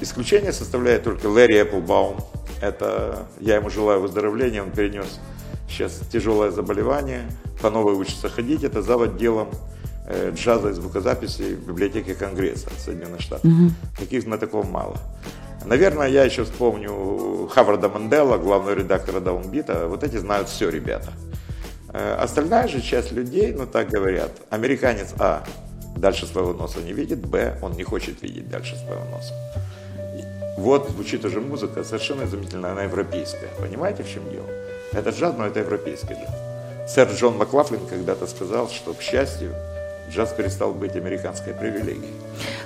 Исключение 0.00 0.52
составляет 0.52 1.04
только 1.04 1.26
Лэри 1.26 1.62
Эпплбаум. 1.62 2.16
Это 2.60 3.26
я 3.40 3.56
ему 3.56 3.70
желаю 3.70 4.00
выздоровления, 4.00 4.62
он 4.62 4.70
перенес 4.70 5.20
сейчас 5.68 6.00
тяжелое 6.12 6.50
заболевание, 6.50 7.22
по 7.60 7.70
новой 7.70 7.94
учится 7.94 8.28
ходить. 8.28 8.64
Это 8.64 8.82
зав. 8.82 9.02
отделом 9.02 9.48
э, 10.06 10.32
джаза 10.34 10.70
и 10.70 10.72
звукозаписи 10.72 11.54
в 11.54 11.68
библиотеке 11.68 12.14
Конгресса 12.14 12.68
Соединенных 12.78 13.20
Штатов. 13.20 13.50
Таких 13.98 14.22
знатоков 14.22 14.68
мало. 14.68 14.96
Наверное, 15.64 16.08
я 16.08 16.24
еще 16.24 16.44
вспомню 16.44 17.48
Хаварда 17.52 17.88
Мандела, 17.88 18.36
главного 18.36 18.74
редактора 18.74 19.20
Даунбита. 19.20 19.86
Вот 19.88 20.04
эти 20.04 20.16
знают 20.18 20.48
все 20.48 20.68
ребята. 20.68 21.12
Э, 21.92 22.16
Остальная 22.16 22.68
же 22.68 22.80
часть 22.80 23.12
людей, 23.12 23.52
ну 23.56 23.66
так 23.66 23.88
говорят, 23.88 24.30
американец 24.50 25.14
А 25.18 25.44
дальше 25.96 26.26
своего 26.26 26.52
носа 26.52 26.80
не 26.80 26.92
видит, 26.92 27.26
Б 27.26 27.58
он 27.62 27.72
не 27.72 27.84
хочет 27.84 28.22
видеть 28.22 28.48
дальше 28.48 28.76
своего 28.76 29.04
носа. 29.04 29.34
Вот 30.56 30.88
звучит 30.90 31.24
уже 31.24 31.40
музыка 31.40 31.82
совершенно 31.84 32.24
изумительная, 32.24 32.72
она 32.72 32.84
европейская. 32.84 33.48
Понимаете, 33.58 34.02
в 34.02 34.08
чем 34.08 34.30
дело? 34.30 34.46
Это 34.92 35.10
джаз, 35.10 35.34
но 35.36 35.46
это 35.46 35.60
европейский 35.60 36.14
джаз. 36.14 36.92
Сэр 36.92 37.10
Джон 37.10 37.38
Маклафлин 37.38 37.86
когда-то 37.86 38.26
сказал, 38.26 38.68
что, 38.68 38.92
к 38.92 39.00
счастью, 39.00 39.54
джаз 40.14 40.32
перестал 40.32 40.72
быть 40.72 40.96
американской 40.96 41.52
привилегией. 41.52 42.12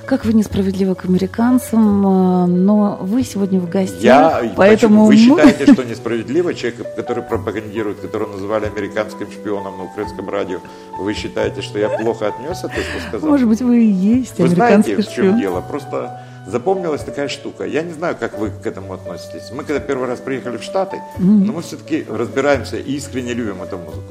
Как 0.06 0.24
вы 0.24 0.32
несправедливы 0.32 0.94
к 0.94 1.04
американцам, 1.04 2.06
э, 2.06 2.46
но 2.46 2.98
вы 3.00 3.22
сегодня 3.24 3.60
в 3.60 3.68
гостях, 3.68 4.00
Я, 4.02 4.52
поэтому 4.56 5.06
почему- 5.08 5.34
вы 5.36 5.42
считаете, 5.46 5.72
что 5.72 5.84
несправедливо 5.84 6.54
человек, 6.54 6.94
который 6.96 7.22
пропагандирует, 7.22 8.00
которого 8.00 8.32
называли 8.32 8.66
американским 8.66 9.30
шпионом 9.30 9.78
на 9.78 9.84
украинском 9.84 10.28
радио, 10.30 10.58
вы 10.98 11.14
считаете, 11.14 11.62
что 11.62 11.78
я 11.78 11.88
плохо 11.88 12.28
отнесся, 12.28 12.68
то, 12.68 12.74
что 12.74 13.08
сказал? 13.08 13.28
Может 13.30 13.48
быть, 13.48 13.60
вы 13.62 13.84
и 13.84 13.90
есть 13.90 14.38
Вы 14.38 14.48
знаете, 14.48 14.74
американский 14.74 14.94
в 15.02 15.14
чем 15.14 15.24
шпион. 15.24 15.40
дело? 15.40 15.60
Просто, 15.60 16.20
запомнилась 16.46 17.02
такая 17.02 17.28
штука. 17.28 17.64
Я 17.64 17.82
не 17.82 17.92
знаю, 17.92 18.16
как 18.18 18.38
вы 18.38 18.50
к 18.50 18.66
этому 18.66 18.94
относитесь. 18.94 19.50
Мы 19.52 19.64
когда 19.64 19.80
первый 19.80 20.08
раз 20.08 20.20
приехали 20.20 20.56
в 20.56 20.62
Штаты, 20.62 20.98
но 21.18 21.52
мы 21.52 21.62
все-таки 21.62 22.04
разбираемся 22.08 22.76
и 22.78 22.92
искренне 22.96 23.34
любим 23.34 23.62
эту 23.62 23.76
музыку. 23.78 24.02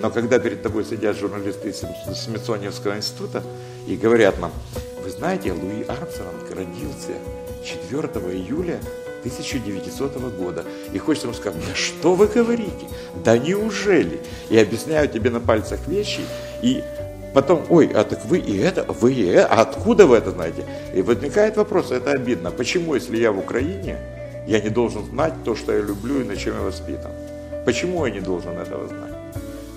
Но 0.00 0.10
когда 0.10 0.38
перед 0.38 0.62
тобой 0.62 0.84
сидят 0.84 1.16
журналисты 1.16 1.70
из 1.70 1.84
Смитсониевского 2.18 2.96
института 2.96 3.42
и 3.86 3.96
говорят 3.96 4.38
нам, 4.38 4.52
вы 5.02 5.10
знаете, 5.10 5.52
Луи 5.52 5.82
Армстронг 5.84 6.50
родился 6.50 7.14
4 7.64 8.08
июля 8.36 8.78
1900 9.20 10.16
года. 10.36 10.64
И 10.92 10.98
хочется 10.98 11.26
ему 11.26 11.36
сказать, 11.36 11.60
да 11.66 11.74
что 11.74 12.14
вы 12.14 12.26
говорите? 12.26 12.86
Да 13.24 13.36
неужели? 13.36 14.20
И 14.48 14.58
объясняю 14.58 15.08
тебе 15.08 15.30
на 15.30 15.40
пальцах 15.40 15.80
вещи, 15.88 16.20
и 16.62 16.84
потом, 17.34 17.64
ой, 17.68 17.90
а 17.94 18.04
так 18.04 18.24
вы 18.26 18.38
и 18.38 18.56
это, 18.58 18.84
вы 18.84 19.12
и 19.12 19.26
это, 19.26 19.46
а 19.48 19.62
откуда 19.62 20.06
вы 20.06 20.16
это 20.16 20.30
знаете? 20.30 20.64
И 20.94 21.02
возникает 21.02 21.56
вопрос, 21.56 21.90
это 21.90 22.12
обидно, 22.12 22.50
почему, 22.50 22.94
если 22.94 23.16
я 23.16 23.32
в 23.32 23.38
Украине, 23.38 23.98
я 24.46 24.60
не 24.60 24.70
должен 24.70 25.04
знать 25.04 25.34
то, 25.44 25.54
что 25.54 25.72
я 25.72 25.80
люблю 25.80 26.20
и 26.20 26.24
на 26.24 26.36
чем 26.36 26.54
я 26.54 26.62
воспитан? 26.62 27.10
Почему 27.64 28.06
я 28.06 28.12
не 28.12 28.20
должен 28.20 28.56
этого 28.56 28.88
знать? 28.88 29.07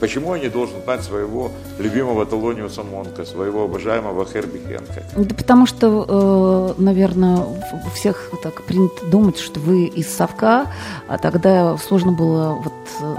Почему 0.02 0.34
я 0.36 0.41
не 0.41 0.49
должен 0.49 0.82
знать 0.84 1.04
своего 1.04 1.52
любимого 1.78 2.26
Талониуса 2.26 2.82
Монка, 2.82 3.24
своего 3.24 3.66
обожаемого 3.66 4.26
Херби 4.26 4.58
Хенка? 4.68 5.04
Да 5.16 5.36
потому 5.36 5.68
что, 5.68 6.74
э, 6.78 6.82
наверное, 6.82 7.38
у 7.38 7.89
всех 7.93 8.32
так 8.41 8.64
принято 8.64 9.06
думать, 9.06 9.38
что 9.38 9.60
вы 9.60 9.86
из 9.86 10.12
совка, 10.12 10.66
а 11.08 11.20
тогда 11.20 11.78
сложно 11.78 12.12
было 12.14 12.60
вот 12.64 12.74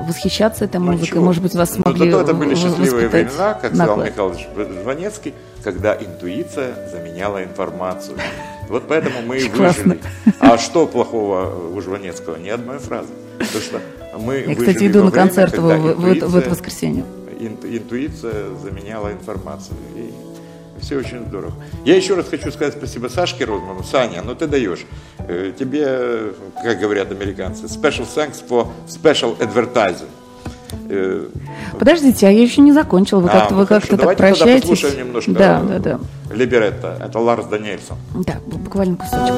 восхищаться 0.09 0.65
этой 0.65 0.79
Ну, 0.81 0.87
музыкой. 0.87 1.03
ничего. 1.07 1.25
Может 1.25 1.43
быть, 1.45 1.55
вас 1.55 1.77
Но 1.77 1.83
смогли 1.85 2.11
зато 2.11 2.23
это 2.25 2.35
были 2.35 2.55
счастливые 2.57 3.09
времена, 3.09 3.55
как 3.55 3.75
сказал 3.77 3.97
нагло. 3.99 4.03
Михаил 4.11 4.83
Жванецкий, 4.83 5.35
когда 5.63 5.95
интуиция 5.95 6.75
заменяла 6.91 7.45
информацию. 7.45 8.17
Вот 8.73 8.89
поэтому 8.89 9.21
мы 9.27 9.39
и 9.39 9.49
выжили. 9.49 9.99
А 10.41 10.57
что 10.59 10.87
плохого 10.87 11.69
у 11.75 11.81
Жванецкого? 11.81 12.37
Ни 12.37 12.49
одной 12.49 12.79
фразы. 12.79 13.09
Потому 13.39 13.61
что 13.63 13.81
мы 14.19 14.35
Я, 14.49 14.55
кстати, 14.55 14.87
иду 14.87 15.05
на 15.05 15.11
время, 15.11 15.27
концерт 15.27 15.53
в, 15.53 15.57
когда 15.57 15.77
в- 15.77 16.07
это, 16.07 16.27
интуиция- 16.27 16.49
воскресенье. 16.51 17.05
ин- 17.39 17.59
интуиция 17.63 18.55
заменяла 18.63 19.13
информацию. 19.13 19.77
И 19.97 20.11
все 20.81 20.97
очень 20.97 21.25
здорово. 21.27 21.53
Я 21.85 21.97
еще 21.97 22.15
раз 22.15 22.29
хочу 22.29 22.51
сказать 22.51 22.73
спасибо 22.75 23.09
Сашке 23.09 23.45
Розману. 23.45 23.83
Саня, 23.85 24.23
ну 24.23 24.35
ты 24.35 24.47
даешь. 24.47 24.87
Э, 25.19 25.53
Тебе, 25.59 26.33
как 26.63 26.81
говорят 26.81 27.13
американцы, 27.13 27.67
special 27.67 28.07
thanks 28.17 28.43
for 28.49 28.67
special 28.89 29.37
advertising. 29.39 30.09
Э, 30.89 31.27
Подождите, 31.79 32.27
а 32.27 32.31
я 32.31 32.43
еще 32.43 32.61
не 32.61 32.73
закончила. 32.73 33.21
Вы 33.21 33.29
а, 33.29 33.33
как-то 33.33 33.55
ну 33.55 33.61
вы 33.61 33.67
хорошо, 33.67 33.89
как-то 33.89 33.97
так 33.97 34.17
давайте 34.17 34.23
тогда 34.23 34.45
прощаетесь. 34.45 34.69
послушаем 34.71 35.07
немножко 35.07 35.33
Да, 35.33 35.63
э, 35.63 35.79
да, 35.79 35.79
да. 35.79 36.35
Либеретто. 36.35 36.97
Это 37.05 37.19
Ларс 37.19 37.47
Даниэльсон. 37.47 37.97
Да, 38.15 38.35
буквально 38.47 38.97
кусочек. 38.97 39.35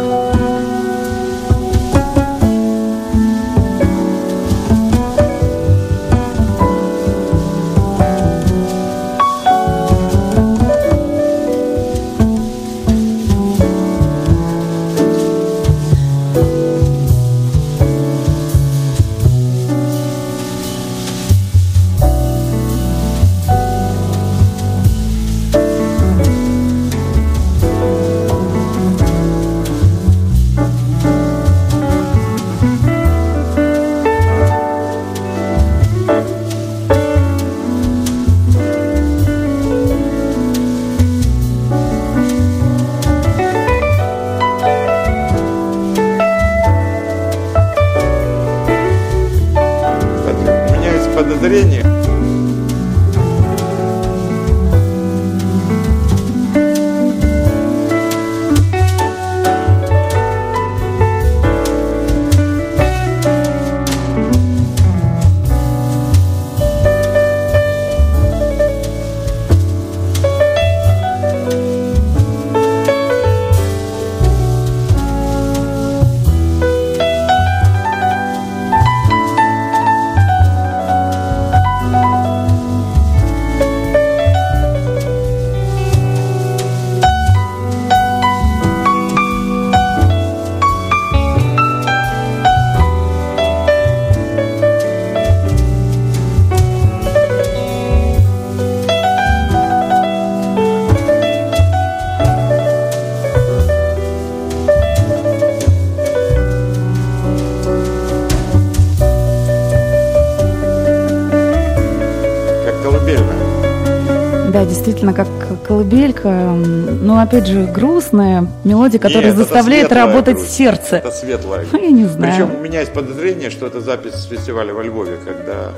Действительно, 115.05 115.13
как 115.13 115.63
колыбелька, 115.67 116.29
но 116.29 117.19
опять 117.21 117.47
же 117.47 117.65
грустная 117.65 118.47
мелодия, 118.65 118.99
которая 118.99 119.29
Нет, 119.29 119.37
заставляет 119.37 119.93
работать 119.93 120.37
грусть. 120.37 120.53
сердце. 120.53 120.97
Это 120.97 121.11
светлая. 121.11 121.67
Ну, 121.73 121.79
я 121.83 121.91
не 121.91 122.05
знаю. 122.05 122.33
Причем 122.33 122.59
у 122.59 122.63
меня 122.63 122.81
есть 122.81 122.93
подозрение, 122.93 123.51
что 123.51 123.67
это 123.67 123.81
запись 123.81 124.15
с 124.15 124.25
фестиваля 124.27 124.73
во 124.73 124.83
Львове, 124.83 125.19
когда 125.25 125.73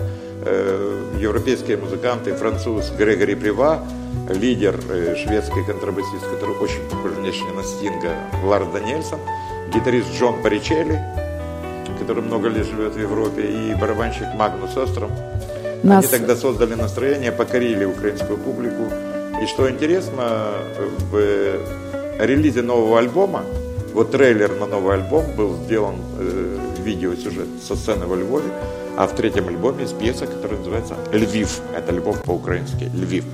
э, 0.44 1.02
европейские 1.20 1.76
музыканты, 1.76 2.34
француз 2.34 2.92
Грегори 2.96 3.34
Прива, 3.34 3.80
лидер 4.30 4.78
э, 4.90 5.16
шведский 5.16 5.64
контрабасист, 5.64 6.24
который 6.32 6.56
очень 6.56 6.82
похож 6.90 7.12
внешне 7.12 7.50
на 7.56 7.62
Стинга, 7.62 8.10
Ларс 8.44 8.66
Даниэльсон, 8.72 9.18
гитарист 9.74 10.08
Джон 10.18 10.42
Паричелли, 10.42 11.00
который 11.98 12.22
много 12.22 12.48
лет 12.48 12.66
живет 12.66 12.94
в 12.94 13.00
Европе, 13.00 13.42
и 13.42 13.74
барабанщик 13.74 14.26
Магнус 14.36 14.76
Остром. 14.76 15.10
Нас- 15.82 16.04
Они 16.04 16.12
тогда 16.18 16.36
создали 16.36 16.74
настроение, 16.74 17.30
покорили 17.32 17.84
украинскую 17.84 18.38
публику. 18.38 18.84
И 19.42 19.46
что 19.46 19.70
интересно, 19.70 20.54
в 21.10 21.60
релизе 22.18 22.62
нового 22.62 22.98
альбома, 22.98 23.44
вот 23.92 24.10
трейлер 24.10 24.58
на 24.58 24.66
новый 24.66 24.94
альбом 24.94 25.24
был 25.36 25.56
сделан 25.64 25.96
э, 26.18 26.58
видеосюжет 26.82 27.48
со 27.62 27.76
сцены 27.76 28.06
во 28.06 28.16
Львове, 28.16 28.50
а 28.96 29.06
в 29.06 29.14
третьем 29.14 29.48
альбоме 29.48 29.82
есть 29.82 29.98
пьеса, 29.98 30.26
которая 30.26 30.58
называется 30.58 30.96
«Львив». 31.12 31.60
Это 31.74 31.92
Львов 31.92 32.22
по-украински. 32.22 32.90
«Львив». 32.94 33.24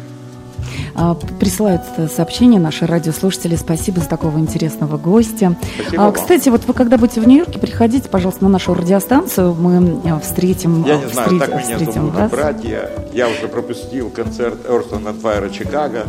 А, 0.94 1.14
Присылают 1.14 1.82
э, 1.96 2.08
сообщения 2.08 2.58
наши 2.58 2.86
радиослушатели. 2.86 3.56
Спасибо 3.56 4.00
за 4.00 4.08
такого 4.08 4.38
интересного 4.38 4.96
гостя. 4.98 5.56
Спасибо 5.80 6.08
А. 6.08 6.12
Кстати, 6.12 6.48
вот 6.48 6.64
вы 6.66 6.74
когда 6.74 6.98
будете 6.98 7.20
в 7.20 7.26
Нью-Йорке, 7.26 7.58
приходите, 7.58 8.08
пожалуйста, 8.08 8.44
на 8.44 8.50
нашу 8.50 8.74
радиостанцию. 8.74 9.54
Мы 9.54 10.00
э, 10.04 10.20
встретим, 10.20 10.84
Я 10.84 10.94
э, 10.94 11.04
не 11.04 11.12
знаю, 11.12 11.28
встретим- 11.28 11.38
так 11.38 11.64
меня 11.66 11.78
зовут 11.92 12.14
вас. 12.14 12.30
братья. 12.30 12.90
Я 13.12 13.28
уже 13.28 13.48
пропустил 13.48 14.10
концерт 14.10 14.66
Earth 14.66 14.90
Fire 15.22 15.50
Чикаго. 15.52 16.04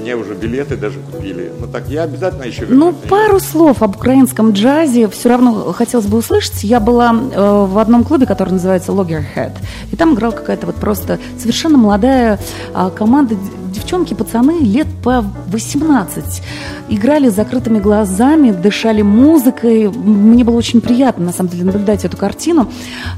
Мне 0.00 0.16
уже 0.16 0.34
билеты 0.34 0.76
даже 0.76 0.98
купили. 0.98 1.52
Ну 1.60 1.66
так, 1.66 1.88
я 1.88 2.02
обязательно 2.02 2.44
еще 2.44 2.66
Ну, 2.68 2.92
пару 2.92 3.40
слов 3.40 3.82
об 3.82 3.96
украинском 3.96 4.52
джазе 4.52 5.08
все 5.08 5.28
равно 5.28 5.72
хотелось 5.72 6.06
бы 6.06 6.18
услышать. 6.18 6.64
Я 6.64 6.80
была 6.80 7.12
э, 7.12 7.66
в 7.66 7.78
одном 7.78 8.04
клубе, 8.04 8.26
который 8.26 8.50
называется 8.50 8.92
Loggerhead, 8.92 9.52
и 9.90 9.96
там 9.96 10.14
играла 10.14 10.32
какая-то 10.32 10.66
вот 10.66 10.76
просто 10.76 11.18
совершенно 11.38 11.78
молодая 11.78 12.38
а, 12.72 12.90
команда, 12.90 13.36
девчонки, 13.84 14.14
пацаны 14.14 14.60
лет 14.60 14.86
по 15.02 15.24
18 15.48 16.42
играли 16.88 17.28
с 17.28 17.34
закрытыми 17.34 17.78
глазами, 17.78 18.50
дышали 18.50 19.02
музыкой. 19.02 19.88
Мне 19.88 20.42
было 20.44 20.56
очень 20.56 20.80
приятно, 20.80 21.26
на 21.26 21.32
самом 21.32 21.50
деле, 21.50 21.64
наблюдать 21.64 22.04
эту 22.04 22.16
картину. 22.16 22.70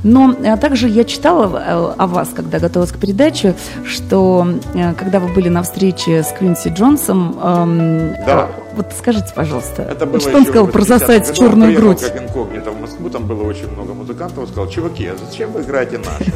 Но 0.03 0.35
а, 0.45 0.57
также 0.57 0.89
я 0.89 1.05
читала 1.05 1.57
э, 1.57 1.95
о 1.99 2.07
вас, 2.07 2.31
когда 2.35 2.59
готовилась 2.59 2.93
к 2.93 2.99
передаче, 2.99 3.55
что 3.85 4.47
э, 4.75 4.95
когда 4.95 5.21
вы 5.21 5.33
были 5.33 5.49
на 5.49 5.62
встрече 5.62 6.23
с 6.23 6.33
Квинси 6.33 6.69
Джонсом, 6.69 7.37
эм, 7.43 8.14
Да. 8.27 8.49
вот 8.77 8.93
скажите, 8.99 9.33
пожалуйста, 9.35 9.83
Это 9.83 10.07
было 10.07 10.21
что 10.21 10.37
он 10.37 10.45
сказал 10.45 10.67
про 10.67 10.83
80-х 10.83 10.99
сосать 10.99 11.23
годах. 11.23 11.37
черную 11.37 11.77
грудь? 11.77 12.01
как 12.01 12.23
инкогнито 12.23 12.71
в 12.71 12.81
Москву, 12.81 13.09
там 13.11 13.27
было 13.27 13.43
очень 13.45 13.71
много 13.73 13.95
музыкантов. 13.95 14.39
Он 14.39 14.47
сказал, 14.47 14.69
чуваки, 14.69 15.07
а 15.07 15.17
зачем 15.17 15.53
вы 15.53 15.62
играете 15.62 15.99
наши? 15.99 16.33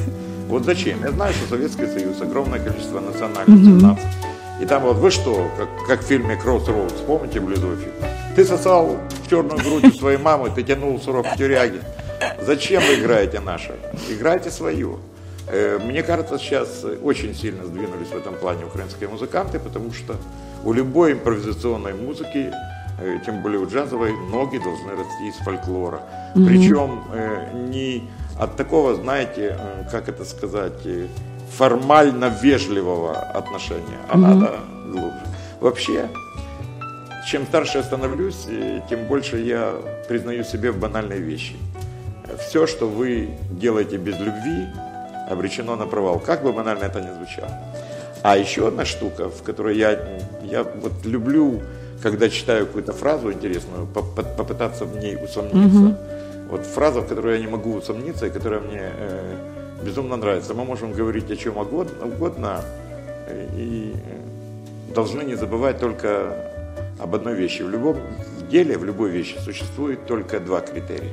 Вот 0.51 0.65
зачем? 0.65 1.01
Я 1.05 1.13
знаю, 1.13 1.33
что 1.33 1.49
Советский 1.49 1.87
Союз, 1.87 2.21
огромное 2.21 2.59
количество 2.59 2.99
национальных 2.99 3.83
наций. 3.83 4.09
И 4.61 4.67
там 4.67 4.83
вот 4.83 4.97
вы 4.97 5.13
что, 5.13 5.49
как, 5.57 5.69
как 5.87 6.01
в 6.01 6.07
фильме 6.07 6.35
Crossroads, 6.35 7.07
помните 7.07 7.39
блюдовый 7.39 7.77
фильм? 7.77 7.95
Ты 8.35 8.45
сосал 8.45 8.97
черную 9.29 9.59
грудь 9.63 9.85
у 9.85 9.93
своей 9.93 10.19
мамы, 10.19 10.51
ты 10.51 10.65
тянул 10.65 11.01
срок 11.01 11.27
в 11.33 11.37
тюряге. 11.37 11.81
Зачем 12.43 12.83
вы 12.83 12.97
играете 12.97 13.39
наше? 13.39 13.77
Играйте 14.11 14.51
свою. 14.51 14.99
Э, 15.47 15.79
Мне 15.79 16.03
кажется, 16.03 16.37
сейчас 16.37 16.85
очень 17.03 17.33
сильно 17.35 17.65
сдвинулись 17.65 18.09
в 18.09 18.17
этом 18.17 18.35
плане 18.35 18.65
украинские 18.65 19.09
музыканты, 19.09 19.61
потому 19.61 19.93
что 19.93 20.17
у 20.65 20.73
любой 20.73 21.13
импровизационной 21.13 21.95
музыки, 21.95 22.53
э, 23.01 23.19
тем 23.25 23.41
более 23.43 23.61
у 23.61 23.69
джазовой, 23.69 24.13
ноги 24.33 24.59
должны 24.59 24.97
расти 24.97 25.29
из 25.29 25.37
фольклора. 25.37 26.03
Причем 26.35 27.05
э, 27.13 27.69
не 27.71 28.11
от 28.39 28.57
такого, 28.57 28.95
знаете, 28.95 29.57
э, 29.59 29.85
как 29.91 30.09
это 30.09 30.25
сказать, 30.25 30.87
э, 30.87 31.07
формально 31.57 32.27
вежливого 32.43 33.17
отношения, 33.19 33.99
а 34.09 34.17
надо 34.17 34.51
глубже. 34.93 35.21
Вообще, 35.61 36.09
чем 37.31 37.45
старше 37.47 37.79
я 37.79 37.85
становлюсь, 37.85 38.47
э, 38.49 38.81
тем 38.89 39.05
больше 39.07 39.39
я 39.39 39.75
признаю 40.09 40.45
себе 40.45 40.71
в 40.71 40.79
банальные 40.79 41.21
вещи. 41.21 41.57
Все, 42.39 42.67
что 42.67 42.89
вы 42.89 43.29
делаете 43.51 43.97
без 43.99 44.19
любви, 44.19 44.67
обречено 45.31 45.77
на 45.77 45.87
провал, 45.87 46.19
как 46.19 46.43
бы 46.43 46.53
банально 46.53 46.85
это 46.85 47.01
ни 47.01 47.13
звучало. 47.13 47.53
А 48.23 48.37
еще 48.37 48.69
одна 48.69 48.85
штука, 48.85 49.29
в 49.29 49.43
которой 49.43 49.77
я, 49.77 49.99
я 50.43 50.63
вот 50.63 50.93
люблю, 51.05 51.61
когда 52.03 52.29
читаю 52.29 52.67
какую-то 52.67 52.93
фразу 52.93 53.33
интересную, 53.33 53.87
по- 53.87 54.03
по- 54.03 54.23
попытаться 54.23 54.85
в 54.85 54.97
ней 54.97 55.17
усомниться. 55.17 55.99
Вот 56.51 56.67
фраза, 56.67 57.01
в 57.01 57.07
которой 57.07 57.39
я 57.39 57.41
не 57.45 57.51
могу 57.51 57.75
усомниться, 57.75 58.27
и 58.27 58.31
которая 58.31 58.61
мне 58.61 58.81
э, 58.83 59.35
безумно 59.85 60.17
нравится. 60.17 60.55
Мы 60.55 60.65
можем 60.65 60.93
говорить 60.93 61.31
о 61.31 61.37
чем 61.37 61.57
угодно, 61.57 62.07
угодно 62.07 62.61
э, 63.29 63.49
и 63.57 63.93
э, 63.95 64.93
должны 64.95 65.23
не 65.23 65.37
забывать 65.37 65.79
только 65.79 66.35
об 66.99 67.15
одной 67.15 67.35
вещи. 67.35 67.63
В 67.63 67.71
любом 67.71 67.97
деле, 68.51 68.77
в 68.77 68.85
любой 68.85 69.11
вещи 69.11 69.37
существует 69.45 70.07
только 70.07 70.41
два 70.41 70.61
критерия. 70.61 71.13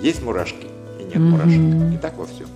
Есть 0.00 0.22
мурашки 0.22 0.66
и 0.98 1.04
нет 1.04 1.18
мурашек. 1.18 1.94
И 1.94 1.98
так 1.98 2.16
во 2.18 2.26
всем. 2.26 2.46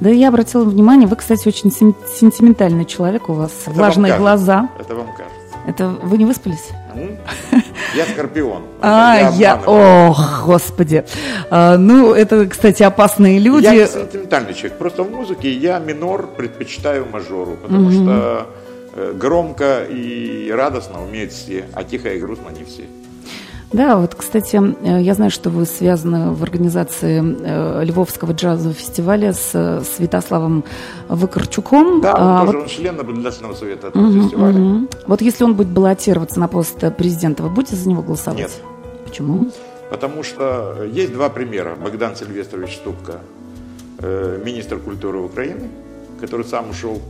Да, 0.00 0.08
я 0.10 0.28
обратила 0.28 0.64
внимание, 0.64 1.08
вы, 1.08 1.16
кстати, 1.16 1.48
очень 1.48 1.70
сен- 1.72 1.94
сентиментальный 2.08 2.84
человек, 2.84 3.28
у 3.28 3.32
вас 3.32 3.52
Это 3.66 3.72
влажные 3.72 4.16
глаза. 4.16 4.70
Это 4.78 4.94
вам 4.94 5.08
кажется. 5.08 5.47
Это 5.68 5.88
вы 5.88 6.16
не 6.16 6.24
выспались? 6.24 6.70
М? 6.94 7.18
Я 7.94 8.06
скорпион. 8.06 8.62
А, 8.80 9.32
я, 9.34 9.60
ох, 9.66 10.46
господи. 10.46 11.04
А, 11.50 11.76
ну, 11.76 12.14
это, 12.14 12.46
кстати, 12.46 12.82
опасные 12.82 13.38
люди. 13.38 13.64
Я 13.64 13.74
не 13.74 13.86
сентиментальный 13.86 14.54
человек. 14.54 14.78
Просто 14.78 15.02
в 15.02 15.10
музыке 15.10 15.52
я 15.52 15.78
минор 15.78 16.28
предпочитаю 16.28 17.06
мажору, 17.12 17.58
потому 17.60 17.90
что 17.90 18.46
э, 18.94 19.12
громко 19.14 19.84
и 19.84 20.50
радостно 20.50 21.02
умеют 21.02 21.32
все, 21.32 21.66
а 21.74 21.84
тихо 21.84 22.08
и 22.14 22.18
грустно 22.18 22.48
не 22.48 22.64
все. 22.64 22.84
Да, 23.72 23.96
вот, 23.98 24.14
кстати, 24.14 24.56
э, 24.56 25.02
я 25.02 25.14
знаю, 25.14 25.30
что 25.30 25.50
вы 25.50 25.66
связаны 25.66 26.32
в 26.32 26.42
организации 26.42 27.22
э, 27.22 27.84
Львовского 27.84 28.32
джазового 28.32 28.72
фестиваля 28.74 29.34
с 29.34 29.50
э, 29.52 29.82
Святославом 29.96 30.64
Выкорчуком. 31.08 32.00
Да, 32.00 32.14
А, 32.16 32.40
он 32.40 32.46
вот- 32.46 32.52
тоже 32.52 32.58
он 32.62 32.66
член 32.68 32.96
наблюдательного 32.96 33.54
совета 33.54 33.88
этого 33.88 34.10
фестиваля. 34.22 34.58
Мгм. 34.58 34.88
Вот 35.06 35.20
если 35.20 35.44
он 35.44 35.54
будет 35.54 35.68
баллотироваться 35.68 36.40
на 36.40 36.48
пост 36.48 36.78
президента, 36.96 37.42
вы 37.42 37.50
будете 37.50 37.76
за 37.76 37.88
него 37.90 38.02
голосовать? 38.02 38.38
Нет. 38.40 38.52
Почему? 39.06 39.50
Потому 39.90 40.22
что 40.22 40.84
есть 40.90 41.12
два 41.12 41.28
примера. 41.28 41.74
Богдан 41.76 42.16
Сильвестрович 42.16 42.76
Ступка, 42.76 43.20
министр 44.00 44.78
культуры 44.78 45.18
Украины, 45.18 45.68
который 46.20 46.44
сам 46.44 46.70
ушел, 46.70 47.00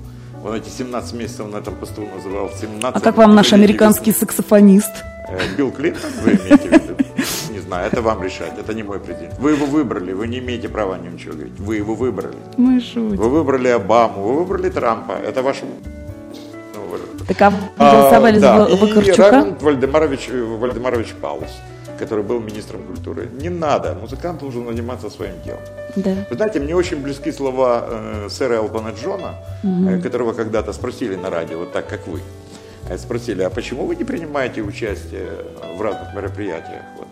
он 0.45 0.55
эти 0.55 0.69
17 0.69 1.15
месяцев 1.15 1.53
на 1.53 1.59
этом 1.59 1.75
посту 1.75 2.03
называл 2.15 2.51
17. 2.61 2.97
А 2.97 3.01
как 3.01 3.17
вам 3.17 3.35
наш 3.35 3.53
американский 3.53 4.13
саксофонист? 4.13 4.93
Э, 5.29 5.39
Билл 5.57 5.71
Клинтон, 5.71 6.11
вы 6.23 6.31
имеете 6.33 6.69
в 6.69 6.73
виду? 6.73 6.95
Не 7.53 7.61
знаю, 7.61 7.87
это 7.87 8.01
вам 8.01 8.23
решать, 8.23 8.59
это 8.59 8.73
не 8.75 8.83
мой 8.83 8.99
президент. 8.99 9.39
Вы 9.39 9.53
его 9.53 9.67
выбрали, 9.67 10.13
вы 10.13 10.27
не 10.27 10.39
имеете 10.39 10.69
права 10.69 10.97
нем 10.99 11.15
ничего 11.15 11.35
говорить. 11.35 11.59
Вы 11.59 11.77
его 11.77 11.95
выбрали. 11.95 12.37
Мы 12.57 12.81
шутим. 12.81 13.17
Вы 13.17 13.29
выбрали 13.29 13.69
Обаму, 13.69 14.23
вы 14.23 14.39
выбрали 14.45 14.71
Трампа. 14.71 15.13
Это 15.13 15.43
ваш... 15.43 15.63
ну, 15.63 17.25
Так 17.27 17.43
а 17.43 17.51
вы 17.51 17.57
А, 17.79 17.93
голосовали 17.93 18.39
да, 18.39 18.67
за 18.67 18.75
и? 18.75 19.13
Раймонд 19.31 19.63
Вальдемарович, 19.63 20.29
э, 20.31 20.43
Вальдемарович 20.43 21.13
Паулус, 21.21 21.51
который 21.99 22.25
был 22.25 22.41
министром 22.41 22.83
культуры. 22.85 23.29
Не 23.41 23.51
надо, 23.51 23.95
музыкант 24.01 24.41
должен 24.41 24.67
заниматься 24.67 25.11
своим 25.11 25.35
делом. 25.45 25.61
Да. 25.97 26.15
Вы 26.31 26.37
знаете, 26.37 26.61
мне 26.61 26.75
очень 26.75 27.03
близки 27.03 27.33
слова 27.33 27.85
э, 27.87 28.29
сэра 28.31 28.55
Элтона 28.55 28.93
Джона, 29.03 29.35
э, 29.63 30.01
которого 30.01 30.33
когда-то 30.33 30.73
спросили 30.73 31.17
на 31.17 31.29
радио, 31.29 31.59
вот 31.59 31.73
так 31.73 31.87
как 31.87 32.07
вы. 32.07 32.21
Э, 32.89 32.97
Спросили, 32.97 33.43
а 33.43 33.51
почему 33.51 33.87
вы 33.87 33.97
не 33.97 34.05
принимаете 34.05 34.63
участие 34.63 35.29
в 35.77 35.83
разных 35.83 36.15
мероприятиях? 36.15 36.83
Вот, 36.97 37.09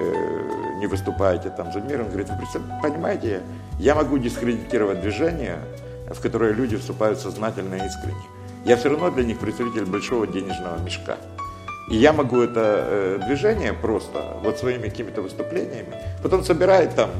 э, 0.00 0.78
не 0.78 0.86
выступаете 0.86 1.50
там 1.50 1.72
за 1.72 1.80
мир? 1.80 2.02
Он 2.02 2.08
говорит, 2.08 2.28
вы 2.30 2.60
понимаете, 2.82 3.40
я 3.78 3.94
могу 3.94 4.18
дискредитировать 4.18 5.00
движение, 5.00 5.58
в 6.08 6.20
которое 6.20 6.52
люди 6.52 6.76
вступают 6.76 7.18
сознательно 7.18 7.74
и 7.74 7.86
искренне. 7.86 8.22
Я 8.64 8.76
все 8.76 8.90
равно 8.90 9.10
для 9.10 9.24
них 9.24 9.38
представитель 9.38 9.86
большого 9.86 10.26
денежного 10.26 10.78
мешка. 10.78 11.16
И 11.90 11.96
я 11.96 12.12
могу 12.12 12.40
это 12.40 12.84
э, 12.86 13.20
движение 13.26 13.72
просто 13.72 14.36
вот 14.42 14.58
своими 14.58 14.88
какими-то 14.88 15.20
выступлениями, 15.20 15.94
потом 16.22 16.44
собирает 16.44 16.94
там 16.94 17.10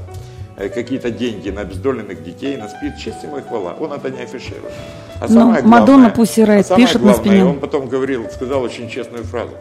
какие-то 0.69 1.11
деньги 1.11 1.51
на 1.51 1.63
обездоленных 1.63 2.23
детей, 2.25 2.57
на 2.57 2.69
спид, 2.69 2.97
честь 2.99 3.23
ему 3.23 3.39
и 3.39 3.43
хвала. 3.43 3.75
Он 3.81 3.93
это 3.93 4.11
не 4.11 4.23
афиширует. 4.23 4.73
А 5.21 5.27
Ну, 5.29 5.35
самое 5.35 5.63
Мадонна 5.63 6.11
главное- 6.11 6.11
Pussy 6.11 6.45
Riot 6.47 6.61
а 6.61 6.65
самое 6.65 6.87
пишет 6.87 7.03
на 7.03 7.13
главное, 7.13 7.25
спине. 7.33 7.45
Он 7.45 7.61
потом 7.61 7.87
говорил, 7.89 8.29
сказал 8.31 8.63
очень 8.63 8.89
честную 8.89 9.25
фразу. 9.25 9.53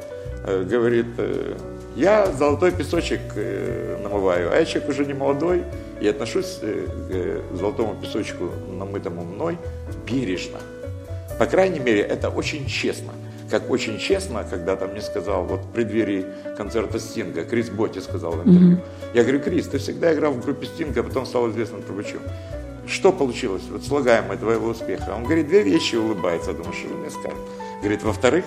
Э, 0.46 0.64
Говорит, 0.64 1.06
э, 1.18 1.56
я 1.96 2.32
золотой 2.32 2.72
песочек 2.72 3.20
э, 3.36 3.98
намываю, 4.04 4.52
а 4.52 4.56
я 4.56 4.66
человек 4.66 4.90
уже 4.90 5.06
не 5.06 5.14
молодой 5.14 5.64
и 6.00 6.08
отношусь 6.08 6.60
э, 6.62 6.88
к 7.08 7.12
э, 7.14 7.42
золотому 7.58 7.96
песочку, 8.02 8.50
намытому 8.78 9.24
мной, 9.24 9.58
бережно. 10.06 10.58
По 11.38 11.46
крайней 11.46 11.80
мере, 11.80 12.02
это 12.02 12.30
очень 12.30 12.66
честно. 12.68 13.14
Как 13.52 13.70
очень 13.70 14.00
честно, 14.00 14.46
когда-то 14.50 14.88
мне 14.88 15.02
сказал, 15.02 15.44
вот 15.44 15.60
в 15.60 15.72
преддверии 15.74 16.26
концерта 16.56 17.00
Стинга, 17.00 17.44
Крис 17.44 17.70
Ботти 17.70 18.00
сказал 18.00 18.32
в 18.32 18.48
интервью. 18.48 18.78
Я 19.14 19.24
говорю, 19.24 19.42
Крис, 19.42 19.68
ты 19.68 19.78
всегда 19.78 20.14
играл 20.14 20.32
в 20.32 20.42
группе 20.42 20.68
Стинга, 20.68 21.02
а 21.02 21.04
потом 21.04 21.26
стал 21.26 21.50
известным 21.50 21.82
трубачом. 21.82 22.22
Что 22.88 23.12
получилось, 23.12 23.64
вот 23.70 23.84
слагаемое 23.84 24.38
твоего 24.38 24.70
успеха? 24.70 25.14
Он 25.14 25.26
говорит, 25.26 25.48
две 25.48 25.64
вещи 25.64 25.96
улыбается, 25.96 26.54
думаю, 26.54 26.72
что 26.72 26.88
же 26.88 26.96
мне 26.96 27.10
скажет. 27.10 27.38
Говорит, 27.82 28.04
во-вторых, 28.04 28.46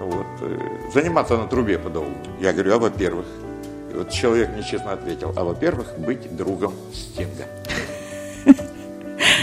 вот, 0.00 0.26
э, 0.40 0.58
заниматься 0.94 1.36
на 1.36 1.46
трубе 1.46 1.78
подолгу. 1.78 2.16
Я 2.40 2.54
говорю, 2.54 2.74
а 2.74 2.78
во-первых? 2.78 3.26
И 3.92 3.96
вот 3.98 4.10
человек 4.10 4.48
нечестно 4.56 4.92
ответил, 4.92 5.34
а 5.36 5.44
во-первых, 5.44 5.98
быть 5.98 6.34
другом 6.34 6.72
Стинга. 6.94 7.44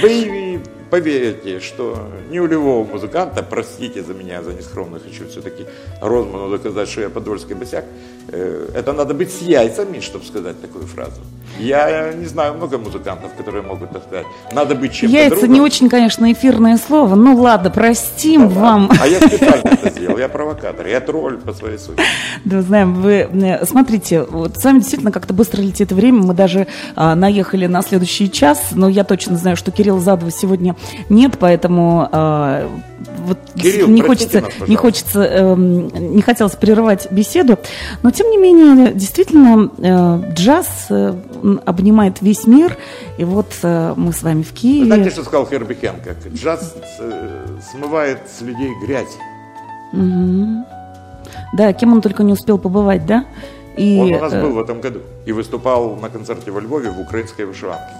Вы 0.01 0.59
поверите, 0.93 1.59
что 1.59 1.97
не 2.29 2.39
у 2.39 2.45
любого 2.45 2.85
музыканта, 2.85 3.41
простите 3.41 4.03
за 4.03 4.13
меня, 4.13 4.43
за 4.43 4.53
нескромно 4.53 4.99
хочу 4.99 5.27
все-таки 5.27 5.65
Розману 6.01 6.49
доказать, 6.49 6.87
что 6.87 7.01
я 7.01 7.09
подольский 7.09 7.55
босяк, 7.55 7.85
э, 8.27 8.69
это 8.75 8.93
надо 8.93 9.15
быть 9.15 9.31
с 9.31 9.41
яйцами, 9.41 10.01
чтобы 10.01 10.23
сказать 10.23 10.61
такую 10.61 10.85
фразу. 10.85 11.19
Я 11.59 12.13
не 12.13 12.25
знаю 12.25 12.55
много 12.55 12.77
музыкантов, 12.77 13.33
которые 13.37 13.63
могут 13.63 13.91
так 13.91 14.03
сказать. 14.03 14.25
Надо 14.51 14.75
быть 14.75 14.93
чем-то 14.93 15.15
Яйца 15.15 15.35
другом. 15.35 15.53
не 15.53 15.61
очень, 15.61 15.89
конечно, 15.89 16.31
эфирное 16.31 16.77
слово. 16.77 17.15
Ну 17.15 17.35
ладно, 17.35 17.69
простим 17.69 18.47
вам. 18.49 18.89
А 18.99 19.07
я 19.07 19.19
специально 19.19 19.69
это 19.69 19.89
сделал, 19.95 20.17
я 20.17 20.29
провокатор, 20.29 20.87
я 20.87 20.99
тролль 20.99 21.37
по 21.37 21.53
своей 21.53 21.77
сути. 21.77 22.01
Да, 22.45 22.61
знаем, 22.61 22.95
вы 22.95 23.29
э, 23.31 23.65
смотрите, 23.65 24.23
вот 24.23 24.57
с 24.57 24.63
вами 24.63 24.79
действительно 24.79 25.11
как-то 25.11 25.33
быстро 25.33 25.61
летит 25.61 25.91
время. 25.91 26.21
Мы 26.23 26.33
даже 26.33 26.67
а, 26.95 27.15
наехали 27.15 27.67
на 27.67 27.81
следующий 27.81 28.31
час, 28.31 28.69
но 28.71 28.89
я 28.89 29.03
точно 29.03 29.37
знаю, 29.37 29.57
что 29.57 29.71
Кирилла 29.71 29.99
Задова 29.99 30.31
сегодня 30.31 30.75
нет, 31.09 31.37
поэтому 31.39 32.09
а, 32.11 32.69
вот 33.23 33.37
Кирилл, 33.55 33.87
не 33.87 34.01
хочется, 34.01 34.41
нас, 34.41 34.51
пожалуйста. 34.51 34.69
не 34.69 34.75
хочется, 34.75 35.23
эм, 35.23 36.15
не 36.15 36.21
хотелось 36.21 36.55
прерывать 36.55 37.11
беседу, 37.11 37.57
но 38.01 38.11
тем 38.11 38.29
не 38.29 38.37
менее, 38.37 38.93
действительно, 38.93 39.71
э, 39.77 40.33
джаз 40.33 40.67
э, 40.89 41.13
обнимает 41.65 42.21
весь 42.21 42.45
мир, 42.47 42.77
и 43.17 43.23
вот 43.23 43.47
э, 43.63 43.93
мы 43.95 44.13
с 44.13 44.23
вами 44.23 44.43
в 44.43 44.53
Киеве. 44.53 44.85
Знаете, 44.85 45.09
что 45.11 45.23
сказал 45.23 45.47
Херби 45.47 45.73
Хэнкок? 45.73 46.17
Джаз 46.33 46.75
э, 46.99 47.45
смывает 47.71 48.19
с 48.37 48.41
людей 48.41 48.71
грязь. 48.85 49.17
Да, 51.53 51.71
кем 51.73 51.93
он 51.93 52.01
только 52.01 52.23
не 52.23 52.33
успел 52.33 52.57
побывать, 52.57 53.05
да? 53.05 53.25
И, 53.77 53.99
Он 53.99 54.13
у 54.13 54.19
нас 54.19 54.33
э, 54.33 54.41
был 54.41 54.53
в 54.53 54.59
этом 54.59 54.81
году 54.81 55.01
и 55.25 55.31
выступал 55.31 55.95
на 55.95 56.09
концерте 56.09 56.51
во 56.51 56.59
Львове 56.59 56.91
в 56.91 56.99
украинской 56.99 57.45
вышиванке. 57.45 57.93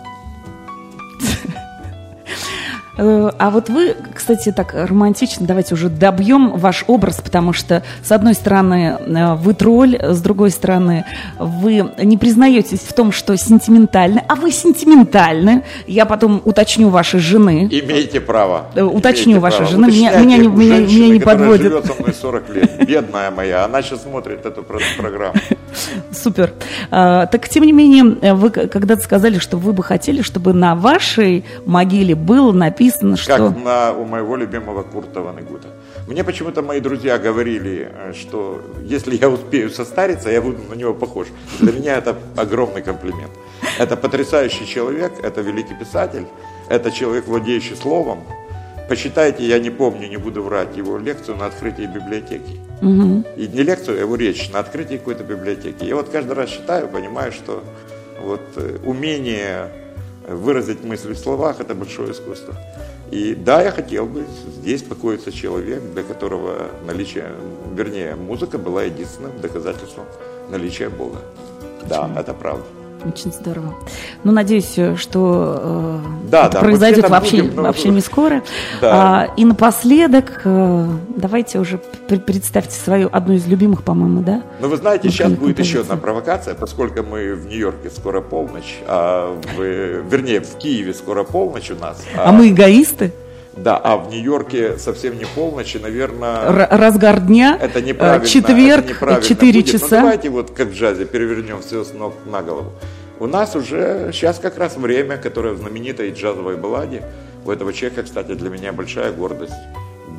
Э, 2.96 3.32
А 3.40 3.50
вот 3.50 3.70
вы, 3.70 3.96
кстати, 4.14 4.52
так 4.52 4.74
романтично, 4.76 5.48
давайте 5.48 5.74
уже 5.74 5.90
добьем 5.90 6.52
ваш 6.58 6.84
образ, 6.88 7.22
потому 7.22 7.52
что, 7.52 7.82
с 8.04 8.12
одной 8.12 8.36
стороны, 8.36 8.98
э, 9.00 9.34
вы 9.36 9.54
тролль, 9.56 9.98
с 10.00 10.22
другой 10.22 10.52
стороны, 10.52 11.06
вы 11.40 11.92
не 12.04 12.18
признаетесь 12.18 12.82
в 12.82 12.94
том, 12.94 13.12
что 13.12 13.36
сентиментальны, 13.36 14.24
а 14.28 14.36
вы 14.36 14.52
сентиментальны. 14.52 15.64
Я 15.88 16.06
потом 16.06 16.42
уточню 16.46 16.90
вашей 16.90 17.20
жены. 17.20 17.68
Имеете 17.72 18.22
право. 18.22 18.68
Э, 18.76 18.84
уточню 18.84 19.38
Имеете 19.40 19.58
право. 19.58 19.72
жену, 19.72 19.88
меня- 19.88 20.16
меня 20.20 20.38
меня- 20.38 20.80
меня 20.82 21.08
не 21.10 21.20
подводит. 21.20 21.64
живет 21.72 21.86
со 21.88 21.94
мной 22.00 22.14
40 22.14 22.50
лет. 22.52 22.86
Бедная 22.88 23.32
моя. 23.32 23.66
Она 23.66 23.82
сейчас 23.82 24.04
смотрит 24.04 24.46
эту 24.46 24.62
про- 24.62 24.80
программу. 25.00 25.34
Супер. 26.12 26.54
А, 26.92 27.26
так, 27.26 27.50
тем 27.50 27.64
не 27.64 27.72
менее, 27.72 28.34
вы 28.36 28.52
когда-то 28.52 29.02
сказали, 29.02 29.40
что 29.40 29.58
вы 29.58 29.74
бы 29.74 29.82
хотели, 29.84 30.22
чтобы 30.22 30.54
на 30.54 30.76
вашей 30.76 31.44
могиле 31.66 32.14
было 32.14 32.52
написано, 32.52 32.83
что... 33.18 33.38
Как 33.38 33.64
на, 33.64 33.94
у 33.94 34.06
моего 34.06 34.36
любимого 34.36 34.84
Курта 34.84 35.22
Ванегута. 35.22 35.68
Мне 36.08 36.24
почему-то 36.24 36.62
мои 36.62 36.80
друзья 36.80 37.18
говорили, 37.18 37.90
э, 37.92 38.14
что 38.14 38.62
если 38.84 39.16
я 39.16 39.30
успею 39.30 39.70
состариться, 39.70 40.30
я 40.30 40.42
буду 40.42 40.60
на 40.70 40.76
него 40.76 40.94
похож. 40.94 41.28
Для 41.60 41.72
меня 41.72 41.98
это 41.98 42.16
огромный 42.36 42.82
комплимент. 42.82 43.32
Это 43.80 43.96
потрясающий 43.96 44.68
человек, 44.68 45.14
это 45.24 45.42
великий 45.42 45.74
писатель, 45.74 46.26
это 46.70 46.92
человек, 46.92 47.28
владеющий 47.28 47.76
словом. 47.76 48.24
Почитайте, 48.90 49.48
я 49.48 49.60
не 49.60 49.70
помню, 49.70 50.10
не 50.10 50.18
буду 50.18 50.44
врать, 50.44 50.76
его 50.76 50.98
лекцию 50.98 51.38
на 51.38 51.46
открытии 51.46 51.84
библиотеки. 51.84 52.60
И 53.38 53.48
не 53.48 53.64
лекцию, 53.64 53.98
а 53.98 54.02
его 54.02 54.16
речь 54.16 54.50
на 54.52 54.60
открытии 54.60 54.98
какой-то 54.98 55.24
библиотеки. 55.24 55.86
Я 55.86 55.96
вот 55.96 56.10
каждый 56.10 56.34
раз 56.34 56.50
читаю, 56.50 56.90
понимаю, 56.90 57.32
что 57.32 57.64
вот 58.22 58.42
э, 58.58 58.78
умение 58.86 59.70
выразить 60.28 60.84
мысли 60.84 61.14
в 61.14 61.18
словах– 61.18 61.60
это 61.60 61.76
большое 61.76 62.12
искусство. 62.12 62.56
И 63.12 63.36
да, 63.36 63.62
я 63.62 63.72
хотел 63.72 64.06
бы 64.06 64.26
здесь 64.48 64.82
покоиться 64.82 65.32
человек, 65.32 65.82
для 65.94 66.04
которого 66.04 66.72
наличие, 66.86 67.32
вернее, 67.76 68.16
музыка 68.16 68.58
была 68.58 68.84
единственным 68.84 69.40
доказательством 69.42 70.06
наличия 70.50 70.90
Бога. 70.90 71.20
Да, 71.88 72.10
это 72.18 72.34
правда. 72.34 72.66
Очень 73.06 73.32
здорово. 73.32 73.76
Ну, 74.24 74.32
надеюсь, 74.32 74.74
э, 74.78 74.96
что 74.96 75.60
э, 75.62 76.00
Да, 76.30 76.46
это 76.46 76.54
да, 76.54 76.60
произойдет 76.62 77.10
вообще, 77.10 77.44
будем, 77.44 77.64
вообще 77.64 77.90
не 77.90 78.02
скоро. 78.02 78.42
Да. 78.82 78.92
А, 78.94 79.34
и 79.36 79.44
напоследок, 79.46 80.42
э, 80.46 80.88
давайте 81.16 81.60
уже 81.60 81.80
пр- 82.08 82.20
представьте 82.20 82.76
свою 82.80 83.10
одну 83.12 83.34
из 83.34 83.46
любимых, 83.48 83.84
по-моему, 83.84 84.22
да? 84.22 84.44
Но 84.62 84.68
вы 84.68 84.78
знаете, 84.78 85.10
сейчас 85.10 85.34
будет 85.34 85.60
еще 85.60 85.82
одна 85.82 85.98
провокация, 85.98 86.56
поскольку 86.56 87.04
мы 87.04 87.36
в 87.36 87.48
Нью-Йорке 87.48 87.90
скоро 87.90 88.22
полночь, 88.22 88.80
а 88.88 89.38
в, 89.58 89.62
вернее, 89.62 90.40
в 90.42 90.58
Киеве 90.58 90.94
скоро 90.94 91.24
полночь 91.24 91.72
у 91.72 91.76
нас. 91.76 92.02
А, 92.16 92.32
мы 92.32 92.50
эгоисты? 92.50 93.14
Да, 93.56 93.78
а 93.78 93.98
в 93.98 94.10
Нью-Йорке 94.10 94.78
совсем 94.78 95.18
не 95.18 95.26
полночь, 95.26 95.76
и, 95.76 95.80
наверное, 95.80 96.46
Р- 96.50 96.68
разгар 96.72 97.20
дня, 97.20 97.58
это 97.62 97.80
э, 97.80 97.82
неправильно. 97.84 98.26
четверг, 98.26 98.86
это 98.86 98.94
неправильно 98.94 99.24
4 99.24 99.52
будет. 99.52 99.66
Ну, 99.66 99.72
часа. 99.80 99.90
давайте 99.90 100.30
вот 100.30 100.52
как 100.52 100.70
в 100.70 100.74
джазе 100.74 101.06
перевернем 101.06 101.62
все 101.62 101.84
с 101.84 101.94
ног 101.94 102.14
на 102.26 102.42
голову. 102.42 102.72
У 103.20 103.28
нас 103.28 103.56
уже 103.56 104.10
сейчас 104.12 104.40
как 104.40 104.58
раз 104.58 104.76
время, 104.76 105.18
которое 105.18 105.54
в 105.54 105.60
знаменитой 105.60 106.12
джазовой 106.12 106.58
балладе. 106.58 107.04
У 107.46 107.52
этого 107.52 107.74
человека, 107.74 108.04
кстати, 108.04 108.34
для 108.34 108.50
меня 108.50 108.74
большая 108.74 109.12
гордость. 109.12 109.54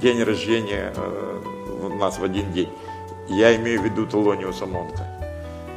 День 0.00 0.22
рождения 0.22 0.92
э, 0.96 1.40
у 1.82 1.88
нас 1.96 2.18
в 2.18 2.24
один 2.24 2.52
день. 2.52 2.68
Я 3.28 3.56
имею 3.56 3.80
в 3.80 3.84
виду 3.84 4.06
Толониуса 4.06 4.66
Монка, 4.66 5.06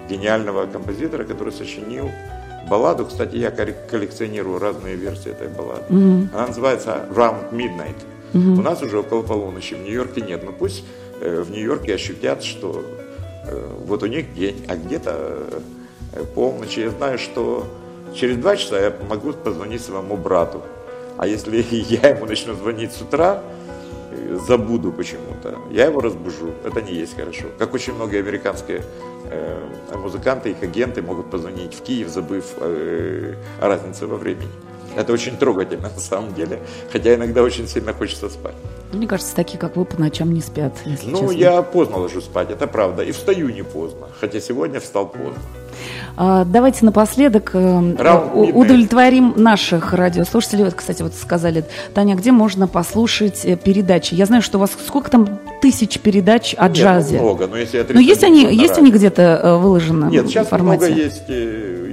гениального 0.10 0.68
композитора, 0.68 1.24
который 1.24 1.52
сочинил 1.54 2.12
балладу. 2.70 3.06
Кстати, 3.06 3.36
я 3.36 3.50
коллек- 3.50 3.88
коллекционирую 3.90 4.60
разные 4.60 4.96
версии 4.96 5.32
этой 5.32 5.48
баллады. 5.48 5.84
Она 6.34 6.48
называется 6.48 7.06
Round 7.14 7.52
Midnight. 7.52 7.96
У 8.34 8.62
нас 8.62 8.82
уже 8.82 9.00
около 9.00 9.22
полуночи, 9.24 9.74
в 9.76 9.80
Нью-Йорке 9.82 10.22
нет. 10.22 10.44
Но 10.44 10.52
пусть 10.52 10.84
э, 11.22 11.42
в 11.42 11.50
Нью-Йорке 11.52 11.96
ощутят, 11.96 12.44
что 12.44 12.84
э, 13.48 13.76
вот 13.86 14.04
у 14.04 14.06
них 14.08 14.34
день, 14.34 14.66
а 14.68 14.76
где-то 14.76 15.44
э, 16.14 16.24
полночь. 16.36 16.78
Я 16.78 16.90
знаю, 16.90 17.18
что 17.20 17.66
через 18.14 18.38
два 18.38 18.56
часа 18.56 18.80
я 18.80 18.94
могу 19.10 19.32
позвонить 19.34 19.82
своему 19.82 20.18
брату. 20.18 20.62
А 21.18 21.26
если 21.26 21.66
я 21.72 22.10
ему 22.10 22.26
начну 22.26 22.54
звонить 22.54 22.92
с 22.92 23.02
утра, 23.02 23.42
забуду 24.36 24.92
почему-то, 24.92 25.58
я 25.72 25.86
его 25.86 26.02
разбужу. 26.02 26.52
Это 26.64 26.82
не 26.82 26.94
есть 26.94 27.16
хорошо. 27.16 27.46
Как 27.58 27.74
очень 27.74 27.94
многие 27.94 28.20
американские 28.20 28.84
э, 29.30 29.58
музыканты, 29.96 30.52
их 30.52 30.62
агенты 30.64 31.02
могут 31.02 31.30
позвонить 31.30 31.74
в 31.74 31.82
Киев, 31.84 32.10
забыв 32.10 32.46
э, 32.60 33.36
о 33.62 33.68
разнице 33.68 34.08
во 34.08 34.18
времени. 34.18 34.50
Это 34.96 35.14
очень 35.14 35.38
трогательно 35.38 35.90
на 35.96 36.00
самом 36.02 36.34
деле, 36.34 36.60
хотя 36.92 37.16
иногда 37.16 37.44
очень 37.44 37.68
сильно 37.68 37.94
хочется 37.94 38.30
спать. 38.30 38.56
Мне 38.94 39.08
кажется, 39.08 39.36
такие, 39.36 39.60
как 39.60 39.76
вы, 39.76 39.86
по 39.86 40.00
ночам 40.00 40.34
не 40.34 40.42
спят, 40.42 40.74
Ну, 40.86 41.20
честно. 41.20 41.32
я 41.32 41.62
поздно 41.62 41.98
ложусь 41.98 42.24
спать, 42.24 42.50
это 42.52 42.68
правда, 42.68 43.04
и 43.04 43.12
встаю 43.12 43.50
не 43.50 43.64
поздно, 43.64 44.08
хотя 44.20 44.40
сегодня 44.40 44.80
встал 44.80 45.08
поздно. 45.08 45.42
А, 46.16 46.46
Давайте 46.46 46.84
напоследок 46.84 47.52
э, 47.54 47.60
удовлетворим 48.34 49.34
наших 49.36 49.94
радиослушателей. 49.94 50.64
Вот, 50.64 50.74
кстати, 50.74 51.04
вот 51.04 51.14
сказали, 51.14 51.64
Таня, 51.94 52.16
где 52.16 52.32
можно 52.32 52.68
послушать 52.68 53.46
э, 53.46 53.56
передачи? 53.56 54.16
Я 54.16 54.26
знаю, 54.26 54.42
что 54.42 54.58
у 54.58 54.62
вас 54.62 54.72
сколько 54.86 55.12
там 55.12 55.40
тысяч 55.62 56.00
передач 56.00 56.56
о 56.58 56.68
Нет, 56.68 56.78
джазе? 56.78 57.18
ну, 57.18 57.24
много, 57.24 57.48
но 57.48 57.58
если 57.58 57.86
Но 57.90 58.00
есть 58.00 58.22
30 58.22 58.24
они, 58.24 58.56
есть 58.56 58.78
они 58.78 58.92
где-то 58.92 59.22
э, 59.22 59.58
выложены 59.58 60.10
Нет, 60.10 60.26
в 60.26 60.30
сейчас 60.30 60.48
формате? 60.48 60.88
много 60.88 61.02
есть. 61.02 61.24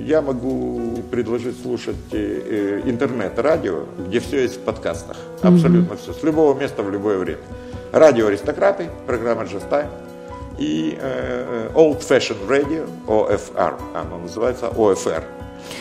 Я 0.07 0.23
могу 0.23 1.03
предложить 1.11 1.61
слушать 1.63 1.97
интернет-радио, 2.13 3.85
где 4.09 4.21
все 4.21 4.43
есть 4.43 4.57
в 4.57 4.61
подкастах. 4.61 5.17
Абсолютно 5.43 5.97
все. 5.97 6.13
С 6.13 6.23
любого 6.23 6.59
места 6.59 6.83
в 6.83 6.91
любое 6.91 7.19
время. 7.19 7.41
Радио 7.93 8.27
«Аристократы», 8.27 8.89
программа 9.07 9.43
«Just 9.43 9.69
Time» 9.71 9.87
и 10.59 10.97
э, 11.01 11.71
Old 11.75 12.01
Fashioned 12.01 12.47
Radio, 12.49 12.89
OFR, 13.07 13.75
оно 13.95 14.19
называется 14.19 14.67
OFR. 14.67 15.25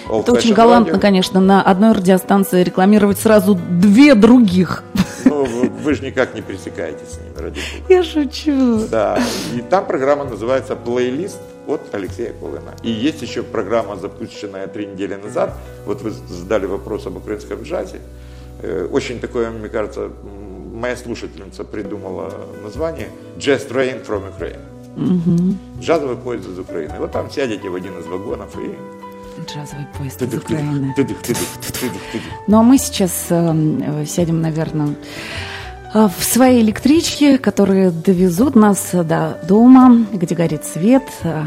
Old 0.10 0.22
Это 0.24 0.32
очень 0.34 0.54
галантно, 0.54 0.96
Radio. 0.96 1.00
конечно, 1.00 1.40
на 1.40 1.62
одной 1.62 1.94
радиостанции 1.94 2.64
рекламировать 2.64 3.20
сразу 3.20 3.56
две 3.56 4.16
других. 4.16 4.84
Ну, 5.26 5.46
вы, 5.46 5.70
вы 5.70 5.94
же 5.94 6.04
никак 6.06 6.36
не 6.36 6.42
пересекаетесь 6.42 7.10
с 7.14 7.18
ними, 7.18 7.30
бога. 7.34 7.54
Я 7.90 8.04
шучу. 8.04 8.88
Да, 8.90 9.20
и 9.56 9.62
там 9.62 9.86
программа 9.86 10.26
называется 10.26 10.76
«Плейлист» 10.76 11.40
от 11.68 11.82
Алексея 11.94 12.34
Колына. 12.34 12.74
И 12.82 12.92
есть 12.92 13.22
еще 13.22 13.44
программа, 13.44 13.96
запущенная 13.96 14.68
три 14.68 14.86
недели 14.86 15.16
назад. 15.16 15.54
Вот 15.86 16.02
вы 16.02 16.12
задали 16.12 16.66
вопрос 16.66 17.06
об 17.08 17.18
украинском 17.18 17.64
джазе. 17.64 18.00
Э, 18.62 18.88
Очень 18.92 19.20
такое, 19.20 19.50
мне 19.50 19.70
кажется, 19.70 20.10
моя 20.84 20.98
слушательница 20.98 21.64
придумала 21.64 22.30
название 22.62 23.08
«Jazz 23.38 23.70
Train 23.72 24.06
from 24.06 24.24
Ukraine». 24.34 24.60
Джазовый 25.80 26.18
поезд 26.18 26.48
из 26.50 26.60
Украины. 26.60 26.94
Вот 27.00 27.12
там 27.12 27.32
сядете 27.32 27.70
в 27.70 27.76
один 27.76 27.98
из 28.00 28.06
вагонов 28.06 28.54
и... 28.58 28.76
Джазовый 29.48 29.88
поезд 29.98 30.22
из 30.22 30.34
Украины. 30.34 30.94
Ну, 32.48 32.58
а 32.60 32.64
мы 32.64 32.78
сейчас 32.78 33.28
э, 33.30 33.36
э, 34.02 34.06
сядем, 34.06 34.42
наверное, 34.42 34.96
э, 35.94 36.08
в 36.20 36.24
своей 36.24 36.62
электричке, 36.62 37.38
которые 37.38 37.90
довезут 37.92 38.56
нас 38.56 38.90
э, 38.94 39.04
до 39.04 39.40
дома, 39.48 40.06
где 40.12 40.36
горит 40.36 40.66
свет. 40.66 41.04
э, 41.24 41.44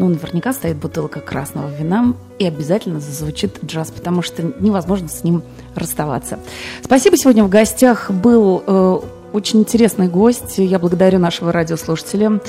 Ну, 0.00 0.08
наверняка 0.08 0.52
стоит 0.52 0.76
бутылка 0.76 1.20
красного 1.20 1.70
вина, 1.78 2.12
и 2.40 2.46
обязательно 2.46 3.00
зазвучит 3.00 3.58
джаз, 3.62 3.90
потому 3.90 4.22
что 4.22 4.42
невозможно 4.60 5.08
с 5.08 5.22
ним 5.22 5.42
расставаться. 5.74 6.38
Спасибо. 6.82 7.16
Сегодня 7.18 7.44
в 7.44 7.50
гостях 7.50 8.10
был 8.10 8.64
э, 8.66 8.98
очень 9.34 9.60
интересный 9.60 10.08
гость. 10.08 10.54
Я 10.56 10.78
благодарю 10.78 11.18
нашего 11.18 11.52
радиослушателя 11.52 12.40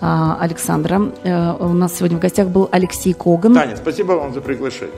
э, 0.00 0.34
Александра. 0.40 1.12
Э, 1.24 1.52
У 1.60 1.68
нас 1.74 1.94
сегодня 1.94 2.16
в 2.16 2.20
гостях 2.20 2.48
был 2.48 2.70
Алексей 2.72 3.12
Коган. 3.12 3.52
Таня, 3.54 3.76
спасибо 3.76 4.12
вам 4.12 4.32
за 4.32 4.40
приглашение. 4.40 4.94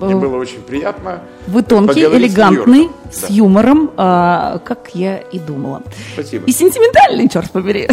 Мне 0.00 0.16
было 0.16 0.36
очень 0.36 0.62
приятно. 0.62 1.20
Вы 1.46 1.62
тонкий, 1.62 2.02
с 2.02 2.12
элегантный, 2.12 2.78
Нью-Йорком. 2.78 3.12
с 3.12 3.20
Да. 3.20 3.26
юмором, 3.30 3.90
а, 3.96 4.58
как 4.64 4.90
я 4.94 5.18
и 5.18 5.38
думала. 5.38 5.82
Спасибо. 6.14 6.44
И 6.46 6.50
сентиментальный, 6.50 7.28
черт 7.28 7.52
побери. 7.52 7.88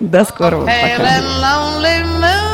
До 0.00 0.24
скорого. 0.24 0.64
Пока. 0.64 2.53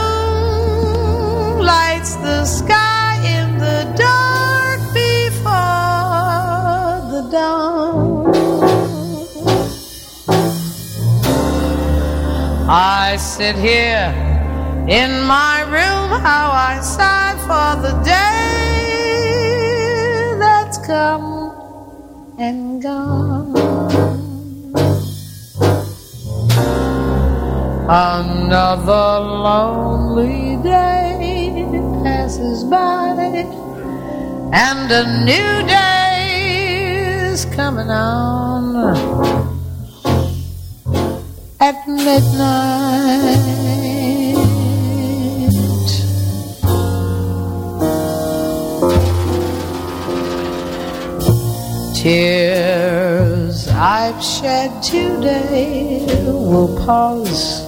lights 1.61 2.17
the 2.17 2.45
sky 2.45 3.17
in 3.37 3.59
the 3.59 3.85
dark 3.97 4.81
before 4.95 5.51
the 7.13 7.23
dawn. 7.31 8.31
I 12.69 13.17
sit 13.17 13.57
here 13.57 14.13
in 14.89 15.23
my 15.23 15.63
room, 15.63 16.21
how 16.23 16.51
I 16.53 16.81
sigh 16.81 17.37
for 17.49 17.77
the 17.83 17.93
day 18.05 18.21
that's 20.39 20.79
come 20.79 21.53
and 22.39 22.83
gone. 22.83 23.57
Another 27.93 29.21
lonely 29.21 30.57
day 30.63 31.40
passes 32.03 32.65
by, 32.65 33.15
and 34.53 34.91
a 34.91 35.25
new 35.25 35.67
day 35.67 37.31
is 37.31 37.45
coming 37.47 37.91
on 37.91 38.97
at 41.61 41.87
midnight. 41.87 43.37
Tears 51.95 53.69
I've 53.69 54.23
shed 54.25 54.83
today 54.83 56.07
will 56.25 56.75
pause, 56.87 57.63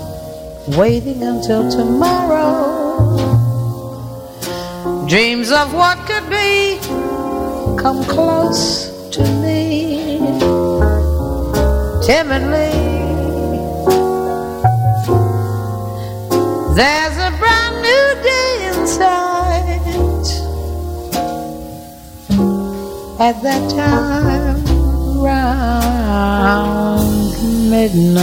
waiting 0.76 1.22
until 1.22 1.70
tomorrow. 1.70 2.91
Dreams 5.12 5.52
of 5.52 5.74
what 5.74 5.98
could 6.06 6.26
be 6.30 6.78
come 7.76 8.02
close 8.04 8.88
to 9.10 9.20
me 9.42 10.18
timidly. 12.02 12.72
There's 16.74 17.16
a 17.18 17.30
brand 17.38 17.76
new 17.88 18.14
day 18.22 18.52
inside 18.72 19.80
at 23.20 23.36
that 23.42 23.70
time 23.70 24.64
round 25.20 26.22
midnight. 27.68 28.22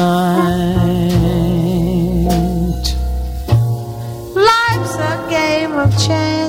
Life's 4.33 4.95
a 4.95 5.27
game 5.29 5.73
of 5.73 5.91
chance, 6.03 6.48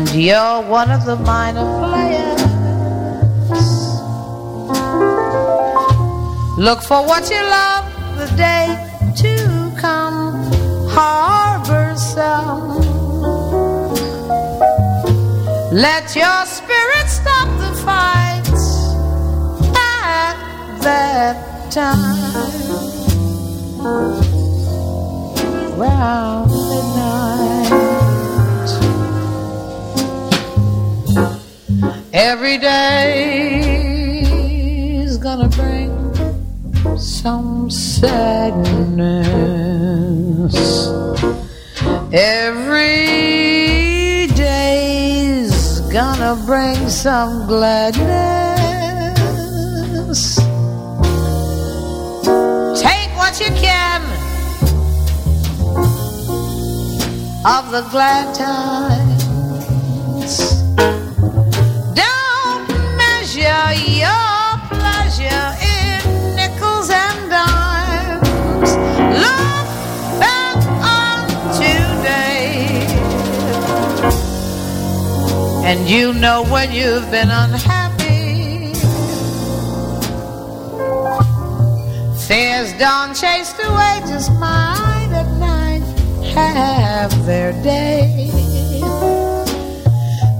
and 0.00 0.14
you're 0.14 0.62
one 0.62 0.90
of 0.90 1.04
the 1.04 1.16
minor 1.16 1.66
players. 1.78 2.40
Look 6.56 6.80
for 6.82 7.04
what 7.06 7.28
you 7.30 7.42
love 7.58 7.84
the 8.16 8.28
day 8.36 8.64
to 9.22 9.72
come, 9.78 10.34
harbor 10.88 11.94
some. 11.96 12.80
Let 15.70 16.16
your 16.16 16.46
spirit 16.46 17.08
stop 17.08 17.48
the 17.64 17.72
fights 17.84 18.66
at 19.76 20.36
that 20.80 21.36
time. 21.70 22.40
Round 25.78 26.50
midnight. 26.50 27.79
Every 32.12 32.58
day's 32.58 33.16
gonna 35.18 35.48
bring 35.48 35.90
some 36.98 37.70
sadness. 37.70 39.30
Every 42.12 43.06
day's 44.34 45.78
gonna 45.92 46.34
bring 46.46 46.88
some 46.88 47.46
gladness. 47.46 48.00
Take 52.82 53.16
what 53.16 53.38
you 53.38 53.54
can 53.54 54.02
of 57.46 57.70
the 57.70 57.82
glad 57.92 58.34
times. 58.34 58.99
And 75.70 75.88
you 75.88 76.12
know 76.12 76.42
when 76.46 76.72
you've 76.72 77.08
been 77.12 77.30
unhappy. 77.30 78.74
Fears 82.26 82.72
dawn 82.80 83.14
chased 83.14 83.56
away, 83.68 84.00
just 84.08 84.32
mind 84.40 85.14
at 85.14 85.30
night 85.38 85.84
have 86.34 87.12
their 87.24 87.52
day. 87.62 88.32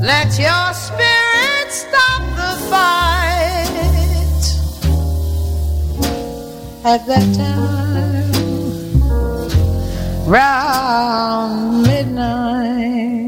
Let 0.03 0.37
your 0.47 0.67
spirit 0.87 1.69
stop 1.83 2.23
the 2.41 2.53
fight 2.71 3.77
at 6.93 7.07
that 7.07 7.29
time 7.39 8.33
round 10.27 11.83
midnight. 11.85 13.20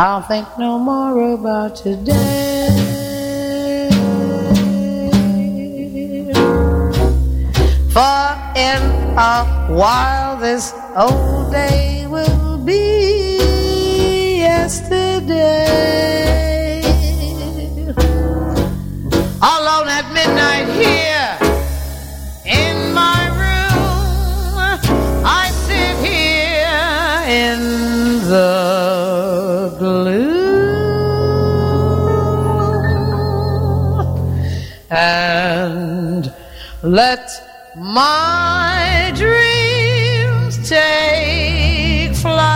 I'll 0.00 0.22
think 0.22 0.46
no 0.56 0.78
more 0.78 1.34
about 1.34 1.74
today. 1.74 2.68
For 7.90 8.28
in 8.54 8.80
a 9.18 9.44
while 9.66 10.36
this 10.36 10.72
old 10.94 11.50
day 11.50 12.06
will 12.06 12.58
be 12.58 13.38
yesterday. 14.38 15.66
Alone 19.42 19.88
at 19.88 20.06
midnight 20.14 20.68
here 20.80 21.17
Let 36.98 37.30
my 37.76 39.12
dreams 39.14 40.68
take 40.68 42.12
flight 42.16 42.48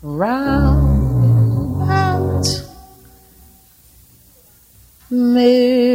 round 0.00 1.82
about 1.82 2.46
me. 5.10 5.87